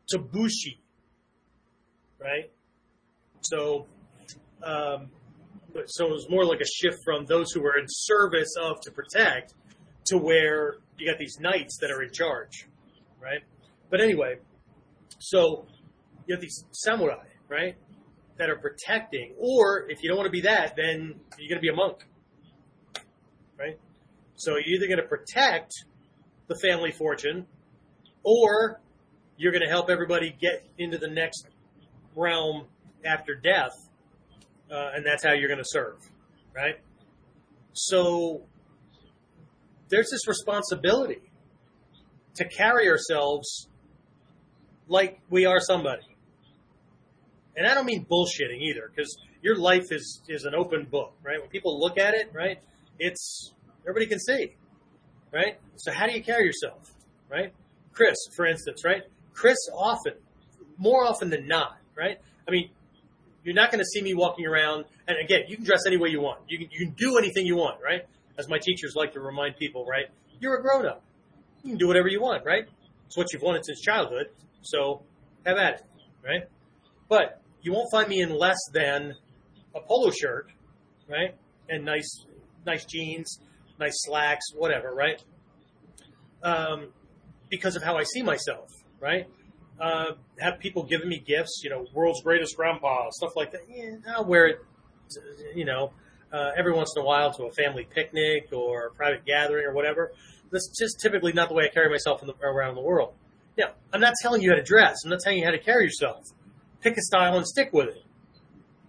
[0.09, 0.81] to bushi,
[2.19, 2.51] right?
[3.41, 3.87] So,
[4.65, 5.11] um,
[5.87, 8.91] so it was more like a shift from those who were in service of to
[8.91, 9.55] protect
[10.07, 12.67] to where you got these knights that are in charge,
[13.21, 13.41] right?
[13.91, 14.37] But anyway,
[15.19, 15.67] so
[16.27, 17.77] you have these samurai, right,
[18.39, 21.61] that are protecting, or if you don't want to be that, then you're going to
[21.61, 22.05] be a monk,
[23.59, 23.79] right?
[24.37, 25.73] So you're either going to protect
[26.49, 27.47] the family fortune,
[28.23, 28.81] or
[29.37, 31.47] you're going to help everybody get into the next
[32.15, 32.67] realm
[33.05, 33.73] after death,
[34.75, 35.99] uh, and that's how you're going to serve,
[36.55, 36.77] right?
[37.73, 38.43] So
[39.89, 41.23] there's this responsibility
[42.37, 43.69] to carry ourselves
[44.89, 46.03] like we are somebody.
[47.57, 51.41] And I don't mean bullshitting either, because your life is, is an open book, right?
[51.41, 52.59] When people look at it, right,
[52.99, 53.53] it's
[53.83, 54.57] everybody can see,
[55.33, 55.59] right?
[55.77, 56.93] So how do you carry yourself,
[57.31, 57.53] right?
[57.93, 59.03] Chris, for instance, right?
[59.33, 60.15] Chris often,
[60.79, 62.19] more often than not, right?
[62.49, 62.71] I mean,
[63.45, 64.87] you're not going to see me walking around.
[65.07, 66.41] And again, you can dress any way you want.
[66.49, 68.03] You can, you can do anything you want, right?
[68.39, 70.07] As my teachers like to remind people, right?
[70.41, 71.03] You're a grown up.
[71.63, 72.67] You can do whatever you want, right?
[73.07, 74.27] It's what you've wanted since childhood.
[74.63, 75.03] So
[75.47, 75.83] have at it,
[76.25, 76.49] right?
[77.09, 79.15] But you won't find me in less than
[79.75, 80.51] a polo shirt,
[81.09, 81.35] right?
[81.69, 82.27] And nice,
[82.67, 83.41] nice jeans,
[83.79, 85.23] nice slacks, whatever, right?
[86.43, 86.89] Um,
[87.51, 89.27] because of how I see myself, right?
[89.81, 93.63] Uh, have people giving me gifts, you know, world's greatest grandpa, stuff like that.
[93.69, 94.59] Yeah, I'll wear it,
[95.55, 95.93] you know,
[96.33, 99.73] uh, every once in a while to a family picnic or a private gathering or
[99.73, 100.13] whatever.
[100.51, 103.15] That's just typically not the way I carry myself the, around the world.
[103.59, 104.99] Now, I'm not telling you how to dress.
[105.05, 106.25] I'm not telling you how to carry yourself.
[106.81, 108.05] Pick a style and stick with it.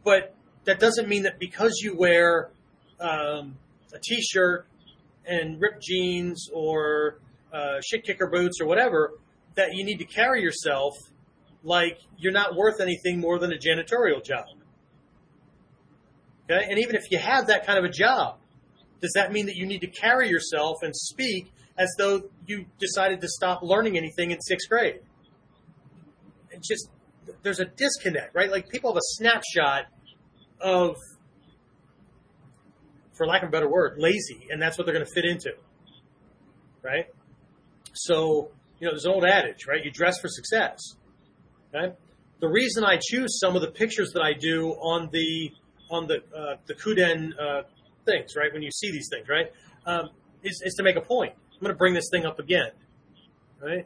[0.04, 0.36] But
[0.66, 2.52] that doesn't mean that because you wear
[3.00, 3.58] um,
[3.94, 4.68] a t-shirt
[5.26, 7.20] and ripped jeans or
[7.54, 9.14] uh, shit kicker boots or whatever,
[9.56, 10.94] that you need to carry yourself
[11.64, 14.46] like you're not worth anything more than a janitorial job.
[16.50, 16.66] Okay?
[16.70, 18.38] And even if you have that kind of a job,
[19.02, 23.22] does that mean that you need to carry yourself and speak as though you decided
[23.22, 25.00] to stop learning anything in sixth grade?
[26.52, 26.90] It's just,
[27.42, 28.50] there's a disconnect, right?
[28.50, 29.86] Like people have a snapshot
[30.62, 30.96] of,
[33.14, 35.52] for lack of a better word, lazy, and that's what they're going to fit into,
[36.82, 37.08] right?
[37.94, 39.84] So, you know, there's an old adage, right?
[39.84, 40.80] You dress for success.
[41.74, 41.94] Okay?
[42.42, 45.52] The reason I choose some of the pictures that I do on the
[45.90, 47.64] on the uh, the Kuden uh,
[48.06, 48.52] things, right?
[48.52, 49.52] When you see these things, right,
[49.86, 50.10] um,
[50.44, 51.34] is, is to make a point.
[51.54, 52.72] I'm going to bring this thing up again,
[53.62, 53.86] right?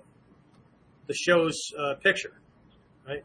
[1.08, 2.34] The show's uh, picture,
[3.08, 3.24] right?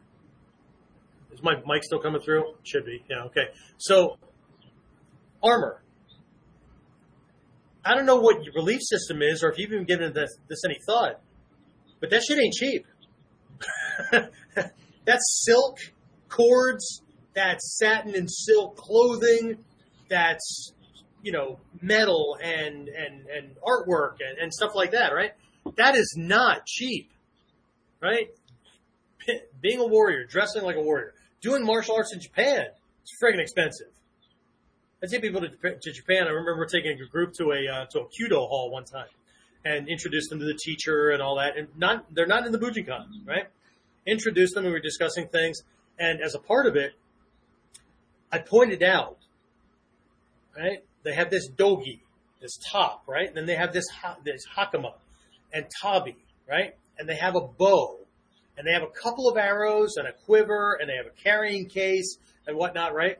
[1.31, 2.53] Is my mic still coming through?
[2.63, 3.03] Should be.
[3.09, 3.23] Yeah.
[3.25, 3.47] Okay.
[3.77, 4.17] So
[5.43, 5.81] armor.
[7.83, 10.59] I don't know what your belief system is, or if you've even given this, this
[10.65, 11.21] any thought.
[11.99, 12.85] But that shit ain't cheap.
[15.05, 15.77] that's silk
[16.29, 17.01] cords,
[17.33, 19.57] that's satin and silk clothing,
[20.09, 20.73] that's
[21.21, 25.31] you know metal and and and artwork and, and stuff like that, right?
[25.77, 27.09] That is not cheap,
[28.01, 28.27] right?
[29.61, 32.67] Being a warrior, dressing like a warrior, doing martial arts in Japan,
[33.01, 33.87] it's friggin' expensive.
[35.01, 36.27] I take people to, to Japan.
[36.27, 39.07] I remember taking a group to a uh, to a kyudo hall one time
[39.65, 41.57] and introduce them to the teacher and all that.
[41.57, 43.47] And not they're not in the Bujinkan, right?
[44.05, 45.61] Introduce them and we're discussing things.
[45.97, 46.93] And as a part of it,
[48.31, 49.17] I pointed out,
[50.55, 50.83] right?
[51.03, 52.01] They have this dogi,
[52.41, 53.27] this top, right?
[53.27, 53.85] And then they have this
[54.23, 54.93] this hakama
[55.51, 56.15] and tabi,
[56.47, 56.75] right?
[56.97, 57.97] And they have a bow,
[58.57, 61.67] and they have a couple of arrows and a quiver, and they have a carrying
[61.67, 62.17] case
[62.47, 63.17] and whatnot, right?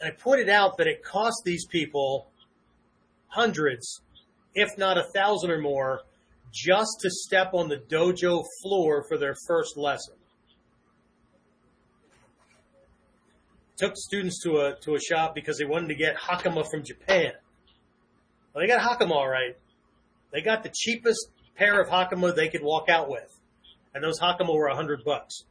[0.00, 2.28] And I pointed out that it cost these people
[3.28, 4.00] hundreds
[4.54, 6.02] if not a thousand or more,
[6.52, 10.14] just to step on the dojo floor for their first lesson.
[13.78, 17.32] Took students to a to a shop because they wanted to get hakama from Japan.
[18.52, 19.56] Well, they got hakama all right.
[20.30, 23.40] They got the cheapest pair of hakama they could walk out with,
[23.94, 25.44] and those hakama were a hundred bucks.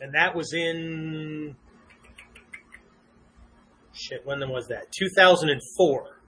[0.00, 1.56] And that was in
[3.92, 4.26] shit.
[4.26, 4.90] When was that?
[4.92, 6.19] Two thousand and four.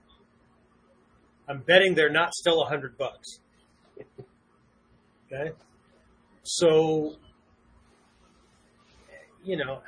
[1.49, 3.41] I'm betting they're not still a hundred bucks.
[5.27, 5.53] Okay.
[6.43, 7.17] So,
[9.45, 9.83] you know,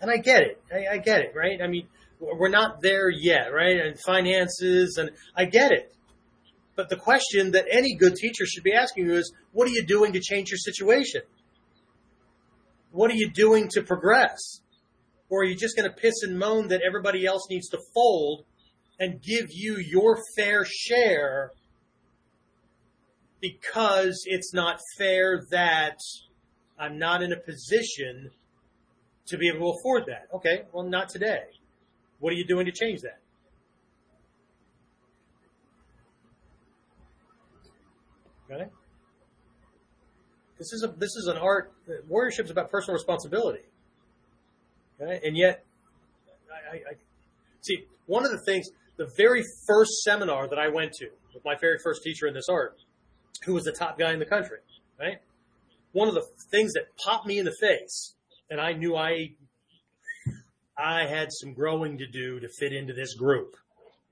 [0.00, 0.62] and I get it.
[0.72, 1.60] I, I, get it, right?
[1.62, 1.88] I mean,
[2.20, 3.76] we're not there yet, right?
[3.76, 5.92] And finances, and I get it.
[6.76, 9.84] But the question that any good teacher should be asking you is, what are you
[9.84, 11.22] doing to change your situation?
[12.92, 14.60] What are you doing to progress?
[15.28, 18.44] Or are you just going to piss and moan that everybody else needs to fold
[18.98, 21.52] and give you your fair share
[23.40, 25.98] because it's not fair that
[26.78, 28.30] I'm not in a position
[29.26, 30.26] to be able to afford that.
[30.34, 31.42] Okay, well, not today.
[32.18, 33.20] What are you doing to change that?
[38.50, 38.70] Okay.
[40.58, 41.72] This is a this is an art.
[42.10, 43.60] Warriorship is about personal responsibility.
[45.00, 45.64] Okay, and yet,
[46.50, 46.94] I, I, I
[47.60, 48.68] see one of the things.
[48.98, 52.48] The very first seminar that I went to with my very first teacher in this
[52.48, 52.80] art,
[53.44, 54.58] who was the top guy in the country,
[54.98, 55.18] right?
[55.92, 58.14] One of the things that popped me in the face,
[58.50, 59.34] and I knew I
[60.76, 63.54] I had some growing to do to fit into this group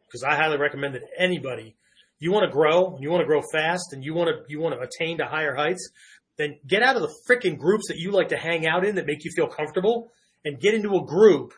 [0.06, 1.74] because I highly recommend that anybody
[2.20, 4.60] you want to grow, and you want to grow fast, and you want to you
[4.60, 5.90] want to attain to higher heights,
[6.36, 9.06] then get out of the freaking groups that you like to hang out in that
[9.06, 10.12] make you feel comfortable
[10.44, 11.54] and get into a group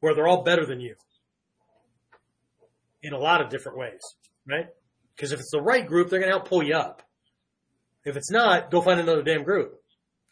[0.00, 0.96] where they're all better than you
[3.04, 4.00] in a lot of different ways,
[4.48, 4.66] right?
[5.14, 7.02] Because if it's the right group, they're going to help pull you up.
[8.04, 9.80] If it's not, go find another damn group.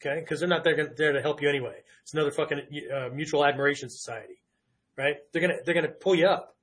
[0.01, 0.21] Okay.
[0.21, 1.77] Because they're not there, there to help you anyway.
[2.03, 2.59] It's another fucking
[2.93, 4.43] uh, mutual admiration society,
[4.97, 5.17] right?
[5.33, 6.57] They're going to, they're going to pull you up.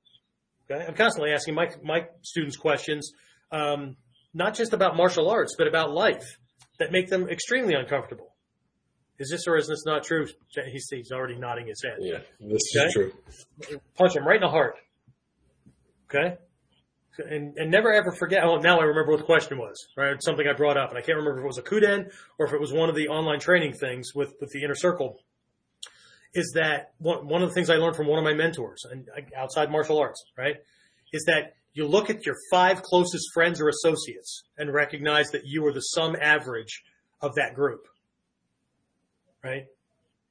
[0.70, 0.84] Okay.
[0.86, 3.12] I'm constantly asking my, my students questions,
[3.50, 3.96] um,
[4.34, 6.38] not just about martial arts, but about life
[6.78, 8.34] that make them extremely uncomfortable.
[9.18, 10.26] Is this or is this not true?
[10.70, 11.98] He's, he's already nodding his head.
[12.00, 12.86] Yeah, this okay?
[12.86, 13.12] is true.
[13.94, 14.76] Punch him right in the heart.
[16.12, 16.36] Okay.
[17.18, 18.44] And, and never ever forget.
[18.44, 19.76] Oh, now I remember what the question was.
[19.96, 22.46] Right, something I brought up, and I can't remember if it was a Kuden or
[22.46, 25.18] if it was one of the online training things with with the inner circle.
[26.32, 29.08] Is that one one of the things I learned from one of my mentors and
[29.36, 30.24] outside martial arts?
[30.38, 30.56] Right,
[31.12, 35.66] is that you look at your five closest friends or associates and recognize that you
[35.66, 36.82] are the sum average
[37.20, 37.86] of that group.
[39.44, 39.66] Right,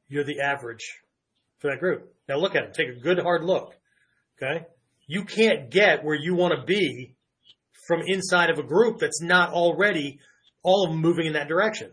[0.07, 1.01] you're the average
[1.59, 2.13] for that group.
[2.27, 2.73] Now look at it.
[2.73, 3.75] Take a good hard look.
[4.41, 4.65] Okay
[5.09, 7.15] you can't get where you want to be
[7.87, 10.19] from inside of a group that's not already
[10.61, 11.89] all of them moving in that direction,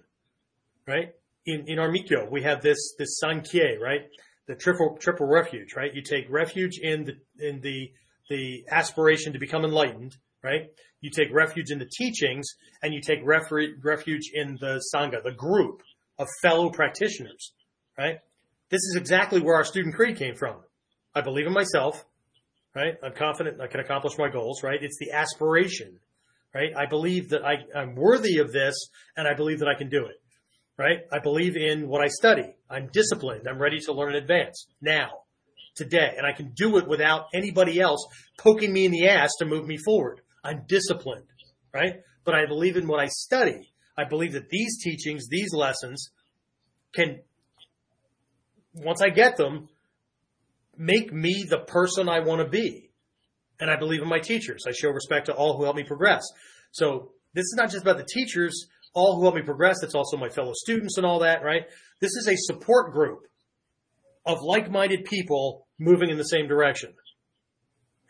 [0.87, 1.15] right?
[1.47, 4.03] In, in our Mikkyo, we have this, this Sankhya, right?
[4.49, 5.95] The triple, triple refuge, right?
[5.95, 7.91] You take refuge in the, in the,
[8.29, 10.15] the aspiration to become enlightened,
[10.45, 10.67] right?
[11.01, 12.47] You take refuge in the teachings
[12.83, 15.81] and you take refuge in the Sangha, the group
[16.19, 17.53] of fellow practitioners,
[17.97, 18.19] right?
[18.69, 20.57] This is exactly where our student creed came from.
[21.15, 22.05] I believe in myself
[22.77, 22.95] right?
[23.03, 24.79] I'm confident I can accomplish my goals, right?
[24.81, 25.99] It's the aspiration,
[26.55, 26.77] right?
[26.77, 28.75] I believe that I, I'm worthy of this
[29.17, 30.17] and I believe that I can do it,
[30.79, 30.99] right?
[31.11, 32.55] I believe in what I study.
[32.69, 33.49] I'm disciplined.
[33.49, 35.09] I'm ready to learn and advance now,
[35.75, 38.07] today, and I can do it without anybody else
[38.39, 40.21] poking me in the ass to move me forward.
[40.45, 41.25] I'm disciplined,
[41.73, 41.95] right?
[42.27, 43.73] But I believe in what I study.
[43.97, 46.11] I believe that these teachings, these lessons
[46.95, 47.21] can,
[48.75, 49.71] once I get them,
[50.79, 52.91] make me the person I want to be.
[53.59, 54.65] And I believe in my teachers.
[54.69, 56.23] I show respect to all who help me progress.
[56.73, 59.83] So this is not just about the teachers, all who help me progress.
[59.83, 61.63] It's also my fellow students and all that, right?
[62.01, 63.21] This is a support group
[64.27, 66.93] of like-minded people moving in the same direction.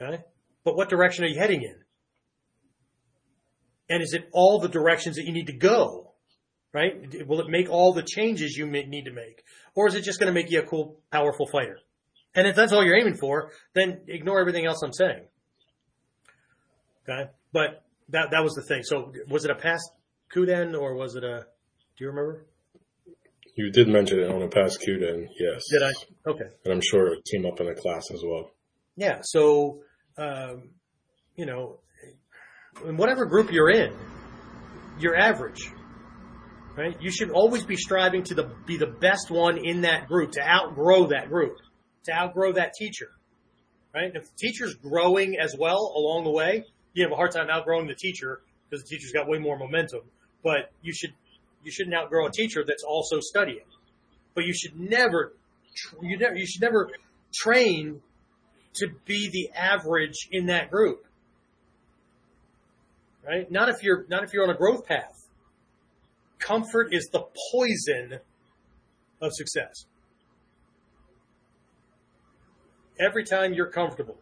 [0.00, 0.22] Okay.
[0.64, 1.76] But what direction are you heading in?
[3.88, 6.14] And is it all the directions that you need to go?
[6.72, 7.26] Right?
[7.26, 9.44] Will it make all the changes you need to make?
[9.74, 11.78] Or is it just going to make you a cool, powerful fighter?
[12.36, 15.22] And if that's all you're aiming for, then ignore everything else I'm saying.
[17.08, 17.30] Okay.
[17.52, 18.82] But that, that was the thing.
[18.84, 19.90] So was it a past
[20.34, 21.46] then, or was it a,
[21.96, 22.44] do you remember?
[23.56, 25.28] You did mention it on a past then.
[25.40, 25.64] yes.
[25.70, 25.92] Did I?
[26.30, 26.44] Okay.
[26.64, 28.50] And I'm sure it came up in the class as well.
[28.96, 29.20] Yeah.
[29.22, 29.80] So,
[30.18, 30.70] um,
[31.36, 31.78] you know,
[32.86, 33.96] in whatever group you're in,
[34.98, 35.70] you're average,
[36.76, 37.00] right?
[37.00, 40.46] You should always be striving to the, be the best one in that group, to
[40.46, 41.56] outgrow that group
[42.06, 43.10] to outgrow that teacher,
[43.94, 44.10] right?
[44.14, 46.64] If the teacher's growing as well along the way,
[46.94, 50.00] you have a hard time outgrowing the teacher because the teacher's got way more momentum.
[50.42, 51.12] But you should
[51.62, 53.66] you shouldn't outgrow a teacher that's also studying.
[54.34, 55.34] But you should never
[56.00, 56.90] you never you should never
[57.34, 58.00] train
[58.74, 61.04] to be the average in that group.
[63.26, 63.50] Right?
[63.50, 65.12] Not if you're not if you're on a growth path.
[66.38, 68.20] Comfort is the poison
[69.20, 69.86] of success
[72.98, 74.16] every time you're comfortable,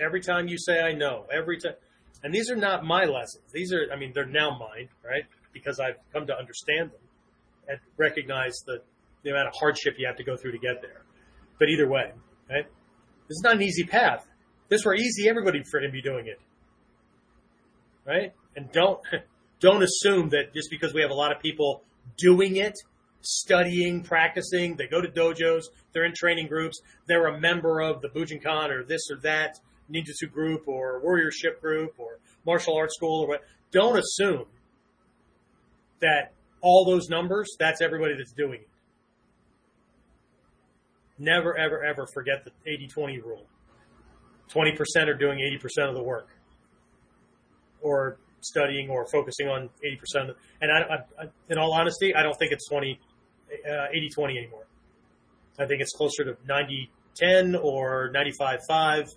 [0.00, 1.74] every time you say I know, every time,
[2.22, 3.44] and these are not my lessons.
[3.52, 5.24] These are, I mean, they're now mine, right?
[5.52, 7.00] Because I've come to understand them
[7.68, 8.82] and recognize the,
[9.22, 11.02] the amount of hardship you have to go through to get there.
[11.58, 12.12] But either way,
[12.48, 12.66] right?
[13.28, 14.26] This is not an easy path.
[14.68, 16.40] This were easy, everybody would be doing it.
[18.06, 18.32] Right?
[18.56, 19.00] And don't,
[19.60, 21.82] don't assume that just because we have a lot of people
[22.16, 22.74] doing it
[23.22, 24.76] studying, practicing.
[24.76, 25.64] They go to dojos.
[25.92, 26.80] They're in training groups.
[27.06, 29.58] They're a member of the Bujinkan or this or that
[29.92, 33.40] ninjutsu group or warriorship group or martial arts school or what,
[33.72, 34.46] don't assume
[36.00, 38.68] that all those numbers, that's everybody that's doing it.
[41.18, 43.46] Never, ever, ever forget the 80-20 rule.
[44.54, 46.28] 20% are doing 80% of the work
[47.80, 50.34] or studying or focusing on 80%.
[50.60, 52.98] and I, I, in all honesty, I don't think it's 20,
[53.66, 54.66] uh, 80-20 anymore.
[55.58, 59.08] I think it's closer to 90-10 or 95-5.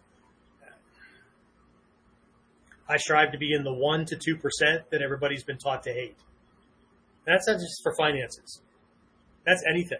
[2.90, 4.40] I strive to be in the 1 to 2%
[4.90, 6.18] that everybody's been taught to hate.
[7.26, 8.62] That's not just for finances.
[9.46, 10.00] That's anything.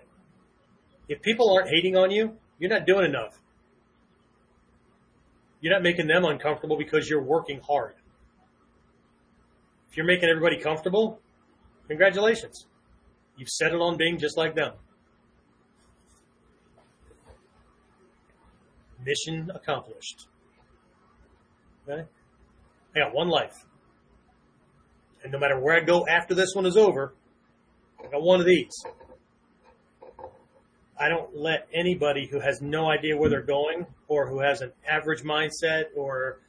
[1.08, 3.40] If people aren't hating on you, you're not doing enough.
[5.62, 7.94] You're not making them uncomfortable because you're working hard.
[9.90, 11.20] If you're making everybody comfortable,
[11.88, 12.66] congratulations.
[13.42, 14.74] You've settled on being just like them.
[19.04, 20.28] Mission accomplished.
[21.90, 22.04] Okay?
[22.96, 23.66] I got one life.
[25.24, 27.16] And no matter where I go after this one is over,
[28.00, 28.70] I got one of these.
[31.00, 34.72] I don't let anybody who has no idea where they're going or who has an
[34.88, 36.42] average mindset or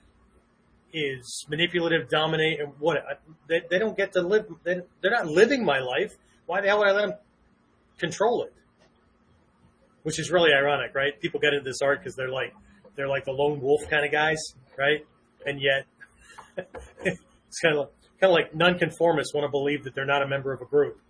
[0.92, 2.98] is manipulative, dominate, and what
[3.48, 4.44] they, they don't get to live.
[4.62, 6.18] They, they're not living my life.
[6.46, 7.18] Why the hell would I let them
[7.98, 8.52] control it?
[10.02, 11.18] Which is really ironic, right?
[11.20, 12.54] People get into this art because they're like
[12.96, 14.38] they're like the lone wolf kind of guys,
[14.76, 15.06] right?
[15.46, 15.86] And yet
[17.04, 17.88] it's kind of
[18.20, 21.00] kind of like nonconformists want to believe that they're not a member of a group.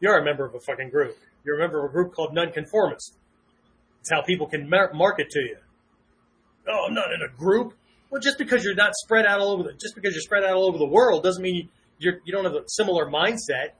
[0.00, 1.16] You're a member of a fucking group.
[1.44, 3.16] You're a member of a group called nonconformists.
[4.00, 5.56] It's how people can mar- market to you.
[6.68, 7.74] Oh, I'm not in a group.
[8.10, 10.54] Well, just because you're not spread out all over the, just because you're spread out
[10.54, 11.68] all over the world doesn't mean
[11.98, 13.70] you're, you don't have a similar mindset,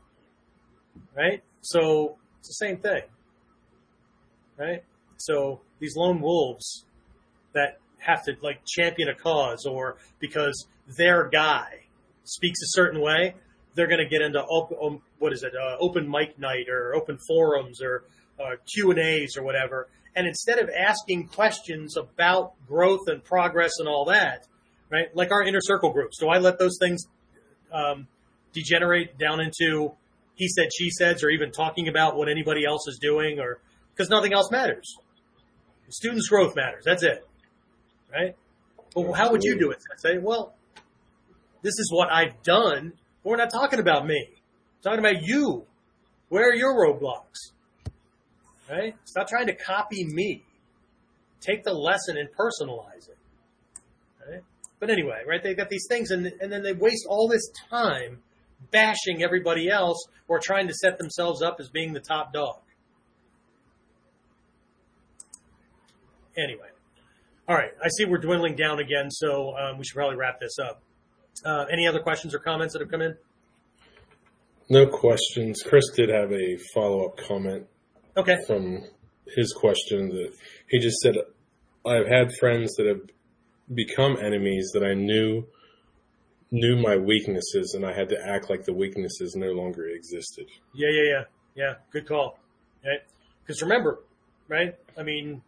[1.15, 1.43] right?
[1.61, 3.03] So it's the same thing,
[4.57, 4.83] right?
[5.17, 6.85] So these lone wolves
[7.55, 10.67] that have to like champion a cause or because
[10.97, 11.87] their guy
[12.25, 13.35] speaks a certain way,
[13.75, 16.95] they're going to get into op- um, what is it, uh, open mic night or
[16.95, 18.05] open forums or
[18.41, 23.73] uh, Q and A's or whatever, and instead of asking questions about growth and progress
[23.79, 24.47] and all that,
[24.91, 25.15] right?
[25.15, 27.07] Like our inner circle groups, do I let those things
[27.73, 28.09] um,
[28.53, 29.93] degenerate down into
[30.37, 33.59] he said, she said, or even talking about what anybody else is doing, or
[33.95, 34.97] because nothing else matters.
[35.89, 36.85] Students' growth matters.
[36.85, 37.27] That's it,
[38.13, 38.37] right?
[38.95, 39.79] Well, how would you do it?
[39.93, 40.55] I say, well,
[41.63, 42.93] this is what I've done.
[43.23, 44.29] But we're not talking about me.
[44.31, 45.67] We're talking about you.
[46.29, 47.53] Where are your roadblocks?
[48.71, 48.95] right?
[49.05, 50.43] Stop trying to copy me.
[51.41, 53.19] Take the lesson and personalize it.
[54.29, 54.43] Right?
[54.81, 55.43] But anyway, right?
[55.43, 58.23] They've got these things and, and then they waste all this time
[58.71, 62.61] bashing everybody else or trying to set themselves up as being the top dog.
[66.37, 66.69] Anyway.
[67.49, 67.71] All right.
[67.83, 70.83] I see we're dwindling down again, so um, we should probably wrap this up.
[71.45, 73.17] Uh, any other questions or comments that have come in?
[74.69, 75.63] No questions.
[75.65, 77.67] Chris did have a follow up comment
[78.17, 78.37] Okay.
[78.47, 78.83] From
[79.37, 80.33] his question that
[80.69, 81.17] he just said,
[81.85, 83.01] I've had friends that have
[83.73, 85.45] become enemies that I knew
[86.51, 90.47] knew my weaknesses and I had to act like the weaknesses no longer existed.
[90.75, 91.25] Yeah, yeah, yeah.
[91.55, 92.39] Yeah, good call.
[92.85, 93.01] Right?
[93.43, 94.01] Because remember,
[94.49, 94.75] right?
[94.99, 95.43] I mean,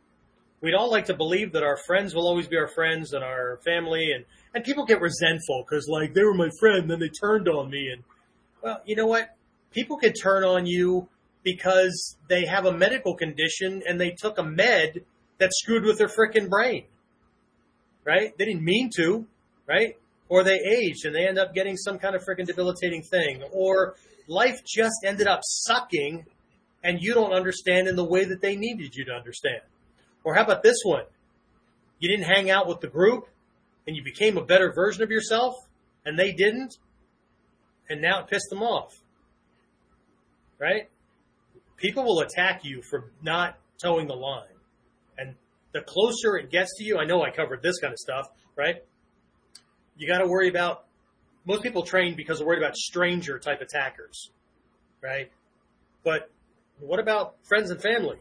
[0.60, 3.58] we'd all like to believe that our friends will always be our friends and our
[3.64, 7.46] family and and people get resentful because like they were my friend then they turned
[7.48, 8.02] on me and
[8.62, 9.36] well you know what
[9.70, 11.06] people can turn on you
[11.42, 15.04] because they have a medical condition and they took a med
[15.38, 16.84] that screwed with their freaking brain.
[18.04, 18.36] Right?
[18.36, 19.26] They didn't mean to,
[19.66, 19.96] right?
[20.28, 23.42] Or they aged and they end up getting some kind of freaking debilitating thing.
[23.52, 23.96] Or
[24.26, 26.26] life just ended up sucking
[26.84, 29.62] and you don't understand in the way that they needed you to understand.
[30.24, 31.04] Or how about this one?
[31.98, 33.28] You didn't hang out with the group
[33.86, 35.54] and you became a better version of yourself
[36.04, 36.76] and they didn't
[37.88, 38.92] and now it pissed them off.
[40.58, 40.88] Right?
[41.78, 44.44] people will attack you for not toeing the line.
[45.16, 45.34] And
[45.72, 48.26] the closer it gets to you, I know I covered this kind of stuff,
[48.56, 48.76] right?
[49.98, 50.86] You got to worry about,
[51.44, 54.30] most people train because they're worried about stranger type attackers,
[55.02, 55.30] right?
[56.04, 56.30] But
[56.80, 58.18] what about friends and family?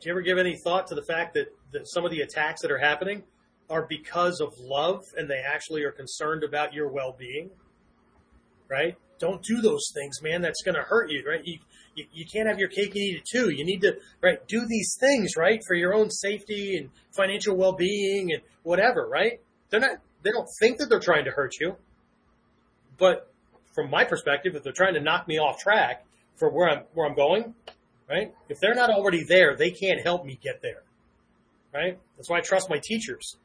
[0.00, 2.62] Do you ever give any thought to the fact that, that some of the attacks
[2.62, 3.22] that are happening
[3.70, 7.50] are because of love and they actually are concerned about your well being?
[8.68, 8.96] Right?
[9.18, 10.42] don't do those things, man.
[10.42, 11.44] That's going to hurt you, right?
[11.44, 11.58] You,
[11.96, 13.50] you, you can't have your cake and eat it too.
[13.50, 18.32] You need to, right, do these things, right, for your own safety and financial well-being
[18.32, 19.40] and whatever, right?
[19.70, 21.76] They're not, they don't think that they're trying to hurt you.
[22.98, 23.32] But
[23.74, 26.04] from my perspective, if they're trying to knock me off track
[26.36, 27.54] for where I'm, where I'm going,
[28.08, 28.32] right?
[28.48, 30.82] If they're not already there, they can't help me get there,
[31.74, 31.98] right?
[32.16, 33.36] That's why I trust my teachers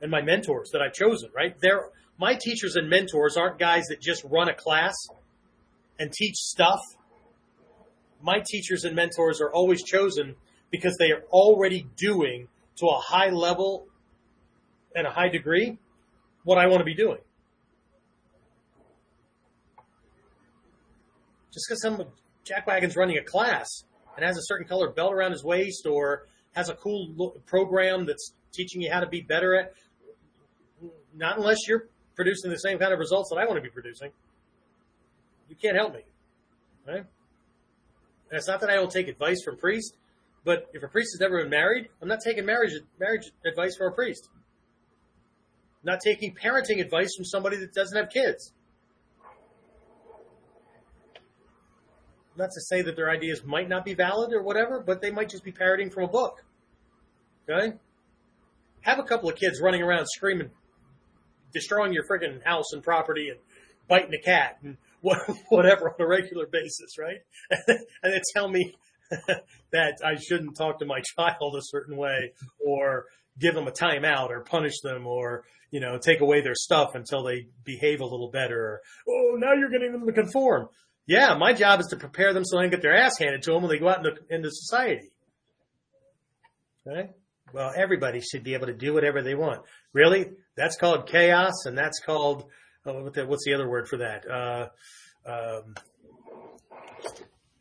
[0.00, 1.56] and my mentors that I've chosen, right?
[1.60, 1.88] They're,
[2.18, 4.94] my teachers and mentors aren't guys that just run a class
[5.98, 6.80] and teach stuff.
[8.20, 10.34] My teachers and mentors are always chosen
[10.70, 13.86] because they are already doing to a high level
[14.94, 15.78] and a high degree
[16.44, 17.18] what I want to be doing.
[21.52, 22.04] Just because some
[22.44, 23.84] jackwagon's running a class
[24.16, 28.32] and has a certain color belt around his waist or has a cool program that's
[28.52, 29.72] teaching you how to be better at,
[31.14, 34.10] not unless you're producing the same kind of results that I want to be producing.
[35.48, 36.00] You can't help me.
[36.86, 37.04] Right?
[38.30, 39.96] And it's not that I don't take advice from priests,
[40.44, 43.92] but if a priest has never been married, I'm not taking marriage marriage advice from
[43.92, 44.28] a priest.
[44.32, 48.52] I'm not taking parenting advice from somebody that doesn't have kids.
[52.36, 55.28] Not to say that their ideas might not be valid or whatever, but they might
[55.28, 56.44] just be parroting from a book.
[57.48, 57.74] Okay?
[58.82, 60.50] Have a couple of kids running around screaming,
[61.52, 63.38] destroying your freaking house and property and
[63.88, 64.76] biting a cat and
[65.48, 67.18] whatever on a regular basis, right?
[67.68, 68.74] and they tell me
[69.72, 72.32] that I shouldn't talk to my child a certain way
[72.64, 73.06] or
[73.38, 77.22] give them a timeout or punish them or, you know, take away their stuff until
[77.22, 78.60] they behave a little better.
[78.60, 80.68] Or, oh, now you're getting them to conform.
[81.06, 83.52] Yeah, my job is to prepare them so they can get their ass handed to
[83.52, 85.10] them when they go out into, into society.
[86.86, 87.10] Okay?
[87.52, 89.62] Well, everybody should be able to do whatever they want.
[89.94, 90.26] Really?
[90.54, 92.44] That's called chaos and that's called,
[92.88, 94.24] oh, what's the other word for that?
[94.30, 94.68] Uh,
[95.26, 95.74] um,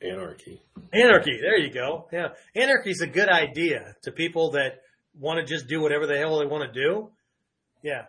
[0.02, 0.62] Anarchy.
[0.94, 1.40] Anarchy.
[1.42, 2.08] There you go.
[2.12, 2.30] Yeah.
[2.56, 4.80] Anarchy is a good idea to people that
[5.20, 7.10] want to just do whatever the hell they want to do.
[7.82, 8.04] Yeah.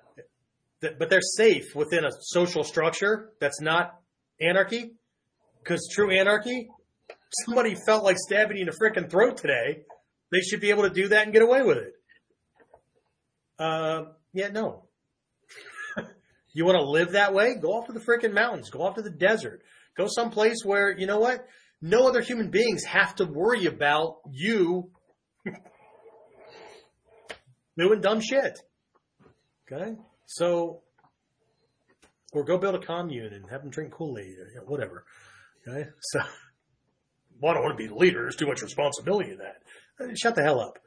[0.81, 3.99] But they're safe within a social structure that's not
[4.41, 4.93] anarchy.
[5.63, 6.69] Because true anarchy,
[7.47, 9.83] somebody felt like stabbing you in the freaking throat today.
[10.31, 11.93] They should be able to do that and get away with it.
[13.59, 14.85] Uh, yeah, no.
[16.59, 17.55] You want to live that way?
[17.55, 18.71] Go off to the freaking mountains.
[18.71, 19.63] Go off to the desert.
[19.97, 21.47] Go someplace where, you know what?
[21.81, 24.91] no other human beings have to worry about you
[27.79, 28.59] doing dumb shit.
[29.71, 29.97] Okay?
[30.27, 30.83] So,
[32.33, 35.05] or go build a commune and have them drink Kool-Aid or whatever.
[35.67, 35.89] Okay?
[36.01, 36.21] So,
[37.41, 38.23] well, I don't want to be the leader.
[38.23, 39.63] There's too much responsibility in that.
[40.01, 40.79] Uh, shut the hell up.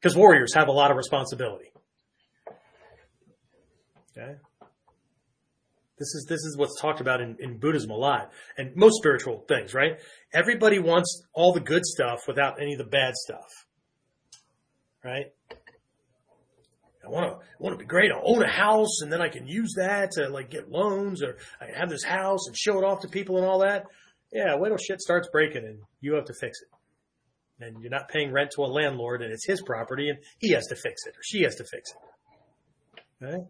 [0.00, 1.72] Because warriors have a lot of responsibility.
[4.16, 4.34] Okay?
[6.04, 9.42] This is this is what's talked about in, in Buddhism a lot, and most spiritual
[9.48, 9.92] things, right?
[10.34, 13.48] Everybody wants all the good stuff without any of the bad stuff,
[15.02, 15.32] right?
[15.50, 18.12] I want to want to be great.
[18.12, 21.38] I own a house, and then I can use that to like get loans, or
[21.58, 23.86] I can have this house and show it off to people and all that.
[24.30, 27.64] Yeah, wait till shit starts breaking, and you have to fix it.
[27.64, 30.66] And you're not paying rent to a landlord, and it's his property, and he has
[30.66, 33.24] to fix it, or she has to fix it.
[33.24, 33.44] Okay.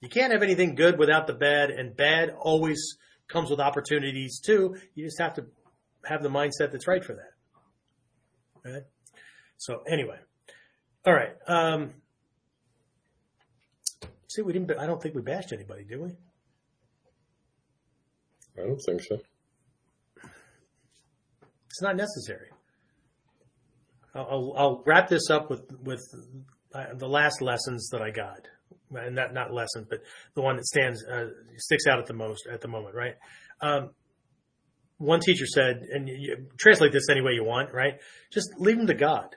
[0.00, 2.96] You can't have anything good without the bad, and bad always
[3.26, 4.76] comes with opportunities too.
[4.94, 5.46] You just have to
[6.04, 8.68] have the mindset that's right for that.
[8.68, 8.86] Okay?
[9.56, 10.18] So anyway,
[11.04, 11.34] all right.
[11.46, 11.94] Um,
[14.28, 14.70] see, we didn't.
[14.78, 16.10] I don't think we bashed anybody, did we?
[18.56, 19.18] I don't think so.
[21.66, 22.48] It's not necessary.
[24.14, 26.00] I'll, I'll, wrap this up with with
[26.74, 28.48] uh, the last lessons that I got
[28.94, 30.00] and not not lessons, but
[30.34, 33.14] the one that stands uh, sticks out at the most at the moment, right?
[33.60, 33.90] Um,
[34.98, 37.94] one teacher said, and you, translate this any way you want, right?
[38.32, 39.36] Just leave them to God,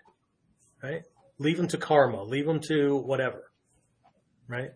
[0.81, 1.03] right?
[1.37, 3.51] Leave them to karma, leave them to whatever,
[4.47, 4.71] right?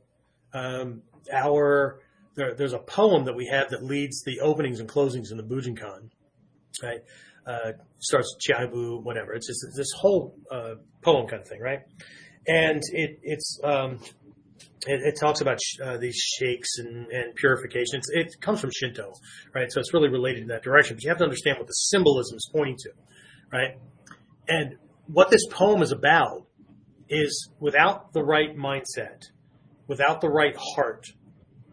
[0.53, 1.01] Um,
[1.33, 2.01] our
[2.35, 5.43] there, there's a poem that we have that leads the openings and closings in the
[5.43, 6.09] Bujinkan,
[6.83, 6.99] right?
[7.47, 9.33] Uh, starts Chiabu, whatever.
[9.33, 11.79] It's just this whole uh, poem kind of thing, right?
[12.47, 13.99] And it, it's um,
[14.87, 18.07] it, it talks about uh, these shakes and, and purifications.
[18.09, 19.13] It comes from Shinto,
[19.53, 19.71] right?
[19.71, 20.95] So it's really related in that direction.
[20.95, 22.89] But you have to understand what the symbolism is pointing to,
[23.51, 23.77] right?
[24.47, 24.75] And
[25.07, 26.47] what this poem is about
[27.09, 29.23] is without the right mindset,
[29.87, 31.05] without the right heart,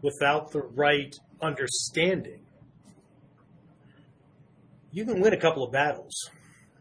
[0.01, 2.39] without the right understanding,
[4.91, 6.29] you can win a couple of battles,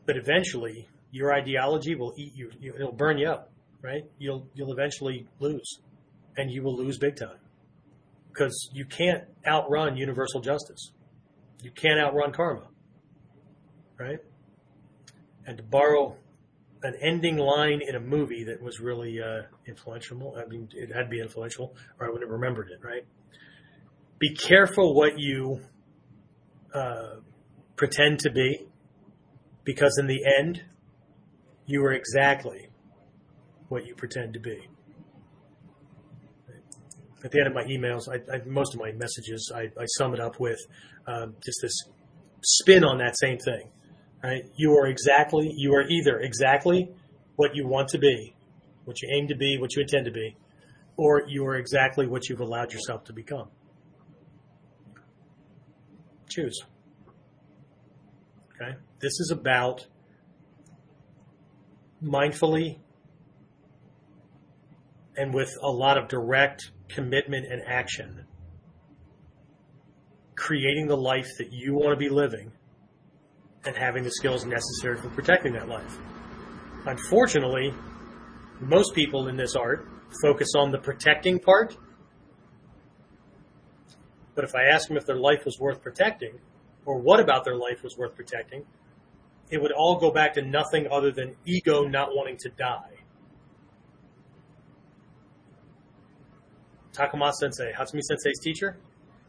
[0.05, 2.51] but eventually your ideology will eat you.
[2.63, 3.51] It'll burn you up,
[3.81, 4.03] right?
[4.19, 5.81] You'll you'll eventually lose
[6.37, 7.39] and you will lose big time
[8.29, 10.93] because you can't outrun universal justice.
[11.63, 12.69] You can't outrun karma,
[13.99, 14.19] right?
[15.47, 16.17] And to borrow
[16.83, 21.05] an ending line in a movie that was really uh, influential, I mean, it had
[21.05, 23.05] to be influential, or I wouldn't have remembered it, right?
[24.19, 25.61] Be careful what you
[26.75, 27.17] uh,
[27.77, 28.67] pretend to be,
[29.65, 30.65] because in the end,
[31.67, 32.69] you are exactly
[33.69, 34.69] what you pretend to be.
[37.25, 40.13] At the end of my emails, I, I, most of my messages, I, I sum
[40.15, 40.59] it up with
[41.07, 41.85] um, just this
[42.43, 43.71] spin on that same thing.
[44.23, 44.43] Right?
[44.57, 46.91] You are exactly, you are either exactly
[47.37, 48.35] what you want to be,
[48.85, 50.37] what you aim to be, what you intend to be,
[50.97, 53.49] or you are exactly what you've allowed yourself to become.
[56.29, 56.61] Choose.
[58.55, 58.77] Okay?
[59.01, 59.87] This is about
[62.03, 62.79] mindfully
[65.17, 68.25] and with a lot of direct commitment and action,
[70.35, 72.53] creating the life that you want to be living
[73.65, 75.97] and having the skills necessary for protecting that life.
[76.87, 77.73] Unfortunately,
[78.61, 79.87] most people in this art
[80.23, 81.77] focus on the protecting part.
[84.35, 86.39] But if I ask them if their life was worth protecting,
[86.85, 88.65] or what about their life was worth protecting,
[89.51, 93.02] it would all go back to nothing other than ego not wanting to die.
[96.93, 98.77] Takamatsu Sensei, Hatsumi Sensei's teacher,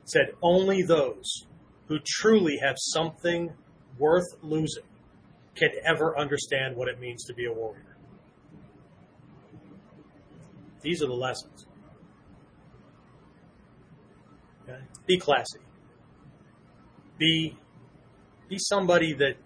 [0.05, 1.45] said only those
[1.87, 3.53] who truly have something
[3.97, 4.83] worth losing
[5.55, 7.95] can ever understand what it means to be a warrior.
[10.81, 11.65] These are the lessons.
[14.63, 14.79] Okay?
[15.05, 15.59] Be classy.
[17.17, 17.57] Be
[18.49, 19.37] be somebody that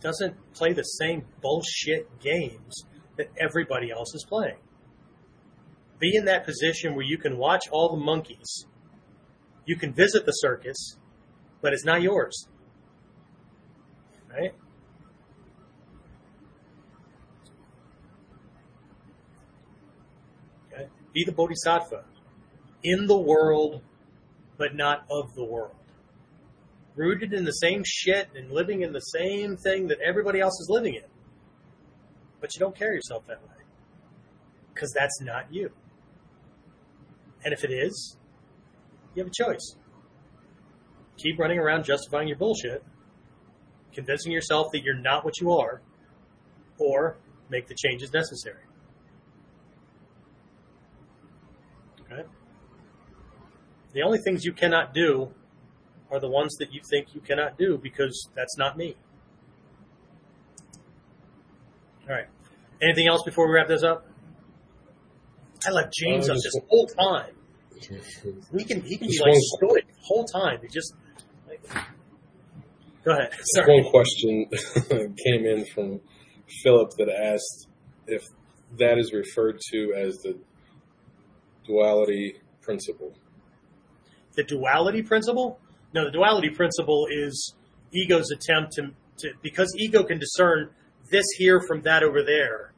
[0.00, 2.84] doesn't play the same bullshit games
[3.16, 4.58] that everybody else is playing.
[5.98, 8.66] Be in that position where you can watch all the monkeys.
[9.64, 10.96] You can visit the circus,
[11.62, 12.48] but it's not yours.
[14.30, 14.52] Right?
[20.72, 20.88] Okay?
[21.14, 22.04] Be the bodhisattva
[22.82, 23.82] in the world,
[24.58, 25.74] but not of the world.
[26.94, 30.68] Rooted in the same shit and living in the same thing that everybody else is
[30.70, 31.02] living in.
[32.46, 33.64] But you don't carry yourself that way.
[34.72, 35.72] Because that's not you.
[37.44, 38.16] And if it is,
[39.16, 39.74] you have a choice.
[41.16, 42.84] Keep running around justifying your bullshit,
[43.92, 45.82] convincing yourself that you're not what you are,
[46.78, 47.16] or
[47.50, 48.62] make the changes necessary.
[52.02, 52.22] Okay?
[53.92, 55.32] The only things you cannot do
[56.12, 58.94] are the ones that you think you cannot do because that's not me.
[62.08, 62.28] All right.
[62.82, 64.06] Anything else before we wrap this up?
[65.66, 67.32] I left James uh, up this whole time.
[67.80, 70.58] He can he can be like stoic the whole time.
[70.62, 70.94] He just
[71.48, 71.62] like,
[73.04, 73.30] go ahead.
[73.42, 73.82] Sorry.
[73.82, 74.46] One question
[75.24, 76.00] came in from
[76.62, 77.68] Philip that asked
[78.06, 78.22] if
[78.78, 80.38] that is referred to as the
[81.66, 83.14] duality principle.
[84.34, 85.58] The duality principle?
[85.94, 87.54] No, the duality principle is
[87.92, 90.70] ego's attempt to, to because ego can discern
[91.10, 92.72] this here from that over there,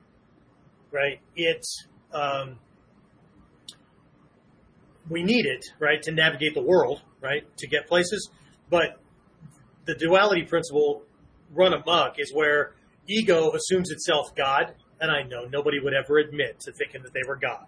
[0.90, 1.20] right?
[1.36, 1.64] It
[2.12, 2.58] um,
[5.08, 8.30] we need it, right, to navigate the world, right, to get places.
[8.70, 9.00] But
[9.86, 11.02] the duality principle
[11.54, 12.74] run amok is where
[13.08, 17.22] ego assumes itself God, and I know nobody would ever admit to thinking that they
[17.26, 17.66] were God,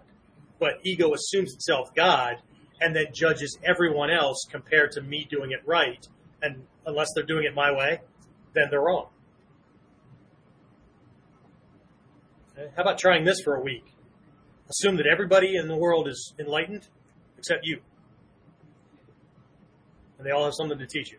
[0.59, 2.35] but ego assumes itself God
[2.81, 6.05] and then judges everyone else compared to me doing it right,
[6.41, 7.99] and unless they're doing it my way,
[8.53, 9.07] then they're wrong.
[12.75, 13.85] How about trying this for a week?
[14.69, 16.87] Assume that everybody in the world is enlightened
[17.37, 17.81] except you.
[20.17, 21.17] And they all have something to teach you.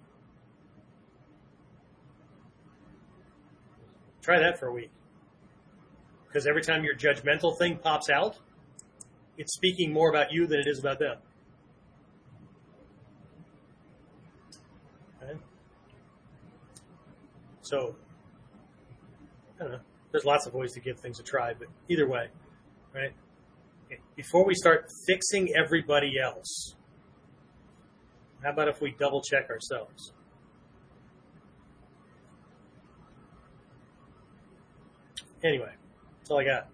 [4.23, 4.91] Try that for a week.
[6.27, 8.39] Because every time your judgmental thing pops out,
[9.37, 11.17] it's speaking more about you than it is about them.
[15.23, 15.39] Okay?
[17.63, 17.97] So,
[19.59, 19.81] I don't know.
[20.13, 22.29] There's lots of ways to give things a try, but either way,
[22.95, 23.13] right?
[24.17, 26.75] before we start fixing everybody else,
[28.43, 30.13] how about if we double check ourselves?
[35.45, 35.73] Anyway,
[36.19, 36.69] that's all I got.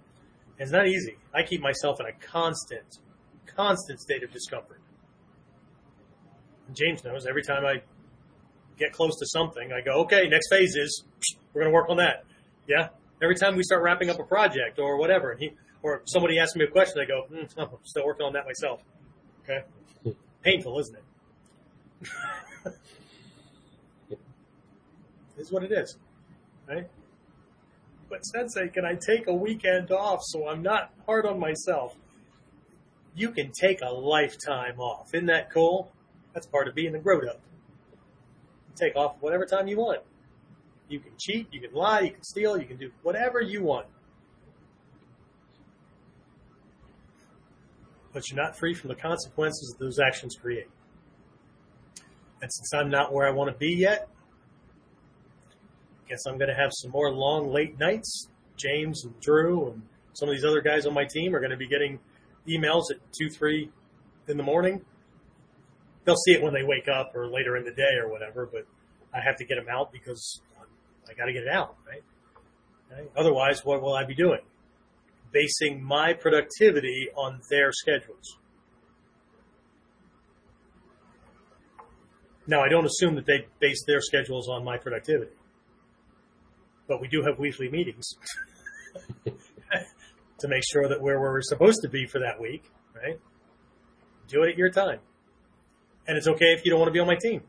[0.58, 1.16] It's not easy.
[1.32, 2.98] I keep myself in a constant,
[3.46, 4.80] constant state of discomfort.
[6.74, 7.82] James knows every time I
[8.78, 11.04] get close to something, I go, okay, next phase is
[11.54, 12.24] we're going to work on that.
[12.66, 12.88] Yeah.
[13.22, 16.56] Every time we start wrapping up a project or whatever, and he, or somebody asks
[16.56, 18.82] me a question, I go, mm, I'm still working on that myself.
[19.42, 19.64] Okay.
[20.42, 21.02] Painful, isn't it?
[24.10, 24.18] it?
[25.38, 25.96] is what it is.
[26.68, 26.88] Right?
[28.08, 31.94] But Sensei, can I take a weekend off so I'm not hard on myself?
[33.14, 35.12] You can take a lifetime off.
[35.12, 35.92] Isn't that cool?
[36.34, 37.40] That's part of being a grown up.
[38.76, 40.02] Take off whatever time you want.
[40.88, 43.86] You can cheat, you can lie, you can steal, you can do whatever you want.
[48.12, 50.68] But you're not free from the consequences that those actions create.
[52.40, 54.08] And since I'm not where I want to be yet,
[56.04, 58.28] I guess I'm going to have some more long, late nights.
[58.56, 59.82] James and Drew and
[60.14, 61.98] some of these other guys on my team are going to be getting
[62.48, 63.70] emails at 2, 3
[64.28, 64.80] in the morning.
[66.04, 68.66] They'll see it when they wake up or later in the day or whatever, but
[69.12, 70.40] I have to get them out because
[71.10, 72.02] I got to get it out, right?
[73.16, 74.40] Otherwise, what will I be doing?
[75.32, 78.38] Basing my productivity on their schedules.
[82.46, 85.36] Now, I don't assume that they base their schedules on my productivity,
[86.86, 88.14] but we do have weekly meetings
[90.38, 92.64] to make sure that where we're supposed to be for that week,
[92.96, 93.20] right?
[94.28, 95.00] Do it at your time.
[96.06, 97.42] And it's okay if you don't want to be on my team.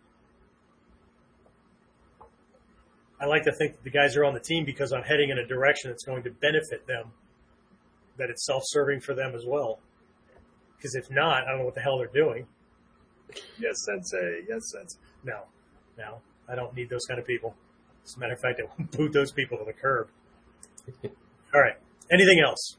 [3.22, 5.38] I like to think that the guys are on the team because I'm heading in
[5.38, 7.12] a direction that's going to benefit them,
[8.18, 9.80] that it's self serving for them as well.
[10.78, 12.48] Because if not, I don't know what the hell they're doing.
[13.60, 14.46] Yes, sensei.
[14.48, 14.98] Yes, sensei.
[15.24, 15.42] No,
[15.98, 17.56] no, I don't need those kind of people.
[18.06, 20.08] As a matter of fact, I will boot those people to the curb.
[21.54, 21.76] All right.
[22.12, 22.78] Anything else?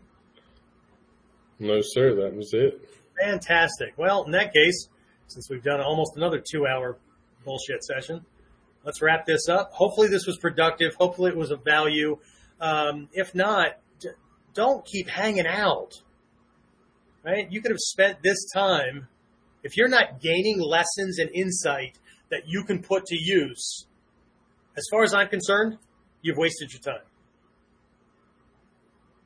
[1.58, 2.14] No, sir.
[2.14, 2.88] That was it.
[3.20, 3.92] Fantastic.
[3.96, 4.88] Well, in that case,
[5.26, 6.98] since we've done almost another two hour
[7.44, 8.24] bullshit session,
[8.84, 9.72] let's wrap this up.
[9.72, 10.94] Hopefully, this was productive.
[10.94, 12.18] Hopefully, it was of value.
[12.60, 14.10] Um, if not, d-
[14.54, 16.02] don't keep hanging out.
[17.24, 17.50] Right?
[17.50, 19.08] You could have spent this time,
[19.62, 21.98] if you're not gaining lessons and insight
[22.30, 23.86] that you can put to use,
[24.76, 25.78] as far as I'm concerned,
[26.22, 27.04] you've wasted your time.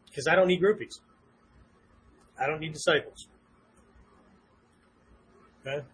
[0.06, 1.01] Because I don't need groupies.
[2.39, 3.28] I don't need disciples.
[5.66, 5.85] Okay?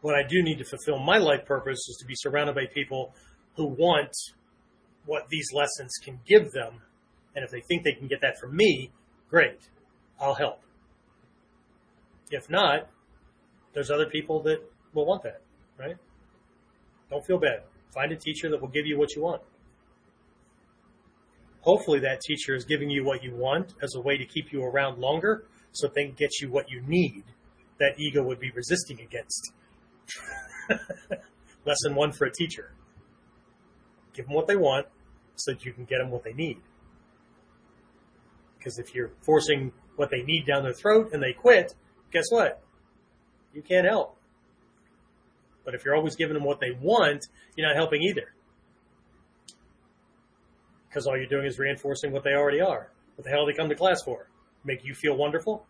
[0.00, 3.14] What I do need to fulfill my life purpose is to be surrounded by people
[3.56, 4.12] who want
[5.06, 6.80] what these lessons can give them.
[7.34, 8.92] And if they think they can get that from me,
[9.28, 9.58] great.
[10.20, 10.60] I'll help.
[12.30, 12.88] If not,
[13.72, 14.58] there's other people that
[14.92, 15.40] will want that,
[15.78, 15.96] right?
[17.10, 17.62] Don't feel bad.
[17.94, 19.42] Find a teacher that will give you what you want.
[21.60, 24.62] Hopefully, that teacher is giving you what you want as a way to keep you
[24.62, 27.24] around longer so they can get you what you need
[27.78, 29.52] that ego would be resisting against.
[31.64, 32.72] Lesson one for a teacher
[34.18, 34.86] give them what they want
[35.36, 36.58] so that you can get them what they need.
[38.58, 41.72] Because if you're forcing what they need down their throat and they quit,
[42.10, 42.60] guess what?
[43.54, 44.16] You can't help.
[45.64, 47.26] But if you're always giving them what they want,
[47.56, 48.34] you're not helping either.
[50.88, 52.90] Because all you're doing is reinforcing what they already are.
[53.14, 54.28] What the hell do they come to class for?
[54.64, 55.64] Make you feel wonderful?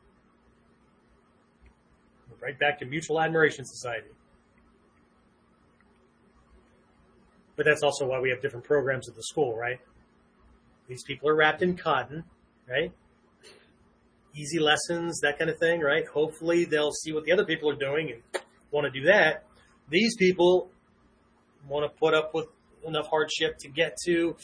[2.41, 4.09] Right back to mutual admiration society.
[7.59, 9.81] But that's also why we have different programs at the school, right?
[10.87, 12.23] These people are wrapped in cotton,
[12.71, 12.93] right?
[14.33, 16.07] Easy lessons, that kind of thing, right?
[16.07, 19.45] Hopefully they'll see what the other people are doing and want to do that.
[19.91, 20.71] These people
[21.69, 22.47] want to put up with
[22.87, 24.37] enough hardship to get to,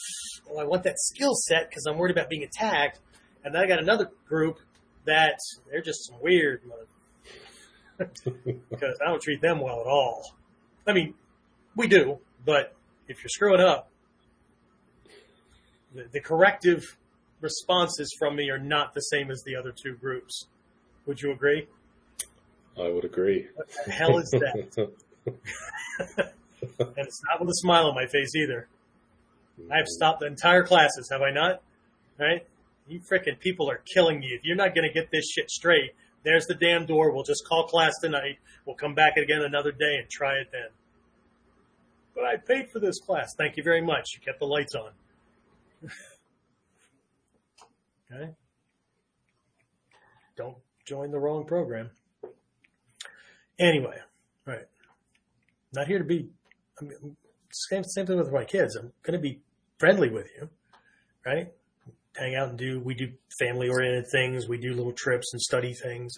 [0.51, 2.99] oh, I want that skill set because I'm worried about being attacked.
[3.45, 4.59] And then I got another group
[5.05, 5.39] that
[5.70, 6.62] they're just some weird
[7.97, 10.35] because I don't treat them well at all.
[10.85, 11.15] I mean,
[11.77, 12.74] we do, but
[13.09, 13.90] if you're screwing up,
[15.94, 16.97] the, the corrective
[17.40, 20.47] responses from me are not the same as the other two groups.
[21.06, 21.68] Would you agree?
[22.81, 23.47] I would agree.
[23.55, 24.89] What the hell is that?
[25.26, 28.68] and it's not with a smile on my face either.
[29.70, 29.86] I've mm-hmm.
[29.86, 31.62] stopped the entire classes, have I not?
[32.18, 32.47] Right?
[32.89, 34.28] You freaking people are killing me.
[34.28, 35.93] If you're not going to get this shit straight,
[36.24, 37.12] there's the damn door.
[37.12, 38.39] We'll just call class tonight.
[38.66, 40.68] We'll come back again another day and try it then.
[42.15, 43.35] But I paid for this class.
[43.36, 44.11] Thank you very much.
[44.15, 44.91] You kept the lights on.
[48.12, 48.31] okay?
[50.36, 51.91] Don't join the wrong program.
[53.59, 53.99] Anyway,
[54.47, 54.66] right.
[55.73, 56.28] Not here to be,
[56.81, 57.16] I mean,
[57.53, 58.77] same, same thing with my kids.
[58.77, 59.41] I'm going to be
[59.78, 60.49] friendly with you,
[61.24, 61.53] right?
[62.16, 64.49] Hang out and do, we do family oriented things.
[64.49, 66.15] We do little trips and study things,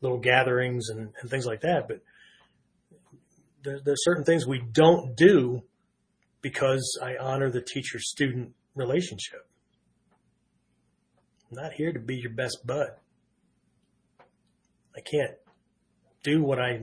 [0.00, 1.86] little gatherings and, and things like that.
[1.86, 2.00] But
[3.64, 5.62] there, there's certain things we don't do
[6.42, 9.48] because I honor the teacher student relationship.
[11.50, 12.90] I'm not here to be your best bud.
[14.96, 15.32] I can't
[16.22, 16.80] do what I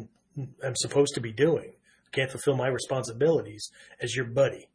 [0.64, 1.74] am supposed to be doing.
[2.08, 3.70] I can't fulfill my responsibilities
[4.02, 4.68] as your buddy.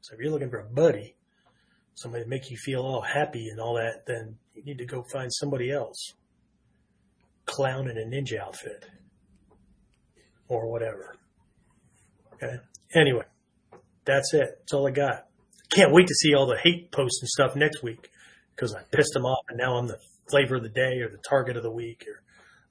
[0.00, 1.16] So if you're looking for a buddy,
[1.94, 5.04] somebody to make you feel all happy and all that, then you need to go
[5.12, 6.12] find somebody else.
[7.44, 8.86] Clown in a ninja outfit
[10.48, 11.16] or whatever.
[12.34, 12.56] Okay.
[12.94, 13.24] Anyway,
[14.04, 14.48] that's it.
[14.60, 15.26] That's all I got.
[15.70, 18.10] Can't wait to see all the hate posts and stuff next week
[18.54, 19.98] because I pissed them off and now I'm the
[20.30, 22.22] flavor of the day or the target of the week or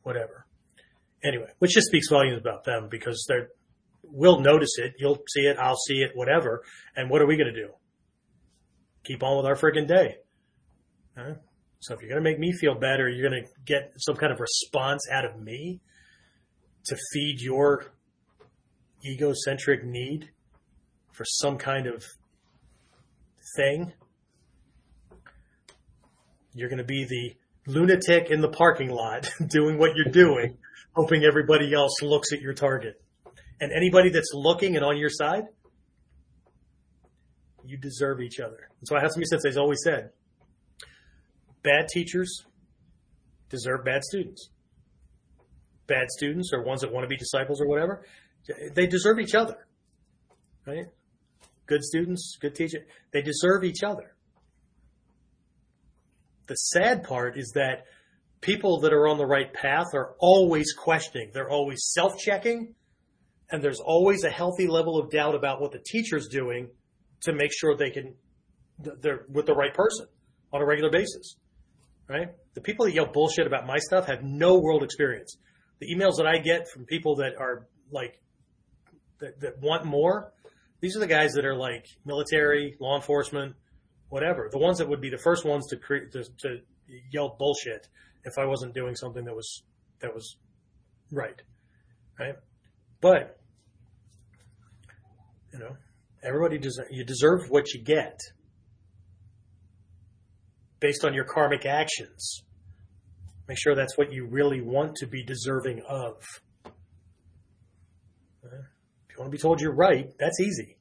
[0.03, 0.45] whatever.
[1.23, 3.49] Anyway, which just speaks volumes about them because they're,
[4.03, 4.93] we'll notice it.
[4.99, 5.57] You'll see it.
[5.57, 6.63] I'll see it, whatever.
[6.95, 7.69] And what are we going to do?
[9.03, 10.17] Keep on with our friggin' day.
[11.79, 14.31] So if you're going to make me feel better, you're going to get some kind
[14.31, 15.81] of response out of me
[16.85, 17.93] to feed your
[19.05, 20.29] egocentric need
[21.11, 22.03] for some kind of
[23.55, 23.93] thing.
[26.53, 27.35] You're going to be the
[27.71, 30.57] lunatic in the parking lot doing what you're doing,
[30.93, 33.01] hoping everybody else looks at your target.
[33.59, 35.43] And anybody that's looking and on your side,
[37.65, 38.69] you deserve each other.
[38.79, 40.11] That's why Hatsumi Sensei's always said,
[41.63, 42.45] bad teachers
[43.49, 44.49] deserve bad students.
[45.87, 48.03] Bad students or ones that want to be disciples or whatever,
[48.73, 49.67] they deserve each other.
[50.65, 50.85] Right?
[51.67, 54.15] Good students, good teachers, they deserve each other.
[56.47, 57.85] The sad part is that
[58.41, 61.31] people that are on the right path are always questioning.
[61.33, 62.75] They're always self-checking
[63.51, 66.69] and there's always a healthy level of doubt about what the teacher's doing
[67.21, 68.15] to make sure they can,
[68.77, 70.07] they're with the right person
[70.53, 71.35] on a regular basis
[72.07, 72.29] right?
[72.53, 75.37] The people that yell bullshit about my stuff have no world experience.
[75.79, 78.21] The emails that I get from people that are like,
[79.19, 80.31] that, that want more,
[80.81, 83.55] these are the guys that are like military, law enforcement,
[84.09, 84.49] whatever.
[84.51, 86.59] The ones that would be the first ones to create, to, to
[87.11, 87.87] yell bullshit
[88.23, 89.63] if I wasn't doing something that was,
[89.99, 90.37] that was
[91.11, 91.41] right.
[92.19, 92.35] Right.
[93.01, 93.39] But,
[95.51, 95.75] you know,
[96.23, 98.19] everybody deserves, you deserve what you get
[100.79, 102.43] based on your karmic actions.
[103.47, 106.15] Make sure that's what you really want to be deserving of.
[108.43, 108.51] If
[109.09, 110.77] you want to be told you're right, that's easy.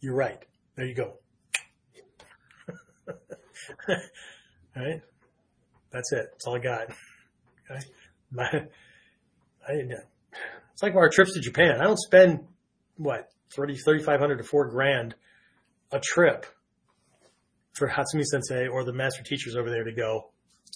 [0.00, 0.44] You're right.
[0.76, 1.14] There you go.
[3.08, 3.96] all
[4.76, 5.00] right?
[5.90, 6.26] That's it.
[6.32, 6.88] That's all I got.
[7.70, 7.80] Okay?
[8.30, 9.96] My, I didn't, know.
[10.72, 11.80] it's like our trips to Japan.
[11.80, 12.40] I don't spend,
[12.96, 15.14] what, 30, 3,500 to four grand
[15.92, 16.46] a trip
[17.74, 20.30] for Hatsumi Sensei or the master teachers over there to go,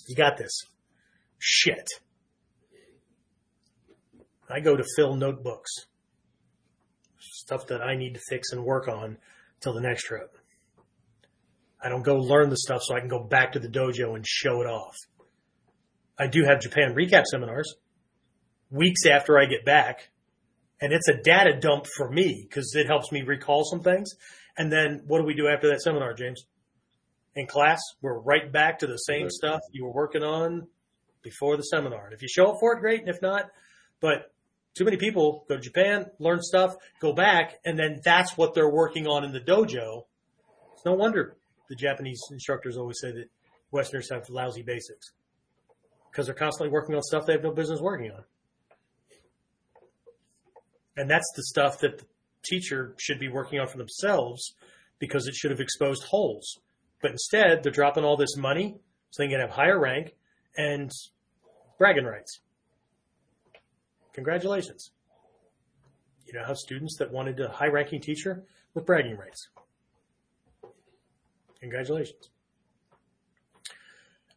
[0.06, 0.52] you got this.
[1.38, 1.88] Shit.
[4.48, 5.70] I go to fill notebooks.
[7.18, 9.18] Stuff that I need to fix and work on
[9.60, 10.36] till the next trip.
[11.82, 14.26] I don't go learn the stuff so I can go back to the dojo and
[14.26, 14.94] show it off.
[16.18, 17.74] I do have Japan recap seminars
[18.70, 20.10] weeks after I get back.
[20.80, 24.14] And it's a data dump for me because it helps me recall some things.
[24.58, 26.44] And then what do we do after that seminar, James?
[27.36, 30.66] in class, we're right back to the same stuff you were working on
[31.26, 32.04] before the seminar.
[32.04, 33.00] And if you show up for it, great.
[33.00, 33.50] And if not,
[34.00, 34.32] but
[34.76, 38.70] too many people go to Japan, learn stuff, go back, and then that's what they're
[38.70, 40.04] working on in the dojo.
[40.74, 41.36] It's no wonder
[41.68, 43.28] the Japanese instructors always say that
[43.72, 45.12] Westerners have lousy basics
[46.10, 48.22] because they're constantly working on stuff they have no business working on.
[50.96, 52.04] And that's the stuff that the
[52.44, 54.54] teacher should be working on for themselves
[55.00, 56.58] because it should have exposed holes.
[57.02, 58.76] But instead, they're dropping all this money
[59.10, 60.14] so they can have higher rank
[60.56, 60.90] and
[61.78, 62.40] bragging rights.
[64.12, 64.90] Congratulations.
[66.26, 68.44] You know, have students that wanted a high ranking teacher
[68.74, 69.48] with bragging rights.
[71.60, 72.30] Congratulations.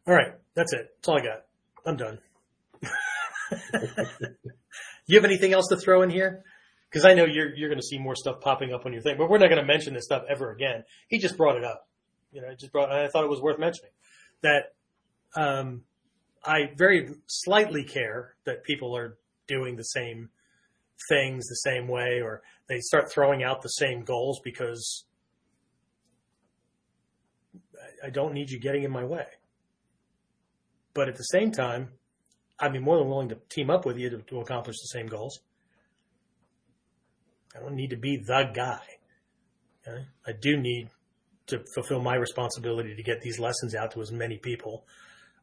[0.06, 0.94] All right, that's it.
[0.96, 1.44] That's all I got.
[1.84, 2.18] I'm done.
[5.06, 6.42] you have anything else to throw in here?
[6.88, 9.16] Because I know you're you're going to see more stuff popping up on your thing,
[9.18, 10.84] but we're not going to mention this stuff ever again.
[11.08, 11.86] He just brought it up
[12.32, 13.90] you know, just brought, I thought it was worth mentioning
[14.42, 14.74] that,
[15.36, 15.82] um,
[16.44, 20.30] I very slightly care that people are doing the same
[21.08, 25.04] things the same way or they start throwing out the same goals because
[28.04, 29.26] I don't need you getting in my way.
[30.94, 31.90] But at the same time,
[32.58, 35.06] I'd be more than willing to team up with you to, to accomplish the same
[35.06, 35.40] goals.
[37.56, 38.82] I don't need to be the guy.
[39.86, 40.06] Okay?
[40.26, 40.90] I do need
[41.48, 44.84] to fulfill my responsibility to get these lessons out to as many people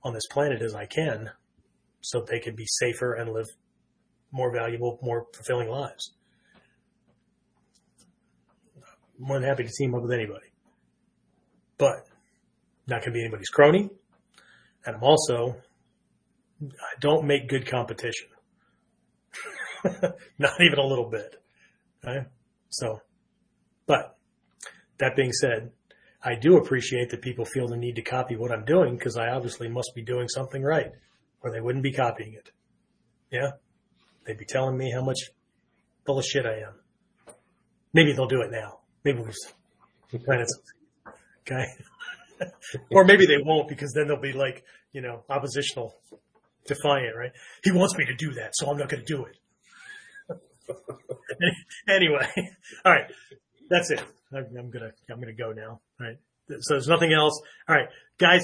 [0.03, 1.32] on this planet as I can
[2.02, 3.48] so they can be safer and live
[4.32, 6.14] more valuable, more fulfilling lives.
[9.19, 10.48] I'm more than happy to team up with anybody.
[11.78, 12.07] But
[12.88, 13.90] not going to be anybody's crony.
[14.86, 15.57] And I'm also,
[16.61, 18.28] I don't make good competition.
[20.38, 21.36] not even a little bit.
[22.06, 22.26] Okay?
[22.69, 23.02] So,
[23.86, 24.18] but
[24.99, 25.72] that being said,
[26.23, 29.30] I do appreciate that people feel the need to copy what I'm doing because I
[29.30, 30.91] obviously must be doing something right
[31.41, 32.49] or they wouldn't be copying it.
[33.31, 33.52] Yeah.
[34.26, 35.19] They'd be telling me how much
[36.06, 37.35] full of shit I am.
[37.94, 38.80] Maybe they'll do it now.
[39.03, 41.19] Maybe we've planted something.
[41.41, 41.65] Okay.
[42.91, 45.95] or maybe they won't because then they'll be like, you know, oppositional,
[46.65, 47.31] defiant, right?
[47.64, 49.38] He wants me to do that, so I'm not going to do it.
[51.88, 52.27] anyway,
[52.85, 53.10] all right,
[53.69, 54.03] that's it.
[54.34, 55.80] I'm, gonna I'm gonna go now.
[55.99, 56.18] All right.
[56.49, 57.40] So there's nothing else.
[57.68, 57.88] All right,
[58.18, 58.44] guys.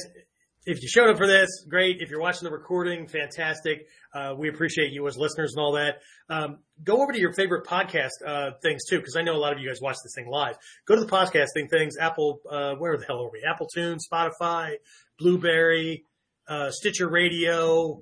[0.65, 1.97] If you showed up for this, great.
[1.99, 3.85] If you're watching the recording, fantastic.
[4.15, 5.95] Uh, we appreciate you as listeners and all that.
[6.29, 9.51] Um, go over to your favorite podcast uh, things too, because I know a lot
[9.51, 10.55] of you guys watch this thing live.
[10.85, 13.43] Go to the podcasting things, Apple, uh, where the hell are we?
[13.45, 14.75] Apple Tunes, Spotify,
[15.19, 16.05] Blubrry,
[16.47, 18.01] uh, Stitcher Radio,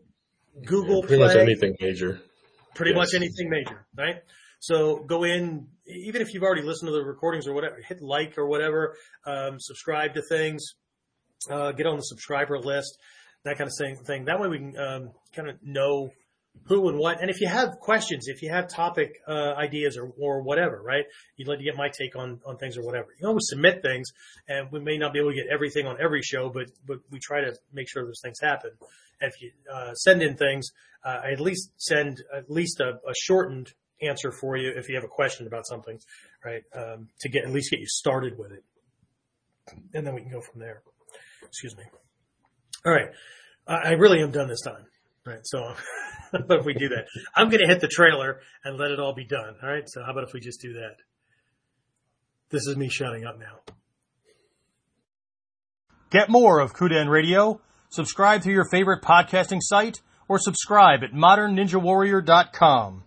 [0.64, 1.28] Google yeah, pretty Play.
[1.28, 2.22] much anything major.
[2.76, 2.98] Pretty yes.
[2.98, 4.18] much anything major, right?
[4.61, 8.38] So go in, even if you've already listened to the recordings or whatever, hit like
[8.38, 10.75] or whatever, um, subscribe to things,
[11.49, 12.99] uh, get on the subscriber list,
[13.43, 14.25] that kind of thing.
[14.25, 16.11] That way we can um, kind of know
[16.65, 17.21] who and what.
[17.21, 21.05] And if you have questions, if you have topic uh, ideas or, or whatever, right?
[21.38, 23.07] You'd like to get my take on, on things or whatever.
[23.13, 24.11] You can always submit things,
[24.47, 27.17] and we may not be able to get everything on every show, but but we
[27.19, 28.71] try to make sure those things happen.
[29.21, 30.69] If you uh, send in things,
[31.03, 33.71] uh, at least send at least a, a, shortened
[34.02, 35.99] answer for you if you have a question about something,
[36.44, 36.64] right?
[36.76, 38.64] Um, to get at least get you started with it,
[39.94, 40.82] and then we can go from there.
[41.44, 41.84] Excuse me.
[42.86, 43.10] All right,
[43.68, 44.86] I really am done this time.
[45.23, 45.76] Right, so
[46.34, 47.06] if we do that,
[47.36, 49.56] I'm going to hit the trailer and let it all be done.
[49.61, 50.95] All right, so how about if we just do that?
[52.49, 53.73] This is me shutting up now.
[56.10, 57.61] Get more of Kuden Radio.
[57.90, 63.03] Subscribe through your favorite podcasting site or subscribe at modernninjawarrior.com.